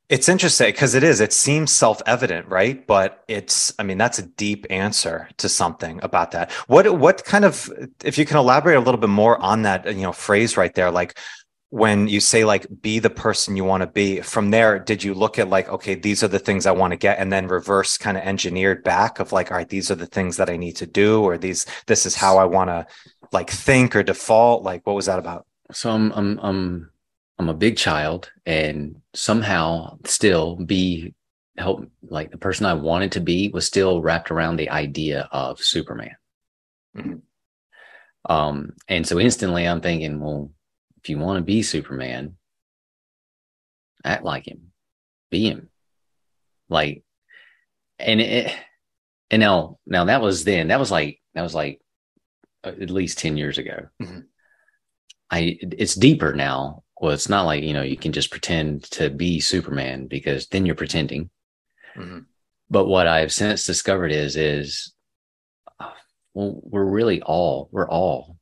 It's 0.08 0.30
interesting 0.30 0.68
because 0.68 0.94
it 0.94 1.04
is, 1.04 1.20
it 1.20 1.34
seems 1.34 1.72
self 1.72 2.02
evident, 2.06 2.48
right? 2.48 2.86
But 2.86 3.24
it's, 3.28 3.74
I 3.80 3.84
mean, 3.84 3.98
that's 3.98 4.20
a 4.20 4.28
deep 4.28 4.68
answer 4.70 5.28
to 5.38 5.50
something 5.50 6.00
about 6.04 6.32
that. 6.32 6.52
What, 6.68 7.00
what 7.00 7.26
kind 7.26 7.44
of, 7.44 7.72
if 8.04 8.18
you 8.18 8.26
can 8.26 8.38
elaborate 8.38 8.76
a 8.76 8.80
little 8.80 9.00
bit 9.00 9.10
more 9.10 9.41
on 9.41 9.63
that, 9.63 9.88
you 9.88 10.04
know, 10.04 10.12
phrase 10.12 10.58
right 10.58 10.74
there, 10.76 10.91
like 10.91 11.18
when 11.70 12.08
you 12.08 12.20
say, 12.20 12.46
like, 12.46 12.68
be 12.82 13.00
the 13.00 13.10
person 13.10 13.58
you 13.58 13.65
want 13.65 13.82
to 13.82 13.88
be, 13.88 14.22
from 14.22 14.52
there, 14.52 14.80
did 14.80 15.04
you 15.04 15.13
look 15.13 15.38
at, 15.39 15.50
like, 15.50 15.68
okay, 15.68 15.96
these 15.96 16.24
are 16.24 16.28
the 16.30 16.39
things 16.39 16.65
I 16.65 16.72
want 16.72 16.91
to 16.91 16.98
get, 16.98 17.20
and 17.20 17.34
then 17.34 17.48
reverse 17.48 17.98
kind 17.98 18.15
of 18.15 18.24
engineered 18.24 18.84
back 18.84 19.20
of, 19.20 19.34
like, 19.34 19.52
all 19.52 19.58
right, 19.58 19.68
these 19.68 19.91
are 19.91 19.96
the 19.96 20.06
things 20.06 20.38
that 20.38 20.50
I 20.50 20.56
need 20.56 20.78
to 20.78 20.86
do, 20.86 21.22
or 21.22 21.38
these, 21.38 21.65
this 21.88 22.06
is 22.06 22.15
how 22.15 22.38
I 22.38 22.46
want 22.46 22.70
to, 22.70 22.88
like, 23.34 23.50
think 23.50 23.94
or 23.94 24.04
default? 24.04 24.63
Like, 24.63 24.86
what 24.88 24.96
was 24.96 25.08
that 25.08 25.20
about? 25.20 25.48
So 25.74 25.89
I'm, 25.89 26.13
I'm, 26.13 26.39
I'm, 26.41 26.91
I'm 27.38 27.50
a 27.50 27.54
big 27.54 27.78
child 27.78 28.32
and 28.45 29.02
somehow 29.13 29.98
still 30.06 30.56
be 30.56 31.13
help 31.58 31.86
like 32.02 32.32
the 32.32 32.38
person 32.38 32.65
I 32.65 32.74
wanted 32.74 33.13
to 33.13 33.19
be 33.19 33.50
was 33.50 33.65
still 33.65 34.02
wrapped 34.02 34.32
around 34.32 34.58
the 34.58 34.69
idea 34.69 35.28
of 35.32 35.60
Superman. 35.60 36.15
Mm-hmm. 36.95 38.32
Um, 38.32 38.74
and 38.88 39.06
so 39.06 39.19
instantly 39.19 39.67
I'm 39.67 39.82
thinking, 39.82 40.19
well, 40.19 40.52
if 41.02 41.10
you 41.10 41.17
want 41.17 41.38
to 41.38 41.43
be 41.43 41.62
Superman, 41.62 42.38
act 44.04 44.24
like 44.24 44.48
him, 44.48 44.71
be 45.30 45.50
him. 45.50 45.69
Like, 46.69 47.04
and 48.00 48.19
it, 48.19 48.54
and 49.30 49.39
now, 49.39 49.78
now 49.86 50.06
that 50.06 50.21
was 50.21 50.43
then, 50.43 50.69
that 50.69 50.80
was 50.80 50.91
like, 50.91 51.21
that 51.34 51.41
was 51.41 51.54
like 51.54 51.80
at 52.63 52.89
least 52.89 53.19
10 53.19 53.38
years 53.38 53.58
ago. 53.58 53.88
Mm-hmm. 54.02 54.21
I, 55.30 55.58
it's 55.62 55.95
deeper 55.95 56.34
now 56.34 56.84
well, 56.99 57.12
it's 57.12 57.29
not 57.29 57.45
like, 57.45 57.63
you 57.63 57.73
know, 57.73 57.81
you 57.81 57.97
can 57.97 58.12
just 58.12 58.31
pretend 58.31 58.84
to 58.91 59.10
be 59.10 59.39
Superman 59.39 60.08
because 60.08 60.47
then 60.47 60.65
you're 60.65 60.75
pretending. 60.75 61.29
Mm-hmm. 61.95 62.19
But 62.69 62.86
what 62.86 63.08
I've 63.08 63.34
since 63.34 63.65
discovered 63.65 64.12
is, 64.12 64.36
is, 64.38 64.93
uh, 65.79 65.91
well, 66.34 66.60
we're 66.63 66.86
really 66.86 67.21
all, 67.21 67.69
we're 67.71 67.89
all, 67.89 68.38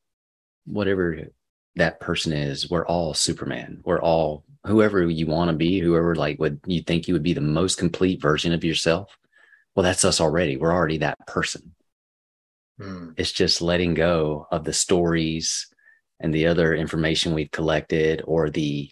whatever 0.66 1.28
that 1.76 2.00
person 2.00 2.32
is, 2.32 2.70
we're 2.70 2.86
all 2.86 3.14
Superman. 3.14 3.82
We're 3.84 4.02
all 4.02 4.46
whoever 4.66 5.04
you 5.04 5.28
want 5.28 5.50
to 5.50 5.58
be, 5.58 5.80
whoever 5.80 6.16
like 6.16 6.40
would 6.40 6.62
you 6.66 6.82
think 6.82 7.08
you 7.08 7.16
would 7.16 7.24
be 7.24 7.34
the 7.34 7.42
most 7.42 7.78
complete 7.78 8.22
version 8.22 8.54
of 8.54 8.64
yourself. 8.64 9.18
Well, 9.76 9.84
that's 9.84 10.06
us 10.06 10.22
already. 10.22 10.56
We're 10.56 10.72
already 10.72 11.00
that 11.00 11.26
person. 11.28 11.74
Mm. 12.80 13.16
It's 13.18 13.32
just 13.32 13.62
letting 13.62 13.94
go 13.94 14.48
of 14.52 14.64
the 14.64 14.74
stories 14.74 15.68
and 16.24 16.34
the 16.34 16.48
other 16.48 16.74
information 16.74 17.34
we've 17.34 17.52
collected 17.52 18.24
or 18.26 18.50
the 18.50 18.90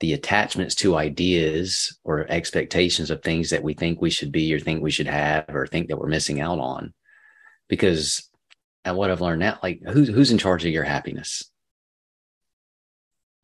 the 0.00 0.12
attachments 0.14 0.74
to 0.74 0.96
ideas 0.96 1.98
or 2.04 2.30
expectations 2.30 3.10
of 3.10 3.22
things 3.22 3.50
that 3.50 3.62
we 3.62 3.72
think 3.72 4.00
we 4.00 4.10
should 4.10 4.32
be 4.32 4.52
or 4.52 4.60
think 4.60 4.82
we 4.82 4.90
should 4.90 5.06
have 5.06 5.44
or 5.48 5.66
think 5.66 5.88
that 5.88 5.98
we're 5.98 6.08
missing 6.08 6.40
out 6.40 6.58
on. 6.58 6.92
Because 7.68 8.28
and 8.84 8.96
what 8.96 9.10
i've 9.10 9.20
learned 9.20 9.40
now 9.40 9.58
like 9.62 9.80
who's 9.84 10.08
who's 10.08 10.30
in 10.30 10.38
charge 10.38 10.64
of 10.64 10.72
your 10.72 10.84
happiness? 10.84 11.50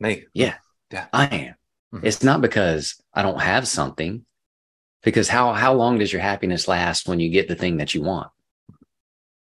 Me. 0.00 0.24
Yeah. 0.34 0.54
Yeah. 0.90 1.06
I 1.12 1.26
am. 1.26 1.54
Mm-hmm. 1.94 2.06
it's 2.06 2.22
not 2.22 2.40
because 2.40 3.00
i 3.14 3.22
don't 3.22 3.40
have 3.40 3.68
something. 3.68 4.24
Because 5.02 5.28
how 5.28 5.52
how 5.52 5.74
long 5.74 5.98
does 5.98 6.12
your 6.12 6.22
happiness 6.22 6.66
last 6.66 7.08
when 7.08 7.20
you 7.20 7.28
get 7.28 7.48
the 7.48 7.56
thing 7.56 7.78
that 7.78 7.92
you 7.92 8.02
want? 8.02 8.30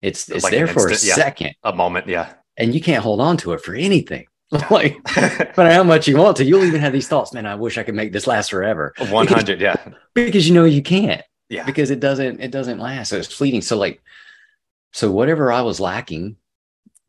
It's 0.03 0.29
it's 0.29 0.43
like 0.43 0.53
there 0.53 0.67
for 0.67 0.89
instant, 0.89 1.03
a 1.03 1.07
yeah. 1.07 1.15
second. 1.15 1.55
A 1.63 1.75
moment 1.75 2.09
yeah 2.09 2.35
and 2.61 2.75
you 2.75 2.81
can't 2.81 3.03
hold 3.03 3.21
on 3.21 3.37
to 3.39 3.53
it 3.53 3.63
for 3.63 3.75
anything. 3.75 4.27
like, 4.71 4.97
no 5.17 5.23
matter 5.57 5.73
how 5.73 5.83
much 5.83 6.07
you 6.07 6.17
want 6.17 6.37
to, 6.37 6.45
you'll 6.45 6.65
even 6.65 6.81
have 6.81 6.93
these 6.93 7.09
thoughts, 7.09 7.33
man, 7.33 7.47
I 7.47 7.55
wish 7.55 7.79
I 7.79 7.83
could 7.83 7.95
make 7.95 8.13
this 8.13 8.27
last 8.27 8.51
forever. 8.51 8.93
100. 8.99 9.47
Because, 9.47 9.61
yeah. 9.61 9.95
Because 10.15 10.49
you 10.49 10.55
know, 10.55 10.65
you 10.65 10.83
can't. 10.83 11.23
Yeah. 11.49 11.65
Because 11.65 11.91
it 11.91 12.01
doesn't, 12.01 12.41
it 12.41 12.51
doesn't 12.51 12.79
last. 12.79 13.09
So 13.09 13.17
it's 13.17 13.33
fleeting. 13.33 13.63
So 13.63 13.79
like, 13.79 14.03
so 14.93 15.11
whatever 15.11 15.51
I 15.51 15.63
was 15.63 15.81
lacking, 15.81 16.37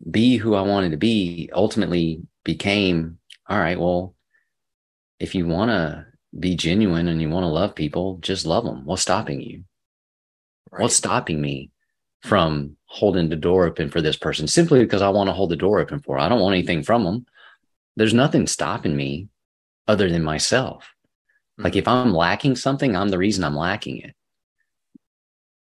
be 0.10 0.38
who 0.38 0.56
I 0.56 0.62
wanted 0.62 0.92
to 0.92 0.98
be 0.98 1.50
ultimately 1.54 2.22
became, 2.44 3.18
all 3.48 3.60
right, 3.60 3.80
well, 3.80 4.16
if 5.20 5.36
you 5.36 5.48
want 5.48 5.70
to 5.70 6.06
be 6.40 6.56
genuine 6.56 7.08
and 7.08 7.22
you 7.22 7.30
want 7.30 7.44
to 7.44 7.48
love 7.48 7.76
people, 7.76 8.18
just 8.22 8.46
love 8.46 8.64
them. 8.64 8.86
What's 8.86 9.02
stopping 9.02 9.42
you? 9.42 9.64
Right. 10.72 10.84
What's 10.84 10.96
stopping 10.96 11.42
me 11.42 11.72
from 12.21 12.77
holding 12.86 13.29
the 13.29 13.36
door 13.36 13.65
open 13.65 13.89
for 13.89 14.01
this 14.01 14.17
person 14.17 14.47
simply 14.47 14.79
because 14.79 15.01
I 15.01 15.10
want 15.10 15.27
to 15.29 15.34
hold 15.34 15.49
the 15.49 15.55
door 15.55 15.79
open 15.79 15.99
for. 15.99 16.19
I 16.19 16.29
don't 16.29 16.41
want 16.41 16.53
anything 16.53 16.84
from 16.84 17.03
them. 17.03 17.25
There's 17.95 18.13
nothing 18.13 18.47
stopping 18.47 18.95
me 18.95 19.29
other 19.88 20.10
than 20.10 20.23
myself. 20.23 20.84
Mm-hmm. 20.84 21.63
Like 21.63 21.75
if 21.75 21.88
I'm 21.88 22.13
lacking 22.13 22.55
something, 22.55 22.95
I'm 22.95 23.10
the 23.10 23.17
reason 23.17 23.43
I'm 23.43 23.55
lacking 23.55 23.97
it 23.97 24.15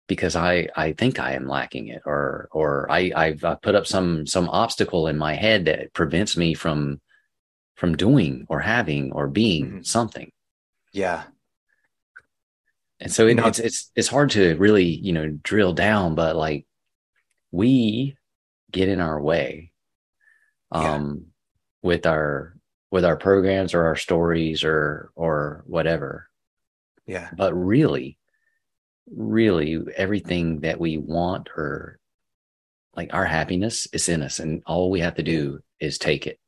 because 0.07 0.35
I 0.35 0.67
I 0.75 0.93
think 0.93 1.19
I 1.19 1.33
am 1.33 1.47
lacking 1.47 1.87
it 1.87 2.03
or 2.05 2.47
or 2.51 2.89
I 2.91 3.11
I've, 3.15 3.43
I've 3.43 3.61
put 3.61 3.75
up 3.75 3.87
some 3.87 4.27
some 4.27 4.49
obstacle 4.49 5.07
in 5.07 5.17
my 5.17 5.33
head 5.33 5.65
that 5.65 5.93
prevents 5.93 6.37
me 6.37 6.53
from 6.53 7.01
from 7.75 7.97
doing 7.97 8.45
or 8.49 8.59
having 8.59 9.11
or 9.11 9.27
being 9.27 9.65
mm-hmm. 9.65 9.81
something. 9.81 10.31
Yeah. 10.93 11.23
And 12.99 13.11
so 13.11 13.27
it, 13.27 13.39
it's 13.39 13.59
it's 13.59 13.91
it's 13.95 14.07
hard 14.07 14.31
to 14.31 14.55
really 14.55 14.85
you 14.85 15.13
know 15.13 15.29
drill 15.29 15.73
down, 15.73 16.15
but 16.15 16.35
like 16.35 16.65
we 17.51 18.17
get 18.71 18.89
in 18.89 18.99
our 18.99 19.21
way 19.21 19.71
um 20.71 21.17
yeah. 21.17 21.23
with 21.81 22.05
our 22.05 22.55
with 22.91 23.05
our 23.05 23.17
programs 23.17 23.73
or 23.73 23.85
our 23.85 23.95
stories 23.95 24.63
or 24.63 25.11
or 25.15 25.63
whatever. 25.67 26.29
Yeah. 27.05 27.29
But 27.35 27.53
really, 27.53 28.17
really 29.13 29.79
everything 29.95 30.61
that 30.61 30.79
we 30.79 30.97
want 30.97 31.49
or 31.55 31.99
like 32.95 33.13
our 33.13 33.25
happiness 33.25 33.87
is 33.91 34.07
in 34.09 34.21
us 34.21 34.39
and 34.39 34.63
all 34.65 34.89
we 34.89 35.01
have 35.01 35.15
to 35.15 35.23
do 35.23 35.59
is 35.79 35.97
take 35.97 36.25
it 36.25 36.39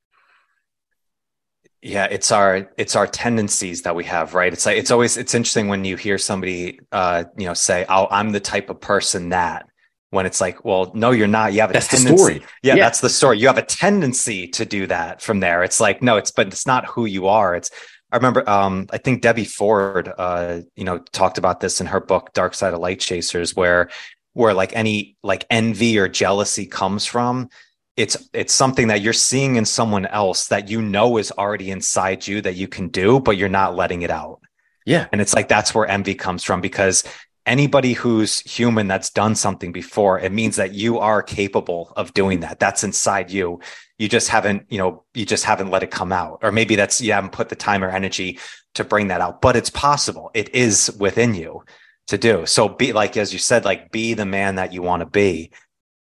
yeah 1.82 2.06
it's 2.06 2.32
our 2.32 2.70
it's 2.78 2.96
our 2.96 3.08
tendencies 3.08 3.84
that 3.84 3.96
we 3.96 4.04
have 4.04 4.34
right? 4.34 4.52
It's 4.54 4.66
like 4.66 4.78
it's 4.78 4.92
always 4.92 5.18
it's 5.18 5.34
interesting 5.36 5.68
when 5.68 5.86
you 5.86 5.96
hear 5.96 6.18
somebody 6.18 6.80
uh 6.92 7.26
you 7.38 7.46
know 7.46 7.54
say 7.54 7.86
oh 7.90 8.08
i'm 8.12 8.32
the 8.32 8.40
type 8.40 8.70
of 8.70 8.82
person 8.82 9.30
that 9.30 9.68
when 10.10 10.26
it's 10.26 10.42
like 10.42 10.64
well 10.66 10.92
no 10.96 11.12
you're 11.12 11.28
not. 11.28 11.54
You 11.54 11.62
have 11.62 11.70
a 11.70 11.74
That's 11.74 11.88
tendency. 11.90 12.18
story. 12.18 12.44
Yeah, 12.64 12.76
Yeah. 12.76 12.84
that's 12.86 13.02
the 13.02 13.10
story. 13.10 13.40
You 13.40 13.48
have 13.48 13.58
a 13.58 13.62
tendency 13.64 14.48
to 14.50 14.66
do 14.66 14.88
that 14.88 15.22
from 15.22 15.40
there. 15.42 15.64
It's 15.64 15.80
like 15.80 16.02
no 16.02 16.18
it's 16.18 16.32
but 16.32 16.48
it's 16.48 16.66
not 16.66 16.86
who 16.86 17.06
you 17.06 17.28
are. 17.28 17.56
It's 17.56 17.70
i 18.12 18.16
remember 18.16 18.50
um 18.50 18.88
i 18.92 18.98
think 18.98 19.22
debbie 19.22 19.44
ford 19.44 20.10
uh 20.18 20.62
you 20.78 20.86
know 20.86 20.98
talked 21.12 21.38
about 21.38 21.60
this 21.60 21.82
in 21.82 21.88
her 21.88 22.00
book 22.00 22.32
dark 22.34 22.54
side 22.54 22.74
of 22.74 22.80
light 22.80 23.02
chasers 23.02 23.54
where 23.54 23.90
where 24.32 24.54
like 24.54 24.74
any 24.76 25.18
like 25.24 25.46
envy 25.50 26.00
or 26.00 26.08
jealousy 26.08 26.66
comes 26.66 27.06
from 27.06 27.50
it's 27.98 28.30
it's 28.32 28.54
something 28.54 28.88
that 28.88 29.02
you're 29.02 29.12
seeing 29.12 29.56
in 29.56 29.66
someone 29.66 30.06
else 30.06 30.48
that 30.48 30.70
you 30.70 30.82
know 30.82 31.18
is 31.18 31.32
already 31.32 31.72
inside 31.72 32.26
you 32.26 32.42
that 32.42 32.56
you 32.56 32.68
can 32.68 32.88
do 32.90 33.20
but 33.20 33.36
you're 33.38 33.50
not 33.50 33.76
letting 33.76 34.04
it 34.04 34.12
out. 34.12 34.40
Yeah. 34.86 35.08
and 35.12 35.20
it's 35.20 35.34
like 35.34 35.50
that's 35.50 35.76
where 35.76 35.86
envy 35.86 36.16
comes 36.16 36.46
from 36.46 36.62
because 36.62 37.04
anybody 37.46 37.92
who's 37.94 38.40
human 38.40 38.88
that's 38.88 39.10
done 39.10 39.36
something 39.36 39.74
before 39.74 40.20
it 40.20 40.32
means 40.32 40.56
that 40.58 40.74
you 40.74 41.00
are 41.00 41.22
capable 41.22 41.92
of 41.98 42.14
doing 42.14 42.42
that. 42.42 42.60
That's 42.60 42.86
inside 42.86 43.32
you. 43.32 43.60
You 43.98 44.08
just 44.08 44.30
haven't 44.30 44.68
you 44.70 44.78
know 44.78 45.04
you 45.16 45.26
just 45.26 45.44
haven't 45.44 45.72
let 45.72 45.84
it 45.84 45.92
come 45.92 46.14
out. 46.14 46.40
Or 46.44 46.52
maybe 46.52 46.76
that's 46.76 47.02
you 47.02 47.14
haven't 47.14 47.32
put 47.32 47.50
the 47.50 47.56
time 47.56 47.84
or 47.84 47.90
energy 47.90 48.40
to 48.76 48.84
bring 48.84 49.08
that 49.08 49.22
out 49.22 49.42
but 49.42 49.56
it's 49.56 49.72
possible. 49.72 50.30
It 50.36 50.54
is 50.54 50.96
within 51.00 51.34
you 51.34 51.64
to 52.08 52.18
do. 52.20 52.46
So 52.46 52.70
be 52.70 52.94
like 52.94 53.18
as 53.18 53.34
you 53.34 53.40
said 53.40 53.66
like 53.66 53.92
be 53.92 54.14
the 54.14 54.26
man 54.26 54.56
that 54.56 54.72
you 54.72 54.84
want 54.84 55.00
to 55.00 55.08
be. 55.08 55.50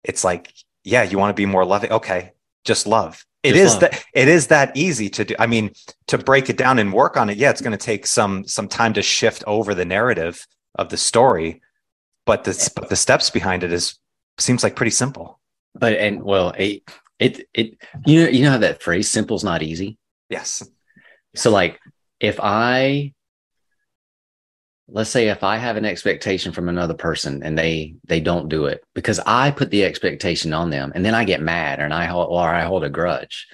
It's 0.04 0.24
like 0.24 0.52
yeah 0.84 1.04
you 1.04 1.18
want 1.18 1.30
to 1.36 1.40
be 1.40 1.46
more 1.46 1.66
loving 1.66 1.92
okay 1.92 2.32
just 2.66 2.86
love 2.88 3.26
It 3.44 3.54
Just 3.54 3.64
is 3.64 3.72
love. 3.74 3.82
that 3.92 4.06
it 4.14 4.28
is 4.28 4.48
that 4.48 4.76
easy 4.76 5.10
to 5.10 5.26
do 5.26 5.36
i 5.40 5.48
mean 5.48 5.72
to 6.08 6.18
break 6.18 6.50
it 6.50 6.58
down 6.58 6.80
and 6.80 6.94
work 6.94 7.18
on 7.18 7.30
it 7.30 7.38
yeah 7.38 7.50
it's 7.50 7.62
going 7.62 7.78
to 7.78 7.86
take 7.86 8.06
some 8.08 8.46
some 8.48 8.68
time 8.68 8.94
to 8.94 9.02
shift 9.02 9.44
over 9.48 9.74
the 9.76 9.86
narrative 9.86 10.46
of 10.76 10.90
the 10.90 10.98
story 10.98 11.62
but 12.26 12.44
the 12.44 12.72
but 12.76 12.90
the 12.90 12.96
steps 12.96 13.30
behind 13.30 13.64
it 13.64 13.72
is 13.72 14.00
seems 14.40 14.64
like 14.64 14.76
pretty 14.76 14.92
simple 14.92 15.40
But 15.76 15.94
and 15.94 16.24
well, 16.24 16.54
it 16.58 16.84
it 17.20 17.48
it 17.54 17.78
you 18.06 18.24
know 18.24 18.30
you 18.30 18.44
know 18.44 18.52
how 18.52 18.58
that 18.60 18.82
phrase 18.82 19.10
"simple's 19.10 19.44
not 19.44 19.62
easy." 19.62 19.98
yes 20.30 20.64
So 21.36 21.50
like 21.52 21.80
if 22.20 22.40
I 22.42 23.14
let's 24.94 25.10
say 25.10 25.28
if 25.30 25.44
I 25.44 25.58
have 25.58 25.76
an 25.76 25.86
expectation 25.86 26.52
from 26.52 26.70
another 26.70 26.94
person 26.94 27.42
and 27.44 27.58
they 27.58 27.96
they 28.08 28.20
don't 28.20 28.48
do 28.48 28.66
it 28.66 28.84
because 28.94 29.20
I 29.26 29.50
put 29.52 29.72
the 29.72 29.84
expectation 29.84 30.54
on 30.54 30.70
them 30.70 30.92
and 30.94 31.04
then 31.04 31.16
I 31.16 31.24
get 31.26 31.42
mad 31.42 31.80
and 31.80 31.94
I 31.94 32.06
hold 32.06 32.30
or 32.30 32.48
I 32.48 32.62
hold 32.62 32.84
a 32.84 32.90
grudge. 32.90 33.48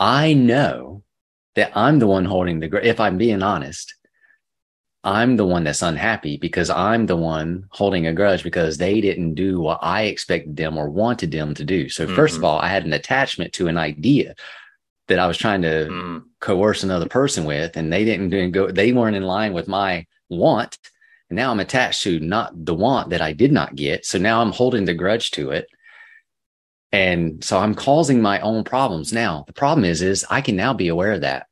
I 0.00 0.34
know 0.34 1.04
that 1.54 1.70
I'm 1.76 2.00
the 2.00 2.08
one 2.08 2.24
holding 2.24 2.58
the 2.58 2.68
grudge. 2.68 2.84
If 2.84 2.98
I'm 2.98 3.16
being 3.16 3.42
honest, 3.42 3.94
I'm 5.04 5.36
the 5.36 5.46
one 5.46 5.64
that's 5.64 5.82
unhappy 5.82 6.36
because 6.36 6.68
I'm 6.68 7.06
the 7.06 7.16
one 7.16 7.64
holding 7.70 8.06
a 8.06 8.12
grudge 8.12 8.42
because 8.42 8.76
they 8.78 9.00
didn't 9.00 9.34
do 9.34 9.60
what 9.60 9.78
I 9.82 10.02
expected 10.04 10.56
them 10.56 10.76
or 10.78 10.90
wanted 10.90 11.30
them 11.30 11.54
to 11.54 11.64
do. 11.64 11.88
So 11.88 12.06
1st 12.08 12.36
of 12.36 12.42
Mhm. 12.42 12.46
all, 12.46 12.58
I 12.60 12.68
had 12.68 12.84
an 12.84 12.92
attachment 12.92 13.52
to 13.54 13.68
an 13.68 13.78
idea 13.78 14.34
that 15.08 15.18
I 15.20 15.26
was 15.26 15.38
trying 15.38 15.62
to 15.62 15.86
Mm, 15.90 16.22
coerce 16.40 16.82
another 16.82 17.08
person 17.08 17.44
with 17.44 17.76
and 17.76 17.92
they 17.92 18.04
didn't 18.04 18.30
do- 18.30 18.50
go 18.50 18.70
they 18.70 18.92
weren't 18.92 19.16
in 19.16 19.22
line 19.22 19.52
with 19.52 19.68
my 19.68 20.06
want 20.36 20.78
and 21.30 21.36
now 21.36 21.50
i'm 21.50 21.60
attached 21.60 22.02
to 22.02 22.18
not 22.20 22.52
the 22.64 22.74
want 22.74 23.10
that 23.10 23.20
i 23.22 23.32
did 23.32 23.52
not 23.52 23.74
get 23.74 24.04
so 24.06 24.18
now 24.18 24.40
i'm 24.40 24.52
holding 24.52 24.84
the 24.84 24.94
grudge 24.94 25.30
to 25.32 25.50
it. 25.50 25.66
And 26.92 27.42
so 27.42 27.58
i'm 27.58 27.74
causing 27.74 28.20
my 28.20 28.40
own 28.40 28.64
problems 28.64 29.12
now. 29.12 29.44
The 29.46 29.52
problem 29.52 29.84
is 29.84 30.02
is 30.02 30.26
i 30.30 30.40
can 30.40 30.56
now 30.56 30.74
be 30.74 30.88
aware 30.88 31.12
of 31.12 31.22
that. 31.22 31.46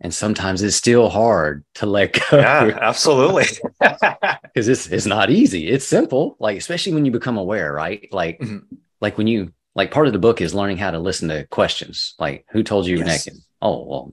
And 0.00 0.12
sometimes 0.12 0.62
it's 0.62 0.74
still 0.74 1.08
hard 1.08 1.64
to 1.76 1.86
let 1.86 2.12
go. 2.30 2.38
Yeah 2.38 2.76
absolutely. 2.80 3.46
Because 4.54 4.68
it's, 4.68 4.86
it's 4.88 5.06
not 5.06 5.30
easy. 5.30 5.68
It's 5.68 5.86
simple 5.86 6.36
like 6.40 6.58
especially 6.58 6.92
when 6.94 7.04
you 7.06 7.12
become 7.12 7.38
aware 7.38 7.72
right? 7.72 8.08
Like 8.12 8.40
Mhm. 8.40 8.62
like 9.00 9.16
when 9.16 9.26
you 9.28 9.52
like 9.74 9.90
part 9.90 10.06
of 10.08 10.12
the 10.12 10.18
book 10.18 10.40
is 10.40 10.54
learning 10.54 10.76
how 10.78 10.90
to 10.90 10.98
listen 10.98 11.28
to 11.28 11.46
questions 11.46 12.14
like 12.18 12.44
who 12.50 12.62
told 12.62 12.86
you 12.86 12.96
you're 12.96 13.06
Yes. 13.06 13.26
naked 13.26 13.40
oh 13.62 13.84
well 13.86 14.12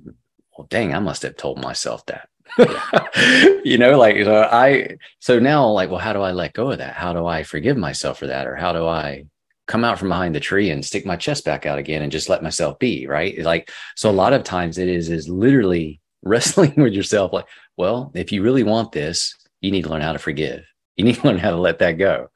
well 0.58 0.68
dang 0.70 0.94
i 0.94 1.00
must 1.00 1.24
have 1.24 1.36
told 1.36 1.60
myself 1.62 2.06
that 2.06 2.30
you 3.64 3.78
know 3.78 3.98
like 3.98 4.24
so 4.24 4.44
i 4.52 4.98
so 5.20 5.40
now 5.40 5.68
like 5.68 5.90
well 5.90 6.00
how 6.00 6.14
do 6.14 6.22
i 6.22 6.32
let 6.32 6.54
go 6.54 6.72
of 6.72 6.78
that? 6.78 6.94
How 6.94 7.14
do 7.14 7.26
i 7.26 7.44
forgive 7.44 7.78
myself 7.78 8.20
for 8.20 8.28
that? 8.28 8.48
Or 8.48 8.56
how 8.56 8.74
do 8.74 8.86
i 8.88 9.26
come 9.68 9.86
out 9.86 10.00
from 10.00 10.10
behind 10.10 10.34
the 10.34 10.40
tree 10.40 10.72
and 10.72 10.84
stick 10.84 11.06
my 11.06 11.16
chest 11.16 11.46
back 11.46 11.66
out 11.66 11.78
again 11.78 12.02
and 12.02 12.12
just 12.12 12.30
let 12.30 12.44
myself 12.44 12.80
be 12.80 13.08
right? 13.08 13.38
Like 13.40 13.72
so 13.96 14.10
a 14.10 14.12
lot 14.12 14.34
of 14.34 14.44
times 14.44 14.78
it 14.78 14.88
is 14.88 15.10
is 15.10 15.30
literally 15.30 16.02
wrestling 16.24 16.74
with 16.76 16.94
yourself 16.94 17.32
like 17.32 17.48
well 17.78 18.12
if 18.14 18.32
you 18.32 18.42
really 18.42 18.64
want 18.64 18.92
this 18.92 19.36
you 19.62 19.72
need 19.72 19.84
to 19.84 19.90
learn 19.90 20.02
how 20.02 20.14
to 20.14 20.20
forgive. 20.20 20.66
You 20.96 21.06
need 21.06 21.16
to 21.16 21.28
learn 21.28 21.38
how 21.38 21.52
to 21.52 21.58
let 21.58 21.80
that 21.80 21.94
go. 21.94 22.30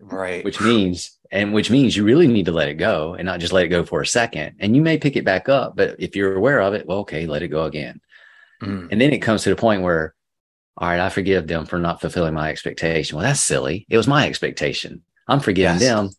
Right. 0.00 0.44
Which 0.44 0.60
means 0.60 1.18
and 1.30 1.54
which 1.54 1.70
means 1.70 1.96
you 1.96 2.04
really 2.04 2.26
need 2.26 2.46
to 2.46 2.52
let 2.52 2.68
it 2.68 2.74
go 2.74 3.14
and 3.14 3.24
not 3.24 3.40
just 3.40 3.52
let 3.52 3.64
it 3.64 3.68
go 3.68 3.84
for 3.84 4.02
a 4.02 4.06
second. 4.06 4.56
And 4.60 4.76
you 4.76 4.82
may 4.82 4.98
pick 4.98 5.16
it 5.16 5.24
back 5.24 5.48
up 5.48 5.76
but 5.76 5.96
if 5.98 6.16
you're 6.16 6.36
aware 6.36 6.60
of 6.60 6.74
it 6.74 6.86
well 6.86 6.98
okay 6.98 7.26
let 7.26 7.42
it 7.42 7.48
go 7.48 7.64
again 7.64 8.00
Mm, 8.62 8.88
and 8.92 9.00
then 9.00 9.12
it 9.12 9.18
comes 9.18 9.42
to 9.42 9.50
the 9.50 9.56
point 9.56 9.82
where 9.82 10.14
all 10.78 10.88
right 10.88 11.00
i 11.00 11.08
forgive 11.10 11.46
them 11.46 11.66
for 11.66 11.78
not 11.78 12.00
fulfilling 12.00 12.34
my 12.34 12.50
expectation. 12.50 13.16
Well 13.16 13.26
that's 13.26 13.40
silly. 13.40 13.86
It 13.90 13.96
was 13.96 14.06
my 14.06 14.26
expectation. 14.26 15.02
I'm 15.28 15.40
forgiving 15.40 15.80
Yes. 15.80 15.82
them. 15.82 16.10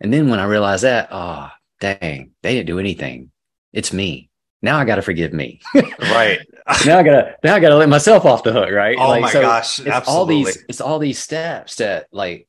And 0.00 0.12
then 0.12 0.28
when 0.28 0.40
i 0.40 0.44
realize 0.44 0.82
that 0.82 1.08
oh 1.12 1.48
dang 1.80 2.32
they 2.42 2.54
didn't 2.54 2.66
do 2.66 2.78
anything. 2.78 3.30
It's 3.72 3.92
me. 3.92 4.30
Now 4.62 4.78
i 4.78 4.84
gotta 4.84 5.02
forgive 5.02 5.32
me. 5.32 5.60
Right. 6.00 6.40
Now 6.86 6.98
i 6.98 7.02
gotta 7.02 7.36
now 7.44 7.54
i 7.56 7.60
gotta 7.60 7.76
let 7.76 7.88
myself 7.88 8.24
off 8.24 8.42
the 8.44 8.52
hook 8.52 8.70
right? 8.70 8.96
Oh 8.98 9.08
Like, 9.08 9.22
my 9.22 9.30
so- 9.32 9.40
gosh 9.42 9.78
it's 9.80 9.88
absolutely. 9.88 10.18
all 10.18 10.26
these 10.44 10.64
it's 10.68 10.80
all 10.80 10.98
these 10.98 11.18
steps 11.18 11.76
that 11.76 12.06
like 12.12 12.48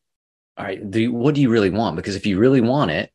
all 0.57 0.65
right 0.65 0.89
do 0.91 1.01
you, 1.01 1.11
what 1.11 1.35
do 1.35 1.41
you 1.41 1.49
really 1.49 1.69
want? 1.71 1.95
Because 1.95 2.15
if 2.15 2.25
you 2.25 2.37
really 2.39 2.61
want 2.61 2.91
it 2.91 3.11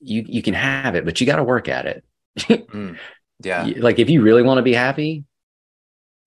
you 0.00 0.24
you 0.26 0.42
can 0.42 0.54
have 0.54 0.94
it 0.96 1.04
but 1.04 1.20
you 1.20 1.26
got 1.26 1.36
to 1.36 1.44
work 1.44 1.68
at 1.68 1.86
it. 1.86 2.04
Mm, 2.70 2.96
yeah. 3.42 3.68
Like 3.76 3.98
if 3.98 4.10
you 4.10 4.22
really 4.22 4.42
want 4.42 4.58
to 4.58 4.62
be 4.62 4.74
happy 4.74 5.24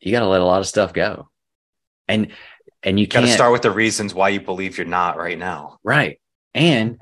you 0.03 0.11
got 0.11 0.20
to 0.20 0.28
let 0.28 0.41
a 0.41 0.45
lot 0.45 0.59
of 0.59 0.68
stuff 0.68 0.93
go. 0.93 1.30
And 2.07 2.32
and 2.84 2.99
you 2.99 3.07
got 3.07 3.20
can't 3.20 3.28
to 3.28 3.34
start 3.34 3.53
with 3.53 3.61
the 3.61 3.72
reasons 3.72 4.14
why 4.14 4.30
you 4.30 4.41
believe 4.41 4.78
you're 4.78 4.86
not 4.86 5.18
right 5.18 5.38
now. 5.38 5.80
Right. 5.84 6.20
And 6.53 6.99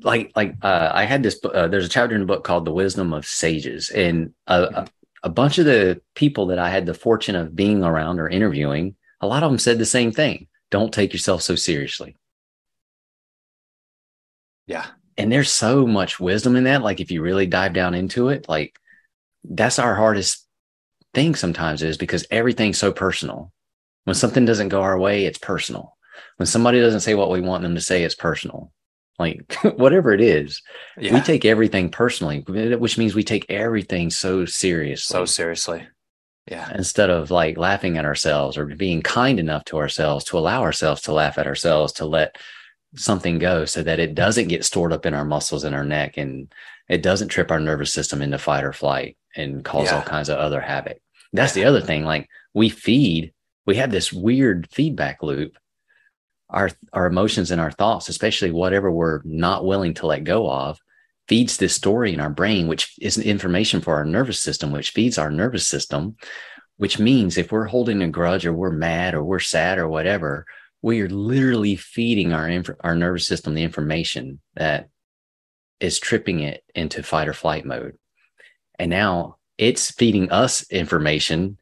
like 0.00 0.32
like 0.36 0.54
uh, 0.62 0.90
i 0.94 1.04
had 1.04 1.24
this 1.24 1.40
uh, 1.44 1.66
there's 1.66 1.84
a 1.84 1.88
chapter 1.88 2.14
in 2.14 2.20
the 2.20 2.26
book 2.26 2.44
called 2.44 2.64
the 2.64 2.72
wisdom 2.72 3.12
of 3.12 3.26
sages. 3.26 3.90
And 3.90 4.32
a, 4.46 4.62
a, 4.62 4.86
a 5.24 5.28
bunch 5.28 5.58
of 5.58 5.66
the 5.66 6.00
people 6.14 6.46
that 6.46 6.58
i 6.58 6.70
had 6.70 6.86
the 6.86 6.94
fortune 6.94 7.34
of 7.34 7.54
being 7.54 7.84
around 7.84 8.20
or 8.20 8.28
interviewing 8.28 8.96
a 9.20 9.26
lot 9.26 9.42
of 9.42 9.50
them 9.50 9.58
said 9.58 9.78
the 9.78 9.84
same 9.84 10.12
thing. 10.12 10.46
Don't 10.70 10.94
take 10.94 11.12
yourself 11.12 11.42
so 11.42 11.56
seriously. 11.56 12.16
Yeah. 14.66 14.86
And 15.16 15.32
there's 15.32 15.50
so 15.50 15.86
much 15.86 16.20
wisdom 16.20 16.54
in 16.54 16.64
that. 16.64 16.82
Like 16.82 17.00
if 17.00 17.10
you 17.10 17.20
really 17.20 17.46
dive 17.46 17.72
down 17.72 17.94
into 17.94 18.28
it 18.28 18.48
like 18.48 18.78
that's 19.48 19.78
our 19.78 19.94
hardest 19.94 20.46
thing 21.14 21.34
sometimes 21.34 21.82
is 21.82 21.96
because 21.96 22.26
everything's 22.30 22.78
so 22.78 22.92
personal. 22.92 23.52
When 24.04 24.14
something 24.14 24.44
doesn't 24.44 24.68
go 24.68 24.82
our 24.82 24.98
way 24.98 25.24
it's 25.24 25.38
personal. 25.38 25.96
When 26.36 26.46
somebody 26.46 26.80
doesn't 26.80 27.00
say 27.00 27.14
what 27.14 27.30
we 27.30 27.40
want 27.40 27.62
them 27.62 27.74
to 27.74 27.80
say 27.80 28.04
it's 28.04 28.14
personal. 28.14 28.72
Like 29.18 29.52
whatever 29.76 30.12
it 30.12 30.20
is 30.20 30.62
yeah. 30.96 31.12
we 31.12 31.20
take 31.20 31.44
everything 31.44 31.90
personally 31.90 32.44
which 32.46 32.96
means 32.96 33.14
we 33.14 33.24
take 33.24 33.46
everything 33.50 34.10
so 34.10 34.44
seriously. 34.44 35.12
So 35.12 35.24
seriously. 35.24 35.86
Yeah. 36.46 36.70
Instead 36.74 37.10
of 37.10 37.30
like 37.30 37.58
laughing 37.58 37.98
at 37.98 38.06
ourselves 38.06 38.56
or 38.56 38.64
being 38.66 39.02
kind 39.02 39.38
enough 39.38 39.64
to 39.66 39.78
ourselves 39.78 40.24
to 40.26 40.38
allow 40.38 40.62
ourselves 40.62 41.02
to 41.02 41.12
laugh 41.12 41.36
at 41.36 41.46
ourselves 41.46 41.92
to 41.94 42.06
let 42.06 42.38
something 42.96 43.38
go 43.38 43.66
so 43.66 43.82
that 43.82 44.00
it 44.00 44.14
doesn't 44.14 44.48
get 44.48 44.64
stored 44.64 44.92
up 44.92 45.04
in 45.04 45.12
our 45.12 45.24
muscles 45.24 45.64
in 45.64 45.74
our 45.74 45.84
neck 45.84 46.16
and 46.16 46.52
it 46.88 47.02
doesn't 47.02 47.28
trip 47.28 47.50
our 47.50 47.60
nervous 47.60 47.92
system 47.92 48.22
into 48.22 48.38
fight 48.38 48.64
or 48.64 48.72
flight 48.72 49.17
and 49.36 49.64
cause 49.64 49.92
all 49.92 50.02
kinds 50.02 50.28
of 50.28 50.38
other 50.38 50.60
havoc. 50.60 50.98
That's 51.32 51.52
the 51.52 51.64
other 51.64 51.80
thing 51.80 52.04
like 52.04 52.28
we 52.54 52.68
feed 52.68 53.32
we 53.66 53.76
have 53.76 53.90
this 53.90 54.12
weird 54.12 54.66
feedback 54.70 55.22
loop. 55.22 55.58
Our 56.48 56.70
our 56.94 57.06
emotions 57.06 57.50
and 57.50 57.60
our 57.60 57.70
thoughts 57.70 58.08
especially 58.08 58.50
whatever 58.50 58.90
we're 58.90 59.20
not 59.24 59.66
willing 59.66 59.94
to 59.94 60.06
let 60.06 60.24
go 60.24 60.50
of 60.50 60.78
feeds 61.28 61.58
this 61.58 61.74
story 61.74 62.14
in 62.14 62.20
our 62.20 62.30
brain 62.30 62.68
which 62.68 62.94
is 63.00 63.18
information 63.18 63.82
for 63.82 63.94
our 63.96 64.04
nervous 64.06 64.40
system 64.40 64.72
which 64.72 64.92
feeds 64.92 65.18
our 65.18 65.30
nervous 65.30 65.66
system 65.66 66.16
which 66.78 66.98
means 66.98 67.36
if 67.36 67.52
we're 67.52 67.66
holding 67.66 68.00
a 68.00 68.08
grudge 68.08 68.46
or 68.46 68.52
we're 68.54 68.70
mad 68.70 69.14
or 69.14 69.22
we're 69.22 69.38
sad 69.38 69.76
or 69.76 69.88
whatever 69.88 70.46
we 70.80 71.02
are 71.02 71.08
literally 71.10 71.76
feeding 71.76 72.32
our 72.32 72.48
inf- 72.48 72.70
our 72.80 72.94
nervous 72.94 73.26
system 73.26 73.52
the 73.52 73.62
information 73.62 74.40
that 74.54 74.88
is 75.80 75.98
tripping 75.98 76.40
it 76.40 76.64
into 76.74 77.02
fight 77.02 77.28
or 77.28 77.34
flight 77.34 77.66
mode 77.66 77.98
and 78.78 78.90
now 78.90 79.36
it's 79.56 79.90
feeding 79.90 80.30
us 80.30 80.68
information 80.70 81.58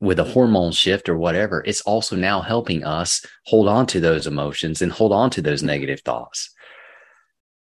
with 0.00 0.18
a 0.20 0.24
hormone 0.24 0.72
shift 0.72 1.08
or 1.08 1.16
whatever 1.16 1.62
it's 1.66 1.80
also 1.82 2.14
now 2.14 2.40
helping 2.40 2.84
us 2.84 3.24
hold 3.46 3.68
on 3.68 3.86
to 3.86 4.00
those 4.00 4.26
emotions 4.26 4.80
and 4.82 4.92
hold 4.92 5.12
on 5.12 5.28
to 5.30 5.42
those 5.42 5.62
negative 5.62 6.00
thoughts 6.00 6.50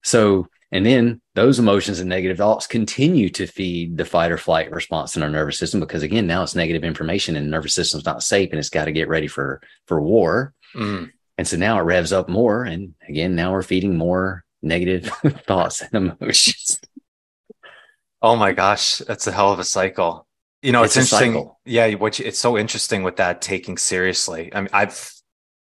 so 0.02 0.46
And 0.72 0.86
then 0.86 1.20
those 1.34 1.58
emotions 1.58 2.00
and 2.00 2.08
negative 2.08 2.38
thoughts 2.38 2.66
continue 2.66 3.28
to 3.30 3.46
feed 3.46 3.98
the 3.98 4.06
fight 4.06 4.32
or 4.32 4.38
flight 4.38 4.70
response 4.70 5.16
in 5.16 5.22
our 5.22 5.28
nervous 5.28 5.58
system 5.58 5.80
because 5.80 6.02
again, 6.02 6.26
now 6.26 6.42
it's 6.42 6.54
negative 6.54 6.82
information 6.82 7.36
and 7.36 7.46
the 7.46 7.50
nervous 7.50 7.74
system's 7.74 8.06
not 8.06 8.22
safe 8.22 8.50
and 8.50 8.58
it's 8.58 8.70
got 8.70 8.86
to 8.86 8.92
get 8.92 9.08
ready 9.08 9.28
for 9.28 9.60
for 9.86 10.00
war. 10.00 10.54
Mm. 10.74 11.12
And 11.36 11.46
so 11.46 11.58
now 11.58 11.78
it 11.78 11.82
revs 11.82 12.12
up 12.12 12.28
more. 12.28 12.64
And 12.64 12.94
again, 13.06 13.34
now 13.34 13.52
we're 13.52 13.62
feeding 13.62 13.98
more 13.98 14.44
negative 14.62 15.06
thoughts 15.46 15.82
and 15.82 16.16
emotions. 16.20 16.80
Oh 18.22 18.36
my 18.36 18.52
gosh, 18.52 18.98
that's 18.98 19.26
a 19.26 19.32
hell 19.32 19.52
of 19.52 19.58
a 19.58 19.64
cycle. 19.64 20.26
You 20.62 20.70
know, 20.72 20.84
it's, 20.84 20.96
It's 20.96 21.12
interesting. 21.12 21.32
cycle. 21.32 21.60
Yeah, 21.64 21.94
what 21.94 22.18
you, 22.18 22.24
it's 22.24 22.38
so 22.38 22.56
interesting 22.56 23.02
with 23.02 23.16
that 23.16 23.42
taking 23.42 23.76
seriously. 23.76 24.50
I 24.54 24.60
mean, 24.60 24.70
I've 24.72 25.10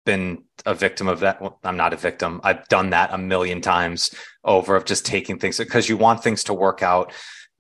been 0.06 0.44
a 0.66 0.76
victim 0.76 1.08
of 1.08 1.22
that. 1.22 1.42
Well, 1.42 1.60
I'm 1.64 1.78
not 1.78 1.94
a 1.94 1.98
victim. 1.98 2.40
I've 2.44 2.68
done 2.68 2.92
that 2.92 3.12
a 3.12 3.18
million 3.18 3.62
times 3.62 4.14
over 4.44 4.76
of 4.76 4.86
just 4.86 5.06
taking 5.06 5.40
things 5.40 5.58
because 5.58 5.90
you 5.90 5.98
want 5.98 6.22
things 6.24 6.44
to 6.46 6.54
work 6.54 6.84
out 6.84 7.12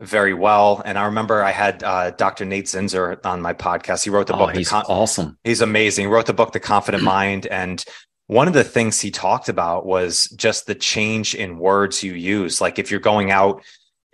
very 0.01 0.33
well. 0.35 0.83
And 0.85 0.99
I 0.99 1.05
remember 1.05 1.41
I 1.43 1.49
had 1.51 1.81
uh, 1.83 2.11
Dr. 2.11 2.45
Nate 2.45 2.65
Zinsser 2.65 3.25
on 3.25 3.41
my 3.41 3.53
podcast. 3.53 4.03
He 4.03 4.11
wrote 4.11 4.27
the 4.27 4.35
Oh, 4.35 4.39
book. 4.39 4.51
The 4.51 4.59
he's 4.59 4.69
Con- 4.69 4.83
awesome. 4.87 5.39
He's 5.43 5.61
amazing. 5.61 6.03
He 6.03 6.11
wrote 6.11 6.27
the 6.27 6.33
book, 6.33 6.51
The 6.51 6.59
Confident 6.59 7.01
Mind. 7.15 7.47
And 7.47 7.83
one 8.27 8.47
of 8.47 8.53
the 8.53 8.63
things 8.63 9.01
he 9.01 9.09
talked 9.09 9.49
about 9.49 9.85
was 9.85 10.27
just 10.35 10.67
the 10.67 10.75
change 10.75 11.33
in 11.33 11.57
words 11.57 12.03
you 12.03 12.13
use. 12.13 12.61
Like 12.61 12.77
if 12.77 12.91
you're 12.91 12.99
going 12.99 13.31
out, 13.31 13.63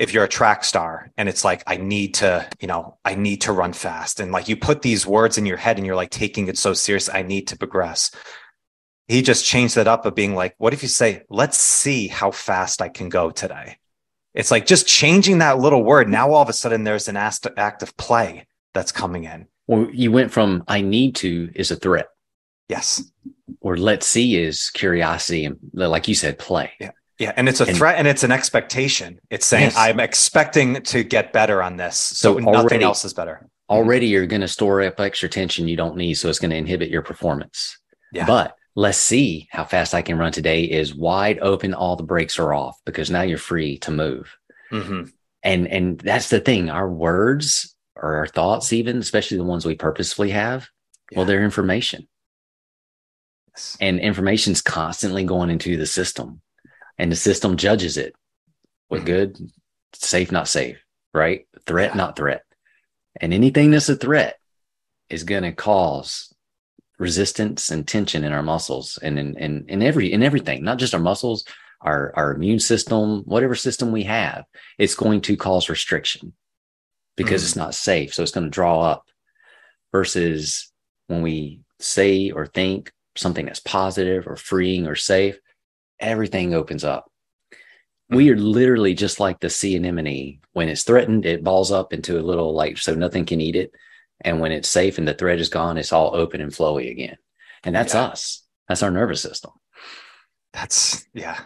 if 0.02 0.16
you're 0.16 0.24
a 0.24 0.28
track 0.28 0.64
star 0.64 1.12
and 1.16 1.30
it's 1.30 1.46
like, 1.46 1.62
I 1.68 1.78
need 1.78 2.16
to, 2.16 2.50
you 2.60 2.68
know, 2.68 2.98
I 3.06 3.14
need 3.14 3.42
to 3.42 3.52
run 3.52 3.72
fast. 3.72 4.20
And 4.20 4.32
like 4.32 4.50
you 4.50 4.58
put 4.58 4.82
these 4.82 5.06
words 5.06 5.38
in 5.38 5.46
your 5.46 5.58
head 5.58 5.78
and 5.78 5.86
you're 5.86 5.96
like 5.96 6.10
taking 6.10 6.48
it 6.48 6.58
so 6.58 6.74
serious, 6.74 7.08
I 7.08 7.22
need 7.22 7.50
to 7.50 7.58
progress. 7.58 8.10
He 9.08 9.22
just 9.22 9.46
changed 9.46 9.76
that 9.76 9.88
up 9.88 10.08
of 10.08 10.16
being 10.16 10.34
like, 10.34 10.56
what 10.58 10.74
if 10.74 10.82
you 10.82 10.90
say, 10.90 11.22
let's 11.30 11.56
see 11.60 12.08
how 12.08 12.32
fast 12.32 12.82
I 12.82 12.90
can 12.90 13.10
go 13.10 13.30
today? 13.30 13.78
It's 14.34 14.50
like 14.50 14.66
just 14.66 14.88
changing 14.88 15.38
that 15.38 15.60
little 15.60 15.84
word. 15.84 16.10
Now 16.10 16.32
all 16.32 16.42
of 16.42 16.50
a 16.50 16.54
sudden 16.54 16.84
there's 16.84 17.08
an 17.08 17.16
act 17.16 17.46
act 17.56 17.84
of 17.84 17.96
play 17.96 18.48
that's 18.74 18.92
coming 18.92 19.26
in. 19.26 19.46
Well, 19.68 19.88
you 19.94 20.12
went 20.12 20.32
from 20.32 20.64
I 20.68 20.82
need 20.82 21.14
to 21.18 21.52
is 21.54 21.70
a 21.70 21.76
threat, 21.76 22.08
Yes. 22.68 23.04
or 23.60 23.78
let's 23.78 24.08
see 24.08 24.36
is 24.36 24.72
curiosity 24.72 25.46
and 25.46 25.60
like 25.74 26.08
you 26.08 26.16
said, 26.16 26.40
play. 26.40 26.72
Yeah, 26.80 26.92
and 27.36 27.48
it's 27.48 27.62
a 27.62 27.66
And- 27.68 27.78
threat 27.78 27.98
and 27.98 28.08
it's 28.08 28.24
an 28.24 28.32
expectation. 28.32 29.20
It's 29.30 29.46
saying 29.46 29.66
Yes. 29.66 29.78
I'm 29.78 30.00
expecting 30.00 30.82
to 30.84 31.04
get 31.04 31.32
better 31.34 31.62
on 31.62 31.78
this, 31.78 31.96
so, 31.98 32.34
So 32.34 32.40
nothing 32.40 32.56
already- 32.56 32.84
else 32.84 33.06
is 33.06 33.14
better. 33.14 33.48
Already 33.70 34.08
you're 34.08 34.26
going 34.26 34.42
to 34.42 34.48
store 34.50 34.82
up 34.82 35.00
extra 35.00 35.30
tension 35.30 35.68
you 35.68 35.78
don't 35.78 35.96
need. 35.96 36.16
So 36.16 36.28
it's 36.30 36.40
going 36.40 36.52
to 36.52 36.58
inhibit 36.58 36.90
your 36.90 37.02
performance. 37.04 37.78
Yeah. 38.12 38.26
But 38.26 38.56
let's 38.76 38.98
see 38.98 39.48
how 39.52 39.64
fast 39.64 39.94
I 39.94 40.02
can 40.02 40.18
run 40.18 40.32
today 40.34 40.64
is 40.66 40.94
wide 40.94 41.40
open. 41.40 41.74
All 41.74 41.96
the 41.96 42.04
brakes 42.04 42.38
are 42.40 42.54
off 42.54 42.78
because 42.86 43.10
now 43.10 43.22
you're 43.22 43.38
free 43.38 43.78
to 43.80 43.92
move. 43.92 44.36
hmm 44.70 45.04
And, 45.44 45.68
and 45.68 46.00
that's 46.00 46.30
the 46.30 46.40
thing. 46.42 46.70
Our 46.70 46.90
words 46.90 47.76
or 47.96 48.16
our 48.16 48.28
thoughts, 48.28 48.74
even, 48.74 48.98
especially 48.98 49.38
the 49.38 49.44
ones 49.44 49.66
we 49.66 49.76
purposefully 49.76 50.32
have, 50.32 50.68
well, 51.16 51.26
Yeah. 51.26 51.28
they're 51.28 51.44
information 51.44 52.08
and 53.80 54.00
information's 54.00 54.62
constantly 54.62 55.24
going 55.24 55.50
into 55.50 55.78
the 55.78 55.86
system 55.86 56.42
and 57.02 57.12
the 57.12 57.16
system 57.18 57.58
judges 57.58 57.98
it. 57.98 58.14
What 58.88 59.02
Mhm. 59.02 59.06
good? 59.06 59.52
Safe 59.94 60.32
not 60.32 60.48
safe 60.48 60.78
right? 61.14 61.46
Threat 61.66 61.94
not 61.96 62.16
threat. 62.16 62.44
And 63.20 63.34
anything 63.34 63.72
that's 63.72 63.90
a 63.90 63.98
threat 63.98 64.38
is 65.10 65.26
going 65.26 65.44
to 65.44 65.52
cause 65.52 66.34
resistance 66.98 67.70
and 67.70 67.86
tension 67.86 68.24
in 68.24 68.32
our 68.32 68.44
muscles 68.44 68.98
and 69.02 69.20
in, 69.20 69.38
in, 69.38 69.66
in 69.68 69.82
every 69.82 70.14
in 70.14 70.24
everything. 70.24 70.64
Not 70.64 70.78
just 70.80 70.94
our 70.94 71.02
muscles 71.02 71.44
our 71.82 72.14
our 72.16 72.34
immune 72.36 72.60
system 72.60 73.24
whatever 73.26 73.56
system 73.56 73.92
we 73.92 74.04
have 74.04 74.46
it's 74.78 74.94
going 74.96 75.20
to 75.20 75.36
cause 75.36 75.68
restriction 75.68 76.32
because 77.18 77.42
Mm. 77.42 77.46
it's 77.46 77.56
not 77.56 77.76
safe. 77.76 78.14
So 78.14 78.22
it's 78.24 78.32
going 78.32 78.46
to 78.46 78.50
draw 78.60 78.80
up 78.82 79.10
versus 79.92 80.72
when 81.08 81.22
we 81.22 81.62
say 81.80 82.30
or 82.32 82.46
think 82.46 82.94
something 83.18 83.48
that's 83.48 83.60
positive 83.60 84.28
or 84.28 84.38
freeing 84.38 84.88
or 84.88 84.96
safe, 84.96 85.38
everything 86.02 86.54
opens 86.54 86.84
up. 86.84 87.10
We 88.10 88.30
are 88.30 88.38
literally 88.38 88.94
just 88.94 89.20
like 89.20 89.40
the 89.40 89.50
sea 89.50 89.76
anemone. 89.78 90.40
When 90.54 90.68
it's 90.68 90.84
threatened, 90.84 91.26
it 91.26 91.44
balls 91.44 91.72
up 91.72 91.94
into 91.94 92.20
a 92.20 92.22
little 92.22 92.54
like 92.54 92.78
so 92.78 92.94
nothing 92.94 93.26
can 93.26 93.40
eat 93.40 93.56
it. 93.56 93.72
And 94.20 94.40
when 94.40 94.52
it's 94.52 94.68
safe 94.70 94.98
and 94.98 95.08
the 95.08 95.14
threat 95.14 95.40
is 95.40 95.50
gone, 95.50 95.78
it's 95.78 95.94
all 95.94 96.16
open 96.16 96.42
and 96.42 96.52
flowy 96.52 96.92
again. 96.92 97.18
And 97.64 97.74
that's 97.74 97.94
Yeah. 97.94 98.06
us. 98.08 98.44
That's 98.68 98.84
our 98.84 98.92
nervous 98.92 99.22
system. 99.22 99.52
That's 100.54 101.06
yeah, 101.14 101.40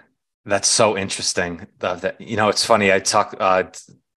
that's 0.45 0.67
so 0.67 0.97
interesting. 0.97 1.67
The, 1.79 1.95
the, 1.95 2.15
you 2.19 2.37
know, 2.37 2.49
it's 2.49 2.65
funny. 2.65 2.91
I 2.91 2.99
talk 2.99 3.35
uh, 3.39 3.63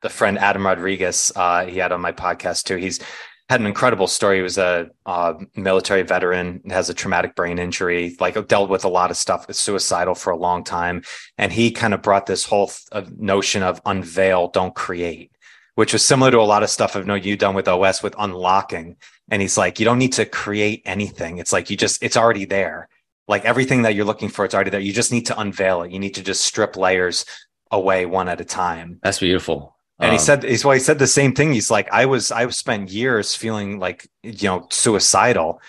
the 0.02 0.08
friend 0.08 0.38
Adam 0.38 0.66
Rodriguez. 0.66 1.30
Uh, 1.36 1.66
he 1.66 1.78
had 1.78 1.92
on 1.92 2.00
my 2.00 2.12
podcast 2.12 2.64
too. 2.64 2.76
He's 2.76 3.00
had 3.48 3.60
an 3.60 3.66
incredible 3.66 4.06
story. 4.06 4.36
He 4.36 4.42
was 4.42 4.58
a 4.58 4.90
uh, 5.06 5.34
military 5.56 6.02
veteran, 6.02 6.60
has 6.68 6.90
a 6.90 6.94
traumatic 6.94 7.34
brain 7.34 7.58
injury, 7.58 8.16
like 8.20 8.46
dealt 8.46 8.68
with 8.68 8.84
a 8.84 8.88
lot 8.88 9.10
of 9.10 9.16
stuff, 9.16 9.50
suicidal 9.52 10.14
for 10.14 10.30
a 10.30 10.36
long 10.36 10.64
time, 10.64 11.02
and 11.38 11.52
he 11.52 11.70
kind 11.70 11.94
of 11.94 12.02
brought 12.02 12.26
this 12.26 12.44
whole 12.44 12.66
th- 12.68 12.80
uh, 12.92 13.04
notion 13.16 13.62
of 13.62 13.80
unveil, 13.86 14.48
don't 14.48 14.74
create, 14.74 15.32
which 15.76 15.94
was 15.94 16.04
similar 16.04 16.30
to 16.30 16.40
a 16.40 16.42
lot 16.42 16.62
of 16.62 16.68
stuff 16.68 16.94
I've 16.94 17.06
known 17.06 17.22
you 17.22 17.36
done 17.36 17.54
with 17.54 17.68
OS 17.68 18.02
with 18.02 18.14
unlocking. 18.18 18.96
And 19.30 19.40
he's 19.40 19.56
like, 19.56 19.78
you 19.78 19.84
don't 19.84 19.98
need 19.98 20.14
to 20.14 20.26
create 20.26 20.82
anything. 20.84 21.38
It's 21.38 21.52
like 21.52 21.70
you 21.70 21.76
just, 21.76 22.02
it's 22.02 22.16
already 22.16 22.44
there. 22.44 22.88
Like 23.28 23.44
everything 23.44 23.82
that 23.82 23.94
you're 23.94 24.06
looking 24.06 24.30
for, 24.30 24.44
it's 24.44 24.54
already 24.54 24.70
there. 24.70 24.80
You 24.80 24.92
just 24.92 25.12
need 25.12 25.26
to 25.26 25.38
unveil 25.38 25.82
it. 25.82 25.92
You 25.92 25.98
need 25.98 26.14
to 26.14 26.22
just 26.22 26.42
strip 26.42 26.76
layers 26.76 27.26
away 27.70 28.06
one 28.06 28.28
at 28.28 28.40
a 28.40 28.44
time. 28.44 28.98
That's 29.02 29.18
beautiful. 29.18 29.77
And 30.00 30.12
he 30.12 30.18
Um, 30.18 30.24
said, 30.24 30.44
he's 30.44 30.64
well, 30.64 30.74
he 30.74 30.80
said 30.80 30.98
the 30.98 31.06
same 31.06 31.34
thing. 31.34 31.52
He's 31.52 31.70
like, 31.70 31.88
I 31.92 32.06
was, 32.06 32.30
I 32.30 32.48
spent 32.50 32.90
years 32.90 33.34
feeling 33.34 33.78
like, 33.78 34.08
you 34.22 34.48
know, 34.48 34.66
suicidal. 34.70 35.60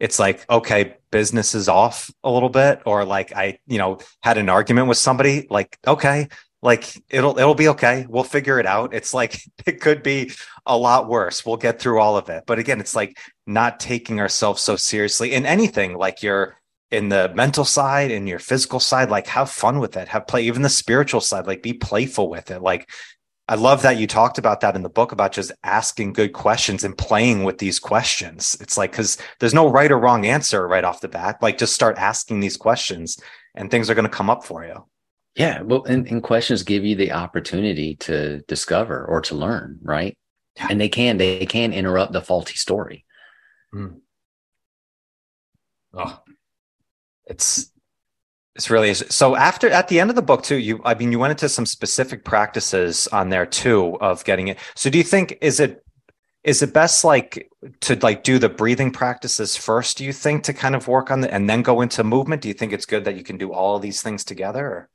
It's 0.00 0.18
like, 0.18 0.48
okay, 0.50 0.96
business 1.10 1.54
is 1.54 1.68
off 1.68 2.10
a 2.22 2.30
little 2.30 2.50
bit, 2.50 2.80
or 2.86 3.04
like 3.04 3.34
I, 3.34 3.58
you 3.66 3.78
know, 3.78 3.98
had 4.22 4.38
an 4.38 4.48
argument 4.48 4.88
with 4.88 4.98
somebody. 4.98 5.46
Like, 5.50 5.78
okay, 5.86 6.28
like 6.62 7.02
it'll, 7.10 7.38
it'll 7.38 7.54
be 7.54 7.68
okay. 7.68 8.06
We'll 8.08 8.24
figure 8.24 8.58
it 8.60 8.66
out. 8.66 8.94
It's 8.94 9.14
like 9.14 9.40
it 9.66 9.80
could 9.80 10.02
be 10.02 10.32
a 10.66 10.76
lot 10.76 11.08
worse. 11.08 11.44
We'll 11.46 11.56
get 11.56 11.80
through 11.80 12.00
all 12.00 12.16
of 12.16 12.28
it. 12.28 12.44
But 12.46 12.58
again, 12.58 12.80
it's 12.80 12.94
like 12.94 13.18
not 13.46 13.80
taking 13.80 14.20
ourselves 14.20 14.62
so 14.62 14.76
seriously 14.76 15.32
in 15.32 15.46
anything. 15.46 15.96
Like 15.96 16.22
you're 16.22 16.56
in 16.90 17.08
the 17.08 17.30
mental 17.34 17.64
side 17.64 18.10
and 18.10 18.28
your 18.28 18.38
physical 18.38 18.80
side. 18.80 19.10
Like 19.10 19.26
have 19.28 19.50
fun 19.50 19.78
with 19.78 19.96
it. 19.96 20.08
Have 20.08 20.26
play. 20.26 20.42
Even 20.42 20.62
the 20.62 20.68
spiritual 20.68 21.20
side. 21.20 21.46
Like 21.46 21.62
be 21.62 21.72
playful 21.72 22.28
with 22.30 22.50
it. 22.50 22.60
Like 22.62 22.88
I 23.50 23.54
love 23.54 23.80
that 23.80 23.96
you 23.96 24.06
talked 24.06 24.36
about 24.36 24.60
that 24.60 24.76
in 24.76 24.82
the 24.82 24.90
book 24.90 25.10
about 25.10 25.32
just 25.32 25.52
asking 25.64 26.12
good 26.12 26.34
questions 26.34 26.84
and 26.84 26.96
playing 26.96 27.44
with 27.44 27.56
these 27.56 27.78
questions. 27.78 28.58
It's 28.60 28.76
like, 28.76 28.90
because 28.90 29.16
there's 29.40 29.54
no 29.54 29.70
right 29.70 29.90
or 29.90 29.98
wrong 29.98 30.26
answer 30.26 30.68
right 30.68 30.84
off 30.84 31.00
the 31.00 31.08
bat. 31.08 31.38
Like, 31.40 31.56
just 31.56 31.74
start 31.74 31.96
asking 31.96 32.40
these 32.40 32.58
questions 32.58 33.18
and 33.54 33.70
things 33.70 33.88
are 33.88 33.94
going 33.94 34.04
to 34.04 34.10
come 34.10 34.28
up 34.28 34.44
for 34.44 34.66
you. 34.66 34.84
Yeah. 35.34 35.62
Well, 35.62 35.84
and, 35.84 36.06
and 36.08 36.22
questions 36.22 36.62
give 36.62 36.84
you 36.84 36.94
the 36.94 37.12
opportunity 37.12 37.96
to 37.96 38.40
discover 38.48 39.06
or 39.06 39.22
to 39.22 39.34
learn, 39.34 39.78
right? 39.82 40.14
Yeah. 40.56 40.66
And 40.70 40.78
they 40.78 40.90
can, 40.90 41.16
they 41.16 41.46
can 41.46 41.72
interrupt 41.72 42.12
the 42.12 42.20
faulty 42.20 42.54
story. 42.54 43.06
Hmm. 43.72 43.94
Oh, 45.94 46.20
it's, 47.26 47.72
it's 48.58 48.70
really 48.70 48.92
so 48.92 49.36
after 49.36 49.70
at 49.70 49.86
the 49.86 50.00
end 50.00 50.10
of 50.10 50.16
the 50.16 50.22
book 50.22 50.42
too 50.42 50.58
you 50.58 50.80
i 50.84 50.92
mean 50.94 51.12
you 51.12 51.18
went 51.18 51.30
into 51.30 51.48
some 51.48 51.64
specific 51.64 52.24
practices 52.24 53.06
on 53.08 53.28
there 53.28 53.46
too 53.46 53.96
of 54.00 54.24
getting 54.24 54.48
it 54.48 54.58
so 54.74 54.90
do 54.90 54.98
you 54.98 55.04
think 55.04 55.38
is 55.40 55.60
it 55.60 55.84
is 56.42 56.60
it 56.60 56.74
best 56.74 57.04
like 57.04 57.48
to 57.80 57.94
like 58.02 58.24
do 58.24 58.38
the 58.38 58.48
breathing 58.48 58.90
practices 58.90 59.56
first 59.56 59.96
do 59.96 60.04
you 60.04 60.12
think 60.12 60.42
to 60.42 60.52
kind 60.52 60.74
of 60.74 60.88
work 60.88 61.10
on 61.10 61.20
the 61.20 61.32
and 61.32 61.48
then 61.48 61.62
go 61.62 61.80
into 61.80 62.02
movement 62.02 62.42
do 62.42 62.48
you 62.48 62.54
think 62.54 62.72
it's 62.72 62.84
good 62.84 63.04
that 63.04 63.16
you 63.16 63.22
can 63.22 63.38
do 63.38 63.52
all 63.52 63.76
of 63.76 63.82
these 63.82 64.02
things 64.02 64.24
together 64.24 64.66
or? 64.66 64.88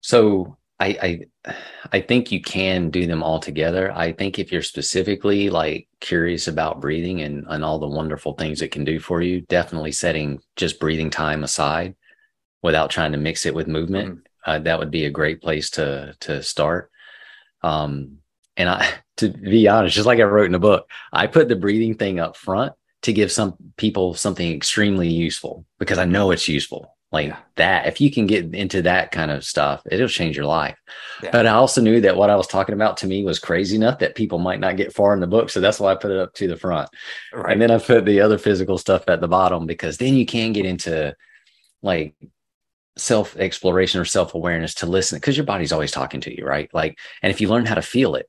So 0.00 0.56
I, 0.80 1.20
I 1.46 1.54
I 1.92 2.00
think 2.00 2.32
you 2.32 2.42
can 2.42 2.90
do 2.90 3.06
them 3.06 3.22
all 3.22 3.38
together. 3.38 3.92
I 3.92 4.10
think 4.10 4.38
if 4.40 4.50
you're 4.50 4.62
specifically 4.62 5.48
like 5.48 5.86
curious 6.00 6.48
about 6.48 6.80
breathing 6.80 7.20
and, 7.20 7.44
and 7.48 7.64
all 7.64 7.78
the 7.78 7.86
wonderful 7.86 8.32
things 8.32 8.62
it 8.62 8.72
can 8.72 8.82
do 8.82 8.98
for 8.98 9.22
you, 9.22 9.42
definitely 9.42 9.92
setting 9.92 10.40
just 10.56 10.80
breathing 10.80 11.08
time 11.08 11.44
aside 11.44 11.94
without 12.62 12.90
trying 12.90 13.12
to 13.12 13.18
mix 13.18 13.46
it 13.46 13.54
with 13.54 13.68
movement, 13.68 14.26
uh, 14.46 14.58
that 14.60 14.78
would 14.78 14.90
be 14.90 15.04
a 15.04 15.10
great 15.10 15.40
place 15.42 15.70
to 15.70 16.14
to 16.20 16.42
start. 16.42 16.90
Um, 17.62 18.18
and 18.56 18.68
I, 18.68 18.88
to 19.18 19.28
be 19.28 19.68
honest, 19.68 19.94
just 19.94 20.06
like 20.06 20.18
I 20.18 20.24
wrote 20.24 20.46
in 20.46 20.52
the 20.52 20.58
book, 20.58 20.88
I 21.12 21.26
put 21.26 21.48
the 21.48 21.56
breathing 21.56 21.94
thing 21.94 22.20
up 22.20 22.36
front 22.36 22.72
to 23.02 23.12
give 23.12 23.32
some 23.32 23.54
people 23.76 24.14
something 24.14 24.52
extremely 24.52 25.08
useful 25.08 25.64
because 25.78 25.98
I 25.98 26.04
know 26.04 26.30
it's 26.30 26.48
useful. 26.48 26.96
Like 27.10 27.26
Yeah. 27.28 27.36
that, 27.56 27.86
if 27.86 28.00
you 28.00 28.10
can 28.10 28.26
get 28.26 28.54
into 28.54 28.80
that 28.82 29.10
kind 29.10 29.30
of 29.30 29.44
stuff, 29.44 29.82
it'll 29.90 30.08
change 30.08 30.34
your 30.36 30.46
life. 30.46 30.78
Yeah. 31.22 31.28
But 31.30 31.46
I 31.46 31.50
also 31.50 31.80
knew 31.82 32.00
that 32.00 32.16
what 32.16 32.30
I 32.30 32.36
was 32.36 32.46
talking 32.46 32.74
about 32.74 32.96
to 32.98 33.06
me 33.06 33.22
was 33.22 33.38
crazy 33.38 33.76
enough 33.76 33.98
that 33.98 34.14
people 34.14 34.38
might 34.38 34.60
not 34.60 34.76
get 34.76 34.94
far 34.94 35.12
in 35.12 35.20
the 35.20 35.26
book. 35.26 35.50
So 35.50 35.60
that's 35.60 35.78
why 35.78 35.92
I 35.92 35.96
put 35.96 36.10
it 36.10 36.18
up 36.18 36.32
to 36.34 36.48
the 36.48 36.56
front. 36.56 36.88
right 37.34 37.52
And 37.52 37.60
then 37.60 37.70
I 37.70 37.78
put 37.78 38.06
the 38.06 38.20
other 38.20 38.38
physical 38.38 38.78
stuff 38.78 39.04
at 39.08 39.20
the 39.20 39.28
bottom 39.28 39.66
because 39.66 39.98
then 39.98 40.14
you 40.14 40.24
can 40.24 40.52
get 40.54 40.64
into 40.64 41.14
like 41.82 42.14
self 42.96 43.36
exploration 43.36 44.00
or 44.00 44.04
self 44.04 44.34
awareness 44.34 44.74
to 44.74 44.86
listen 44.86 45.16
because 45.16 45.36
your 45.36 45.46
body's 45.46 45.72
always 45.72 45.90
talking 45.90 46.20
to 46.22 46.36
you, 46.36 46.44
right? 46.44 46.70
Like, 46.72 46.98
and 47.22 47.30
if 47.30 47.40
you 47.40 47.48
learn 47.48 47.66
how 47.66 47.74
to 47.74 47.82
feel 47.82 48.14
it, 48.14 48.28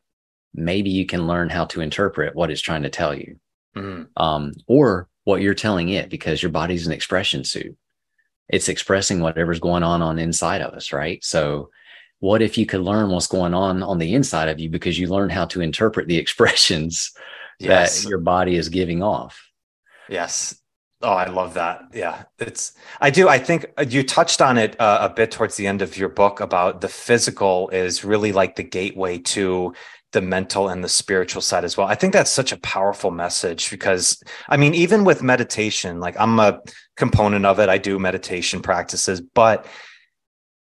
maybe 0.53 0.89
you 0.89 1.05
can 1.05 1.28
learn 1.28 1.49
how 1.49 1.66
to 1.66 1.82
interpret 1.82 2.36
what 2.36 2.51
it's 2.51 2.61
trying 2.61 2.84
to 2.84 2.89
tell 2.89 3.14
you, 3.14 3.38
mm. 3.76 4.07
um, 4.18 4.53
or 4.68 5.07
what 5.24 5.41
you're 5.41 5.53
telling 5.53 5.89
it 5.89 6.09
because 6.09 6.41
your 6.41 6.51
body's 6.51 6.86
an 6.88 6.93
expression 6.93 7.43
suit. 7.43 7.76
It's 8.49 8.70
expressing 8.70 9.22
whatever's 9.22 9.59
going 9.59 9.84
on 9.84 10.01
on 10.01 10.20
inside 10.20 10.61
of 10.61 10.74
us, 10.74 10.91
right? 10.91 11.24
So, 11.24 11.70
what 12.20 12.41
if 12.41 12.57
you 12.57 12.66
could 12.66 12.82
learn 12.82 13.09
what's 13.09 13.28
going 13.28 13.53
on 13.53 13.84
on 13.84 13.97
the 13.97 14.14
inside 14.14 14.47
of 14.47 14.59
you 14.59 14.70
because 14.70 14.97
you 14.97 15.07
learn 15.07 15.30
how 15.30 15.45
to 15.45 15.61
interpret 15.61 16.07
the 16.07 16.18
expressions 16.24 17.11
yes. 17.59 18.03
that 18.03 18.09
your 18.09 18.20
body 18.20 18.55
is 18.55 18.70
giving 18.70 19.03
off? 19.03 19.49
Yes, 20.09 20.55
Oh, 21.03 21.11
I 21.11 21.27
love 21.27 21.55
that. 21.55 21.81
Yeah, 21.93 22.23
it's, 22.39 22.73
I 23.01 23.09
do. 23.09 23.27
I 23.27 23.37
think 23.37 23.65
uh, 23.77 23.83
you 23.87 24.03
touched 24.03 24.41
on 24.41 24.57
it 24.57 24.79
uh, 24.79 24.99
a 25.01 25.13
bit 25.13 25.31
towards 25.31 25.57
the 25.57 25.67
end 25.67 25.81
of 25.81 25.97
your 25.97 26.07
book 26.07 26.39
about 26.39 26.79
the 26.79 26.87
physical 26.87 27.67
is 27.69 28.05
really 28.05 28.31
like 28.31 28.55
the 28.55 28.63
gateway 28.63 29.17
to 29.19 29.73
the 30.13 30.21
mental 30.21 30.69
and 30.69 30.81
the 30.81 30.87
spiritual 30.87 31.41
side 31.41 31.65
as 31.65 31.75
well. 31.75 31.87
I 31.87 31.95
think 31.95 32.13
that's 32.13 32.31
such 32.31 32.53
a 32.53 32.59
powerful 32.59 33.11
message 33.11 33.69
because, 33.69 34.23
I 34.47 34.55
mean, 34.55 34.73
even 34.75 35.03
with 35.03 35.21
meditation, 35.21 35.99
like 35.99 36.15
I'm 36.17 36.39
a 36.39 36.61
component 36.95 37.45
of 37.45 37.59
it, 37.59 37.67
I 37.67 37.79
do 37.79 37.99
meditation 37.99 38.61
practices, 38.61 39.19
but 39.19 39.65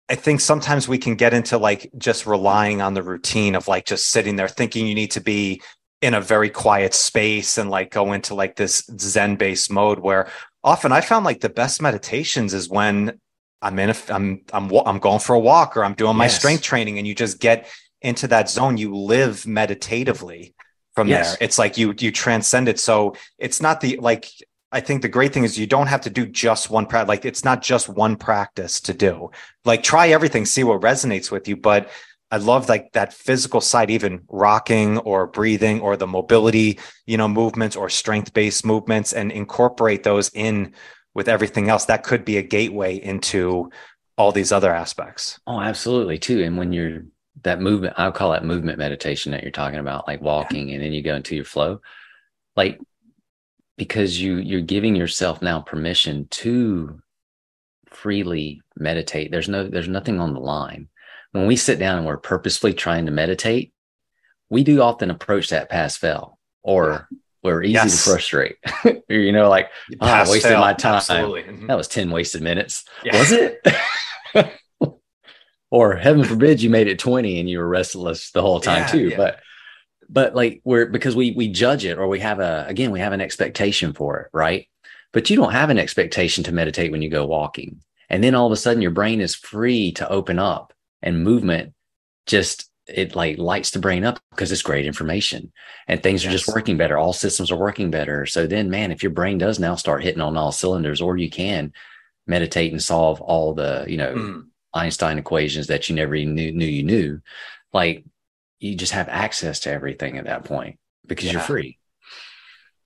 I 0.09 0.15
think 0.15 0.41
sometimes 0.41 0.88
we 0.88 0.97
can 0.97 1.15
get 1.15 1.34
into 1.34 1.57
like 1.57 1.91
just 1.97 2.25
relying 2.25 2.81
on 2.81 2.95
the 2.95 3.03
routine 3.03 3.53
of 3.53 3.67
like 3.67 3.86
just 3.86 4.07
sitting 4.07 4.36
there 4.36 4.47
thinking 4.47 4.88
you 4.88 4.95
need 4.95 5.11
to 5.11 5.21
be 5.21 5.61
in 6.04 6.14
a 6.14 6.20
very 6.20 6.49
quiet 6.49 6.93
space 6.93 7.58
and 7.58 7.70
like 7.70 7.89
go 7.89 8.12
into 8.12 8.36
like 8.36 8.58
this 8.58 8.84
zen 8.99 9.38
based 9.38 9.72
mode 9.72 9.99
where 9.99 10.30
often 10.62 10.91
i 10.91 10.99
found 10.99 11.24
like 11.24 11.39
the 11.39 11.47
best 11.47 11.82
meditations 11.82 12.54
is 12.54 12.68
when 12.68 13.18
i'm 13.62 13.80
in 13.80 13.89
a 13.89 13.95
i'm 14.10 14.41
i'm 14.51 14.70
i'm 14.86 14.99
going 14.99 15.22
for 15.22 15.34
a 15.34 15.39
walk 15.39 15.78
or 15.78 15.86
i'm 15.86 15.93
doing 15.93 16.18
my 16.18 16.26
yes. 16.26 16.38
strength 16.38 16.62
training 16.62 16.97
and 16.97 17.08
you 17.08 17.16
just 17.16 17.39
get 17.39 17.70
into 18.01 18.28
that 18.28 18.49
zone 18.49 18.76
you 18.76 18.93
live 18.93 19.47
meditatively 19.47 20.54
from 20.93 21.08
yes. 21.08 21.30
there 21.30 21.38
it's 21.39 21.58
like 21.58 21.78
you 21.78 21.95
you 21.97 22.12
transcend 22.12 22.68
it 22.68 22.78
so 22.82 23.16
it's 23.39 23.62
not 23.62 23.80
the 23.80 23.95
like 24.01 24.30
I 24.74 24.82
think 24.82 25.04
the 25.04 25.08
great 25.08 25.32
thing 25.34 25.43
is 25.43 25.58
you 25.58 25.68
don't 25.68 25.86
have 25.86 26.01
to 26.01 26.10
do 26.10 26.26
just 26.26 26.72
one 26.72 26.88
practice. 26.88 27.08
Like 27.08 27.26
it's 27.26 27.45
not 27.45 27.62
just 27.62 27.88
one 27.88 28.16
practice 28.16 28.82
to 28.82 28.93
do. 28.95 29.30
Like 29.66 29.84
try 29.84 30.08
everything, 30.08 30.47
see 30.47 30.64
what 30.64 30.82
resonates 30.82 31.30
with 31.30 31.47
you. 31.47 31.56
But 31.56 31.91
I 32.34 32.38
love 32.38 32.67
like 32.67 32.93
that 32.93 33.13
physical 33.13 33.61
side, 33.61 33.91
even 33.91 34.23
rocking 34.27 34.97
or 34.97 35.27
breathing 35.27 35.81
or 35.81 35.95
the 35.95 36.07
mobility, 36.07 36.79
you 37.05 37.15
know, 37.15 37.27
movements 37.27 37.75
or 37.75 37.89
strength 37.89 38.34
based 38.34 38.65
movements 38.65 39.13
and 39.13 39.31
incorporate 39.31 40.01
those 40.01 40.31
in 40.34 40.73
with 41.13 41.29
everything 41.29 41.69
else. 41.69 41.86
That 41.86 42.01
could 42.01 42.25
be 42.25 42.38
a 42.38 42.41
gateway 42.41 42.95
into 42.95 43.69
all 44.17 44.31
these 44.31 44.51
other 44.51 44.73
aspects. 44.73 45.39
Oh, 45.45 45.61
absolutely. 45.61 46.17
Too. 46.17 46.41
And 46.41 46.57
when 46.57 46.73
you're 46.73 47.03
that 47.43 47.61
movement, 47.61 47.93
I'll 47.99 48.11
call 48.11 48.31
that 48.31 48.43
movement 48.43 48.79
meditation 48.79 49.31
that 49.34 49.43
you're 49.43 49.51
talking 49.51 49.77
about, 49.77 50.07
like 50.07 50.21
walking 50.21 50.69
yeah. 50.69 50.75
and 50.75 50.84
then 50.84 50.91
you 50.91 51.03
go 51.03 51.13
into 51.13 51.36
your 51.36 51.45
flow. 51.45 51.81
Like, 52.55 52.81
because 53.77 54.19
you 54.19 54.38
you're 54.38 54.61
giving 54.61 54.95
yourself 54.95 55.43
now 55.43 55.61
permission 55.61 56.27
to 56.31 56.99
freely 57.91 58.63
meditate. 58.75 59.29
There's 59.29 59.49
no 59.49 59.67
there's 59.67 59.88
nothing 59.88 60.19
on 60.19 60.34
the 60.34 60.39
line 60.39 60.88
when 61.34 61.47
we 61.47 61.55
sit 61.55 61.79
down 61.79 61.97
and 61.97 62.07
we're 62.07 62.17
purposefully 62.17 62.73
trying 62.73 63.07
to 63.07 63.11
meditate, 63.11 63.73
we 64.49 64.63
do 64.63 64.81
often 64.81 65.09
approach 65.11 65.49
that 65.49 65.69
pass 65.69 65.97
fail 65.97 66.39
or 66.61 67.09
we're 67.43 67.63
easy 67.63 67.73
yes. 67.73 68.03
to 68.03 68.09
frustrate. 68.09 68.55
you 69.09 69.31
know, 69.31 69.49
like, 69.49 69.69
oh, 69.99 70.07
I 70.07 70.21
wasted 70.21 70.51
fail. 70.51 70.61
my 70.61 70.73
time. 70.73 71.01
Mm-hmm. 71.01 71.67
That 71.67 71.75
was 71.75 71.88
10 71.89 72.09
wasted 72.11 72.41
minutes. 72.41 72.86
Yeah. 73.03 73.19
Was 73.19 73.31
it? 73.31 73.67
or 75.71 75.95
heaven 75.95 76.23
forbid 76.23 76.61
you 76.61 76.69
made 76.69 76.88
it 76.88 76.99
20 76.99 77.39
and 77.39 77.49
you 77.49 77.57
were 77.57 77.67
restless 77.67 78.31
the 78.31 78.41
whole 78.41 78.59
time 78.59 78.84
yeah, 78.84 78.88
too. 78.88 79.09
Yeah. 79.09 79.17
But 79.17 79.39
but 80.07 80.36
like 80.36 80.61
we're 80.63 80.86
because 80.86 81.15
we 81.15 81.31
we 81.31 81.47
judge 81.47 81.86
it 81.86 81.97
or 81.97 82.07
we 82.07 82.19
have 82.19 82.39
a 82.39 82.65
again, 82.67 82.91
we 82.91 82.99
have 82.99 83.13
an 83.13 83.21
expectation 83.21 83.93
for 83.93 84.19
it, 84.19 84.27
right? 84.31 84.67
But 85.11 85.29
you 85.29 85.36
don't 85.36 85.51
have 85.51 85.71
an 85.71 85.79
expectation 85.79 86.43
to 86.43 86.51
meditate 86.51 86.91
when 86.91 87.01
you 87.01 87.09
go 87.09 87.25
walking. 87.25 87.81
And 88.09 88.23
then 88.23 88.36
all 88.36 88.45
of 88.45 88.51
a 88.51 88.57
sudden 88.57 88.81
your 88.81 88.91
brain 88.91 89.19
is 89.21 89.34
free 89.34 89.91
to 89.93 90.07
open 90.09 90.38
up 90.38 90.72
and 91.04 91.24
movement 91.24 91.74
just 92.26 92.70
it 92.88 93.16
like 93.16 93.38
lights 93.38 93.72
the 93.72 93.80
brain 93.80 94.04
up 94.04 94.20
because 94.32 94.51
it's 94.51 94.62
great 94.62 94.86
information 94.86 95.51
and 95.88 96.01
things 96.01 96.24
yes. 96.24 96.30
are 96.30 96.38
just 96.38 96.54
working 96.54 96.76
better 96.76 96.97
all 96.97 97.14
systems 97.14 97.51
are 97.51 97.58
working 97.58 97.91
better 97.91 98.26
so 98.26 98.45
then 98.45 98.70
man 98.70 98.91
if 98.91 99.04
your 99.04 99.12
brain 99.12 99.38
does 99.38 99.60
now 99.60 99.76
start 99.76 100.04
hitting 100.04 100.22
on 100.22 100.36
all 100.36 100.51
cylinders 100.51 101.01
or 101.01 101.16
you 101.16 101.30
can 101.30 101.72
meditate 102.28 102.72
and 102.72 102.84
solve 102.84 103.22
all 103.22 103.54
the 103.54 103.86
you 103.88 103.97
know 103.97 104.14
mm. 104.14 104.43
einstein 104.74 105.18
equations 105.18 105.68
that 105.68 105.88
you 105.88 105.95
never 105.95 106.16
knew, 106.16 106.51
knew 106.51 106.66
you 106.66 106.84
knew 106.84 107.22
like 107.72 108.04
you 108.60 108.76
just 108.76 108.93
have 108.93 109.10
access 109.10 109.62
to 109.62 109.70
everything 109.70 110.18
at 110.18 110.26
that 110.26 110.43
point 110.43 110.78
because 111.06 111.26
yeah. 111.26 111.34
you're 111.34 111.41
free 111.41 111.78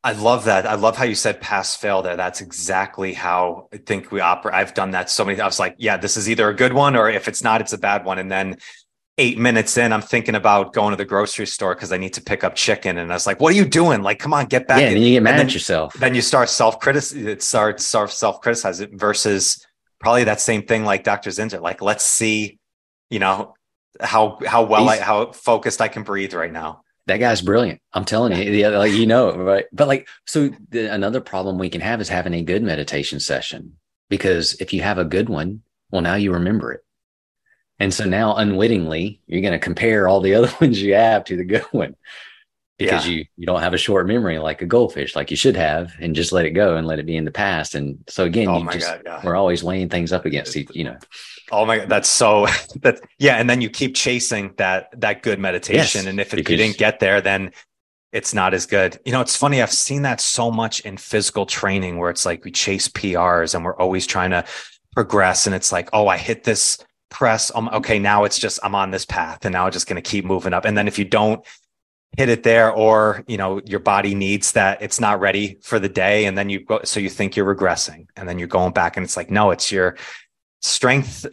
I 0.03 0.13
love 0.13 0.45
that. 0.45 0.65
I 0.65 0.75
love 0.75 0.95
how 0.95 1.03
you 1.03 1.15
said 1.15 1.41
pass 1.41 1.75
fail 1.75 2.01
there. 2.01 2.15
That's 2.15 2.39
exactly 2.41 3.13
how 3.13 3.67
I 3.73 3.77
think 3.77 4.11
we 4.11 4.19
operate. 4.19 4.55
I've 4.55 4.73
done 4.73 4.91
that 4.91 5.09
so 5.09 5.25
many. 5.25 5.35
Times. 5.35 5.43
I 5.43 5.47
was 5.47 5.59
like, 5.59 5.75
yeah, 5.77 5.97
this 5.97 6.17
is 6.17 6.29
either 6.29 6.47
a 6.49 6.53
good 6.53 6.73
one 6.73 6.95
or 6.95 7.09
if 7.09 7.27
it's 7.27 7.43
not, 7.43 7.61
it's 7.61 7.73
a 7.73 7.77
bad 7.77 8.05
one. 8.05 8.19
And 8.19 8.31
then 8.31 8.57
eight 9.17 9.37
minutes 9.39 9.75
in, 9.77 9.91
I'm 9.91 10.01
thinking 10.01 10.35
about 10.35 10.73
going 10.73 10.91
to 10.91 10.95
the 10.95 11.05
grocery 11.05 11.47
store 11.47 11.73
because 11.73 11.91
I 11.91 11.97
need 11.97 12.13
to 12.13 12.21
pick 12.21 12.43
up 12.43 12.55
chicken. 12.55 12.99
And 12.99 13.11
I 13.11 13.15
was 13.15 13.25
like, 13.25 13.41
what 13.41 13.53
are 13.53 13.55
you 13.57 13.65
doing? 13.65 14.03
Like, 14.03 14.19
come 14.19 14.33
on, 14.33 14.45
get 14.45 14.67
back. 14.67 14.81
Yeah, 14.81 14.89
and 14.89 15.03
you 15.03 15.15
get 15.15 15.23
mad 15.23 15.39
then, 15.39 15.47
at 15.47 15.53
yourself. 15.53 15.93
Then 15.95 16.13
you 16.13 16.21
start 16.21 16.49
self 16.49 16.79
criticism. 16.79 17.27
It 17.27 17.41
starts 17.41 17.85
self 17.85 18.41
criticize 18.41 18.79
it 18.79 18.91
versus 18.93 19.65
probably 19.99 20.25
that 20.25 20.39
same 20.39 20.63
thing 20.63 20.85
like 20.85 21.03
Dr. 21.03 21.31
Zinsser. 21.31 21.59
Like, 21.59 21.81
let's 21.81 22.05
see, 22.05 22.59
you 23.09 23.19
know, 23.19 23.55
how 23.99 24.37
how 24.45 24.63
well 24.63 24.87
He's, 24.87 25.01
I 25.01 25.03
how 25.03 25.31
focused 25.31 25.81
I 25.81 25.87
can 25.87 26.03
breathe 26.03 26.33
right 26.33 26.53
now 26.53 26.83
that 27.07 27.17
guy's 27.17 27.41
brilliant. 27.41 27.81
I'm 27.93 28.05
telling 28.05 28.37
you, 28.37 28.51
the 28.51 28.65
other, 28.65 28.77
like 28.77 28.91
you 28.91 29.07
know, 29.07 29.35
right? 29.37 29.65
But 29.73 29.87
like, 29.87 30.07
so 30.25 30.49
the, 30.69 30.93
another 30.93 31.21
problem 31.21 31.57
we 31.57 31.69
can 31.69 31.81
have 31.81 31.99
is 31.99 32.09
having 32.09 32.33
a 32.33 32.43
good 32.43 32.63
meditation 32.63 33.19
session 33.19 33.77
because 34.09 34.53
if 34.55 34.73
you 34.73 34.81
have 34.81 34.97
a 34.97 35.05
good 35.05 35.29
one, 35.29 35.61
well, 35.89 36.01
now 36.01 36.15
you 36.15 36.33
remember 36.33 36.73
it, 36.73 36.81
and 37.79 37.93
so 37.93 38.05
now 38.05 38.35
unwittingly 38.35 39.21
you're 39.25 39.41
going 39.41 39.53
to 39.53 39.59
compare 39.59 40.07
all 40.07 40.21
the 40.21 40.35
other 40.35 40.51
ones 40.61 40.81
you 40.81 40.93
have 40.93 41.23
to 41.25 41.37
the 41.37 41.45
good 41.45 41.65
one 41.71 41.95
because 42.77 43.07
yeah. 43.07 43.15
you 43.15 43.25
you 43.37 43.45
don't 43.45 43.61
have 43.61 43.73
a 43.73 43.77
short 43.77 44.05
memory 44.05 44.37
like 44.37 44.61
a 44.61 44.65
goldfish, 44.65 45.15
like 45.15 45.31
you 45.31 45.37
should 45.37 45.55
have, 45.55 45.93
and 45.99 46.15
just 46.15 46.31
let 46.31 46.45
it 46.45 46.51
go 46.51 46.75
and 46.75 46.85
let 46.85 46.99
it 46.99 47.05
be 47.05 47.17
in 47.17 47.25
the 47.25 47.31
past. 47.31 47.73
And 47.73 48.03
so 48.07 48.25
again, 48.25 48.47
oh 48.47 48.59
you 48.59 48.69
just 48.71 48.87
God, 48.87 49.01
yeah. 49.05 49.21
we're 49.23 49.35
always 49.35 49.63
weighing 49.63 49.89
things 49.89 50.11
up 50.11 50.25
against 50.25 50.55
you 50.55 50.83
know. 50.83 50.97
Oh 51.51 51.65
my 51.65 51.77
god, 51.77 51.89
that's 51.89 52.09
so 52.09 52.45
that 52.81 53.01
yeah, 53.19 53.35
and 53.35 53.49
then 53.49 53.61
you 53.61 53.69
keep 53.69 53.95
chasing 53.95 54.53
that 54.57 54.89
that 54.99 55.23
good 55.23 55.39
meditation, 55.39 56.01
yes, 56.01 56.05
and 56.05 56.19
if, 56.19 56.33
it, 56.33 56.37
because, 56.37 56.51
you 56.51 56.57
didn't 56.57 56.77
get 56.77 56.99
there, 56.99 57.21
then 57.21 57.51
it's 58.11 58.33
not 58.33 58.53
as 58.53 58.65
good. 58.65 58.99
You 59.05 59.11
know, 59.11 59.21
it's 59.21 59.35
funny. 59.35 59.61
I've 59.61 59.71
seen 59.71 60.01
that 60.03 60.21
so 60.21 60.49
much 60.51 60.79
in 60.81 60.97
physical 60.97 61.45
training 61.45 61.97
where 61.97 62.09
it's 62.09 62.25
like 62.25 62.43
we 62.43 62.51
chase 62.51 62.87
PRs 62.87 63.53
and 63.53 63.63
we're 63.63 63.77
always 63.77 64.07
trying 64.07 64.31
to 64.31 64.45
progress, 64.93 65.45
and 65.45 65.55
it's 65.55 65.71
like, 65.71 65.89
oh, 65.93 66.07
I 66.07 66.17
hit 66.17 66.43
this 66.43 66.79
press. 67.09 67.51
Um, 67.55 67.69
okay, 67.69 67.99
now 67.99 68.23
it's 68.23 68.39
just 68.39 68.59
I'm 68.63 68.75
on 68.75 68.91
this 68.91 69.05
path, 69.05 69.45
and 69.45 69.53
now 69.53 69.65
I'm 69.65 69.71
just 69.71 69.87
going 69.87 70.01
to 70.01 70.09
keep 70.09 70.25
moving 70.25 70.53
up. 70.53 70.65
And 70.65 70.77
then 70.77 70.87
if 70.87 70.99
you 70.99 71.05
don't 71.05 71.45
hit 72.17 72.29
it 72.29 72.43
there, 72.43 72.71
or 72.71 73.23
you 73.27 73.37
know, 73.37 73.61
your 73.65 73.79
body 73.79 74.15
needs 74.15 74.53
that 74.53 74.81
it's 74.81 74.99
not 74.99 75.19
ready 75.19 75.59
for 75.61 75.79
the 75.79 75.89
day, 75.89 76.25
and 76.25 76.37
then 76.37 76.49
you 76.49 76.61
go, 76.61 76.81
so 76.83 76.99
you 76.99 77.09
think 77.09 77.35
you're 77.35 77.55
regressing, 77.55 78.07
and 78.15 78.27
then 78.27 78.39
you're 78.39 78.47
going 78.47 78.73
back, 78.73 78.97
and 78.97 79.03
it's 79.03 79.17
like, 79.17 79.29
no, 79.29 79.51
it's 79.51 79.71
your 79.71 79.95
strength 80.61 81.25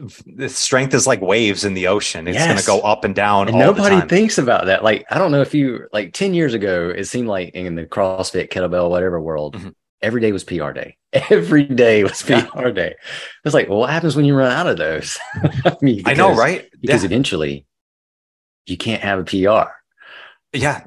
strength 0.48 0.94
is 0.94 1.06
like 1.06 1.20
waves 1.20 1.64
in 1.64 1.74
the 1.74 1.86
ocean. 1.86 2.28
It's 2.28 2.36
yes. 2.36 2.46
going 2.46 2.58
to 2.58 2.66
go 2.66 2.80
up 2.86 3.04
and 3.04 3.14
down 3.14 3.48
and 3.48 3.58
nobody 3.58 4.06
thinks 4.06 4.38
about 4.38 4.66
that. 4.66 4.84
Like 4.84 5.04
i 5.10 5.18
don't 5.18 5.32
know 5.32 5.40
if 5.40 5.54
you 5.54 5.86
like 5.92 6.12
10 6.12 6.34
years 6.34 6.54
ago 6.54 6.92
it 6.94 7.04
seemed 7.04 7.28
like 7.28 7.54
in 7.54 7.74
the 7.74 7.86
crossfit 7.86 8.50
kettlebell 8.50 8.90
whatever 8.90 9.20
world 9.20 9.56
mm-hmm. 9.56 9.70
every 10.02 10.20
day 10.20 10.32
was 10.32 10.44
pr 10.44 10.70
day. 10.72 10.96
Every 11.30 11.62
day 11.62 12.02
was 12.02 12.22
pr 12.22 12.70
day. 12.70 12.94
It's 13.44 13.54
like 13.54 13.68
well, 13.68 13.78
what 13.78 13.90
happens 13.90 14.16
when 14.16 14.24
you 14.24 14.34
run 14.34 14.52
out 14.52 14.66
of 14.66 14.76
those? 14.76 15.18
I 15.34 15.76
mean 15.80 15.98
because, 15.98 16.12
i 16.12 16.14
know 16.14 16.34
right? 16.34 16.68
because 16.80 17.02
yeah. 17.02 17.06
eventually 17.06 17.66
you 18.66 18.76
can't 18.76 19.02
have 19.02 19.18
a 19.18 19.24
pr 19.24 19.70
yeah. 20.54 20.86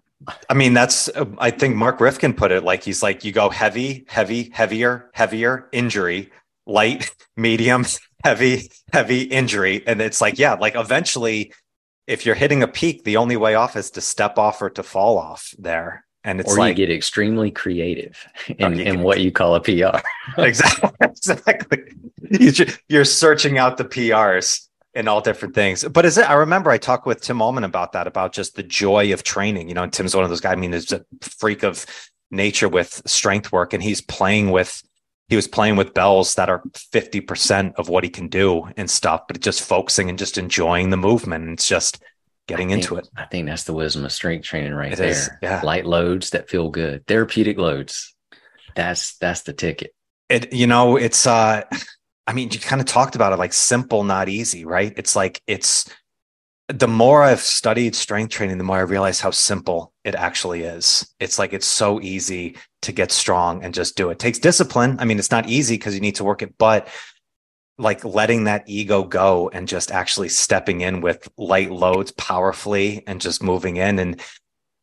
I 0.49 0.53
mean, 0.55 0.73
that's, 0.73 1.09
uh, 1.09 1.25
I 1.37 1.51
think 1.51 1.75
Mark 1.75 1.99
Reifkind 1.99 2.37
put 2.37 2.51
it 2.51 2.63
like 2.63 2.83
he's 2.83 3.03
like, 3.03 3.23
you 3.23 3.31
go 3.31 3.49
heavy, 3.49 4.05
heavy, 4.07 4.49
heavier, 4.49 5.11
heavier, 5.13 5.69
injury, 5.71 6.31
light, 6.65 7.11
medium, 7.37 7.85
heavy, 8.27 8.69
heavy 8.91 9.21
injury. 9.23 9.83
And 9.87 10.01
it's 10.01 10.19
like, 10.19 10.37
yeah, 10.37 10.53
like 10.55 10.75
eventually, 10.75 11.53
if 12.07 12.25
you're 12.25 12.35
hitting 12.35 12.61
a 12.61 12.67
peak, 12.67 13.03
the 13.03 13.17
only 13.17 13.37
way 13.37 13.55
off 13.55 13.75
is 13.75 13.91
to 13.91 14.01
step 14.01 14.37
off 14.37 14.61
or 14.61 14.69
to 14.71 14.83
fall 14.83 15.17
off 15.17 15.53
there. 15.57 16.05
And 16.23 16.41
it's 16.41 16.53
or 16.53 16.57
like, 16.57 16.77
you 16.77 16.85
get 16.85 16.93
extremely 16.93 17.51
creative 17.51 18.17
oh, 18.49 18.53
in, 18.65 18.79
in 18.81 19.01
what 19.01 19.21
you 19.21 19.31
call 19.31 19.55
a 19.55 19.61
PR. 19.61 19.99
exactly. 20.37 20.89
Exactly. 21.09 21.83
You're 22.89 23.05
searching 23.05 23.57
out 23.57 23.77
the 23.77 23.85
PRs 23.85 24.67
and 24.93 25.07
all 25.07 25.21
different 25.21 25.55
things. 25.55 25.83
But 25.85 26.05
is 26.05 26.17
it, 26.17 26.29
I 26.29 26.33
remember 26.33 26.69
I 26.69 26.77
talked 26.77 27.05
with 27.05 27.21
Tim 27.21 27.41
Ullman 27.41 27.63
about 27.63 27.93
that, 27.93 28.07
about 28.07 28.33
just 28.33 28.55
the 28.55 28.63
joy 28.63 29.13
of 29.13 29.23
training. 29.23 29.69
You 29.69 29.75
know, 29.75 29.87
Tim's 29.87 30.15
one 30.15 30.25
of 30.25 30.29
those 30.29 30.41
guys, 30.41 30.53
I 30.53 30.55
mean, 30.55 30.71
there's 30.71 30.91
a 30.91 31.05
freak 31.21 31.63
of 31.63 31.85
nature 32.29 32.67
with 32.67 33.01
strength 33.05 33.51
work 33.51 33.73
and 33.73 33.81
he's 33.81 34.01
playing 34.01 34.51
with 34.51 34.83
he 35.29 35.35
was 35.35 35.47
playing 35.47 35.75
with 35.75 35.93
bells 35.93 36.35
that 36.35 36.49
are 36.49 36.61
50% 36.93 37.73
of 37.75 37.89
what 37.89 38.03
he 38.03 38.09
can 38.09 38.27
do 38.27 38.69
and 38.77 38.89
stuff, 38.89 39.23
but 39.27 39.39
just 39.41 39.61
focusing 39.61 40.09
and 40.09 40.17
just 40.17 40.37
enjoying 40.37 40.89
the 40.89 40.97
movement. 40.97 41.49
It's 41.49 41.67
just 41.67 42.01
getting 42.47 42.69
think, 42.69 42.81
into 42.81 42.95
it. 42.95 43.09
I 43.15 43.25
think 43.25 43.47
that's 43.47 43.65
the 43.65 43.73
wisdom 43.73 44.05
of 44.05 44.11
strength 44.11 44.45
training 44.45 44.73
right 44.73 44.93
It 44.93 44.97
there. 44.97 45.09
is, 45.09 45.29
yeah. 45.41 45.61
Light 45.63 45.85
loads 45.85 46.29
that 46.29 46.49
feel 46.49 46.69
good, 46.69 47.05
therapeutic 47.07 47.57
loads. 47.57 48.15
That's 48.75 49.17
that's 49.17 49.41
the 49.41 49.53
ticket. 49.53 49.93
It, 50.29 50.53
you 50.53 50.67
know, 50.67 50.97
it's, 50.97 51.25
uh, 51.27 51.63
I 52.25 52.33
mean, 52.33 52.49
you 52.51 52.59
kind 52.59 52.81
of 52.81 52.87
talked 52.87 53.15
about 53.15 53.33
it 53.33 53.37
like 53.37 53.53
simple, 53.53 54.03
not 54.03 54.29
easy, 54.29 54.65
right? 54.65 54.93
It's 54.97 55.15
like, 55.15 55.41
it's, 55.47 55.89
the 56.69 56.87
more 56.87 57.23
I've 57.23 57.39
studied 57.39 57.95
strength 57.95 58.31
training, 58.31 58.57
the 58.57 58.63
more 58.63 58.77
I 58.77 58.81
realize 58.81 59.21
how 59.21 59.31
simple 59.31 59.93
it 60.03 60.15
actually 60.15 60.63
is. 60.63 61.07
It's 61.19 61.39
like 61.39 61.53
it's 61.53 61.65
so 61.65 62.01
easy 62.01 62.57
to 62.81 62.91
get 62.91 63.11
strong 63.11 63.63
and 63.63 63.73
just 63.73 63.95
do 63.95 64.09
it. 64.09 64.13
it 64.13 64.19
takes 64.19 64.39
discipline. 64.39 64.97
I 64.99 65.05
mean, 65.05 65.17
it's 65.17 65.31
not 65.31 65.47
easy 65.47 65.75
because 65.75 65.95
you 65.95 66.01
need 66.01 66.15
to 66.15 66.25
work 66.25 66.41
it, 66.41 66.57
but 66.57 66.89
like 67.77 68.03
letting 68.03 68.45
that 68.45 68.63
ego 68.67 69.03
go 69.03 69.49
and 69.49 69.67
just 69.67 69.91
actually 69.91 70.29
stepping 70.29 70.81
in 70.81 70.99
with 70.99 71.29
light 71.37 71.71
loads 71.71 72.11
powerfully 72.11 73.03
and 73.07 73.21
just 73.21 73.43
moving 73.43 73.77
in 73.77 73.99
and 73.99 74.21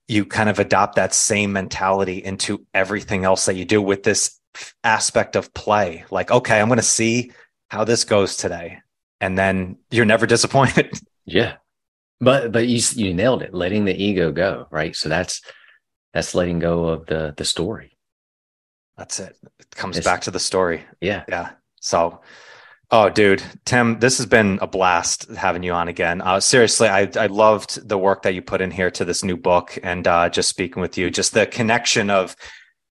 you 0.09 0.25
kind 0.25 0.49
of 0.49 0.59
adopt 0.59 0.97
that 0.97 1.13
same 1.13 1.53
mentality 1.53 2.23
into 2.23 2.65
everything 2.73 3.25
else 3.25 3.47
that 3.47 3.57
you 3.57 3.65
do 3.65 3.83
with 3.83 4.03
this 4.05 4.39
aspect 4.85 5.37
of 5.37 5.53
play. 5.55 6.05
Like, 6.11 6.31
okay, 6.31 6.61
I'm 6.61 6.69
going 6.69 6.77
to 6.77 6.83
see 6.83 7.33
how 7.69 7.85
this 7.85 8.05
goes 8.05 8.37
today. 8.37 8.81
And 9.21 9.37
then 9.37 9.79
you're 9.91 10.05
never 10.05 10.27
disappointed. 10.35 10.99
Yeah. 11.25 11.57
But 12.21 12.53
but 12.53 12.67
you 12.69 12.81
you 12.95 13.13
nailed 13.15 13.43
it, 13.43 13.53
letting 13.55 13.85
the 13.85 13.95
ego 14.03 14.33
go, 14.33 14.67
right? 14.71 14.95
So 14.97 15.09
that's 15.09 15.43
that's 16.13 16.35
letting 16.35 16.59
go 16.59 16.87
of 16.89 17.07
the 17.07 17.35
the 17.37 17.45
story. 17.45 17.97
That's 18.97 19.19
it. 19.21 19.37
It 19.59 19.71
comes 19.75 19.97
It's- 19.97 20.11
back 20.11 20.23
to 20.23 20.31
the 20.31 20.39
story. 20.39 20.85
Yeah. 21.01 21.25
Yeah. 21.29 21.51
So, 21.81 22.21
oh, 22.91 23.11
dude, 23.11 23.43
Tim, 23.65 23.99
this 23.99 24.17
has 24.19 24.27
been 24.27 24.59
a 24.63 24.67
blast 24.67 25.29
having 25.37 25.63
you 25.65 25.73
on 25.73 25.89
again. 25.89 26.21
Uh, 26.23 26.41
seriously, 26.41 26.89
I 26.89 27.11
I 27.17 27.27
loved 27.27 27.87
the 27.89 27.99
work 27.99 28.23
that 28.23 28.35
you 28.35 28.43
put 28.43 28.61
in 28.61 28.71
here 28.71 28.91
to 28.93 29.05
this 29.05 29.25
new 29.25 29.37
book, 29.37 29.77
and 29.83 30.07
uh, 30.07 30.29
just 30.29 30.49
speaking 30.49 30.81
with 30.81 30.97
you, 30.97 31.11
just 31.11 31.35
the 31.35 31.47
connection 31.47 32.09
of 32.09 32.37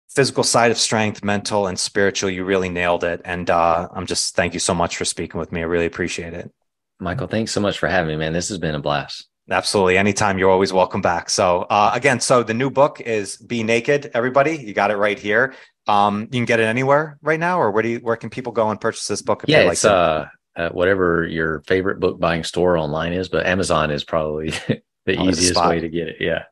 physical 0.09 0.43
side 0.43 0.69
of 0.69 0.78
strength, 0.78 1.24
mental 1.24 1.65
and 1.65 1.80
spiritual. 1.80 2.30
You 2.30 2.43
really 2.43 2.69
nailed 2.69 3.03
it, 3.05 3.21
and 3.26 3.49
uh, 3.49 3.88
I'm 3.93 4.05
just 4.05 4.36
thank 4.36 4.53
you 4.53 4.59
so 4.59 4.74
much 4.76 4.97
for 4.97 5.05
speaking 5.05 5.39
with 5.39 5.51
me. 5.53 5.61
I 5.61 5.63
really 5.63 5.86
appreciate 5.88 6.34
it. 6.34 6.51
Michael, 6.99 7.27
thanks 7.27 7.51
so 7.51 7.59
much 7.61 7.77
for 7.79 7.87
having 7.87 8.09
me, 8.09 8.17
man. 8.17 8.33
This 8.33 8.49
has 8.49 8.57
been 8.57 8.75
a 8.75 8.79
blast. 8.79 9.27
Absolutely. 9.49 9.97
Anytime 9.97 10.37
you're 10.37 10.49
always 10.49 10.71
welcome 10.71 11.01
back. 11.01 11.29
So 11.29 11.63
uh, 11.63 11.91
again, 11.93 12.19
so 12.21 12.43
the 12.43 12.53
new 12.53 12.69
book 12.69 13.01
is 13.01 13.35
Be 13.37 13.63
Naked, 13.63 14.11
everybody. 14.13 14.55
You 14.57 14.73
got 14.73 14.89
it 14.91 14.95
right 14.95 15.19
here. 15.19 15.53
Um, 15.85 16.21
you 16.21 16.39
can 16.39 16.45
get 16.45 16.61
it 16.61 16.63
anywhere 16.63 17.17
right 17.21 17.39
now, 17.39 17.59
or 17.59 17.69
where 17.71 17.83
do 17.83 17.89
you 17.89 17.97
where 17.99 18.15
can 18.15 18.29
people 18.29 18.53
go 18.53 18.69
and 18.69 18.79
purchase 18.79 19.05
this 19.07 19.21
book 19.21 19.43
if 19.43 19.49
Yeah, 19.49 19.59
they 19.59 19.65
like 19.65 19.73
it's 19.73 19.83
it? 19.83 19.91
uh, 19.91 20.25
uh 20.55 20.69
whatever 20.69 21.27
your 21.27 21.61
favorite 21.67 21.99
book 21.99 22.21
buying 22.21 22.45
store 22.45 22.77
online 22.77 23.11
is, 23.11 23.27
but 23.27 23.45
Amazon 23.45 23.91
is 23.91 24.05
probably 24.05 24.51
the 25.05 25.17
Oh, 25.17 25.27
easiest 25.27 25.61
way 25.65 25.81
to 25.81 25.89
get 25.89 26.07
it. 26.07 26.15
Yeah. 26.21 26.43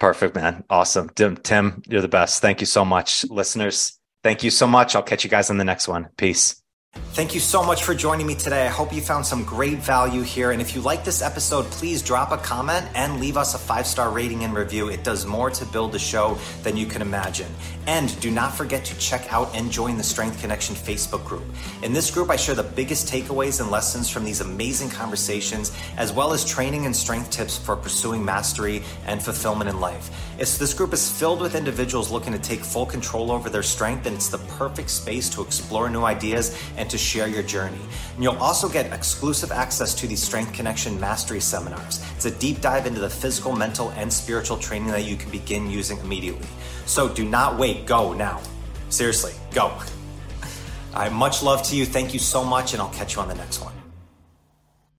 Perfect, 0.00 0.34
man. 0.34 0.64
Awesome. 0.70 1.10
Tim, 1.10 1.36
Tim, 1.36 1.82
you're 1.86 2.00
the 2.00 2.08
best. 2.08 2.40
Thank 2.40 2.60
you 2.60 2.66
so 2.66 2.82
much. 2.82 3.26
Listeners, 3.28 3.98
thank 4.24 4.42
you 4.42 4.50
so 4.50 4.66
much. 4.66 4.96
I'll 4.96 5.02
catch 5.02 5.22
you 5.22 5.28
guys 5.28 5.50
on 5.50 5.58
the 5.58 5.64
next 5.64 5.86
one. 5.86 6.08
Peace. 6.16 6.62
Thank 7.12 7.34
you 7.34 7.40
so 7.40 7.64
much 7.64 7.82
for 7.82 7.94
joining 7.94 8.26
me 8.26 8.34
today. 8.34 8.64
I 8.64 8.68
hope 8.68 8.92
you 8.92 9.00
found 9.00 9.26
some 9.26 9.42
great 9.42 9.78
value 9.78 10.22
here. 10.22 10.52
And 10.52 10.60
if 10.60 10.74
you 10.74 10.80
like 10.80 11.04
this 11.04 11.20
episode, 11.20 11.64
please 11.66 12.00
drop 12.00 12.30
a 12.30 12.36
comment 12.36 12.86
and 12.94 13.18
leave 13.18 13.36
us 13.36 13.54
a 13.54 13.58
five 13.58 13.86
star 13.86 14.10
rating 14.10 14.44
and 14.44 14.54
review. 14.54 14.88
It 14.88 15.02
does 15.02 15.26
more 15.26 15.50
to 15.50 15.64
build 15.66 15.92
the 15.92 15.98
show 15.98 16.38
than 16.62 16.76
you 16.76 16.86
can 16.86 17.02
imagine. 17.02 17.52
And 17.88 18.18
do 18.20 18.30
not 18.30 18.54
forget 18.54 18.84
to 18.84 18.98
check 18.98 19.32
out 19.32 19.54
and 19.56 19.72
join 19.72 19.96
the 19.96 20.04
Strength 20.04 20.40
Connection 20.40 20.74
Facebook 20.76 21.24
group. 21.24 21.42
In 21.82 21.92
this 21.92 22.10
group, 22.10 22.30
I 22.30 22.36
share 22.36 22.54
the 22.54 22.62
biggest 22.62 23.08
takeaways 23.08 23.60
and 23.60 23.70
lessons 23.70 24.08
from 24.10 24.24
these 24.24 24.40
amazing 24.40 24.90
conversations, 24.90 25.72
as 25.96 26.12
well 26.12 26.32
as 26.32 26.44
training 26.44 26.86
and 26.86 26.94
strength 26.94 27.30
tips 27.30 27.56
for 27.56 27.74
pursuing 27.74 28.24
mastery 28.24 28.82
and 29.06 29.22
fulfillment 29.22 29.70
in 29.70 29.80
life. 29.80 30.10
It's, 30.38 30.58
this 30.58 30.74
group 30.74 30.92
is 30.92 31.10
filled 31.10 31.40
with 31.40 31.54
individuals 31.54 32.10
looking 32.10 32.32
to 32.32 32.38
take 32.38 32.60
full 32.60 32.86
control 32.86 33.32
over 33.32 33.50
their 33.50 33.62
strength, 33.62 34.06
and 34.06 34.14
it's 34.14 34.28
the 34.28 34.38
perfect 34.38 34.90
space 34.90 35.28
to 35.30 35.42
explore 35.42 35.88
new 35.88 36.04
ideas 36.04 36.56
and 36.76 36.87
to 36.88 36.98
share 36.98 37.28
your 37.28 37.42
journey. 37.42 37.80
And 38.14 38.22
you'll 38.22 38.36
also 38.36 38.68
get 38.68 38.92
exclusive 38.92 39.52
access 39.52 39.94
to 39.94 40.06
these 40.06 40.22
Strength 40.22 40.52
Connection 40.52 40.98
Mastery 40.98 41.40
seminars. 41.40 42.04
It's 42.16 42.24
a 42.26 42.30
deep 42.30 42.60
dive 42.60 42.86
into 42.86 43.00
the 43.00 43.10
physical, 43.10 43.54
mental, 43.54 43.90
and 43.90 44.12
spiritual 44.12 44.56
training 44.56 44.88
that 44.88 45.04
you 45.04 45.16
can 45.16 45.30
begin 45.30 45.70
using 45.70 45.98
immediately. 45.98 46.48
So 46.86 47.08
do 47.08 47.24
not 47.24 47.58
wait, 47.58 47.86
go 47.86 48.12
now. 48.12 48.40
Seriously, 48.90 49.32
go. 49.52 49.72
Right, 50.94 51.12
much 51.12 51.42
love 51.42 51.62
to 51.64 51.76
you. 51.76 51.86
Thank 51.86 52.12
you 52.12 52.18
so 52.18 52.42
much, 52.42 52.72
and 52.72 52.82
I'll 52.82 52.90
catch 52.90 53.14
you 53.14 53.22
on 53.22 53.28
the 53.28 53.34
next 53.34 53.62
one. 53.62 53.77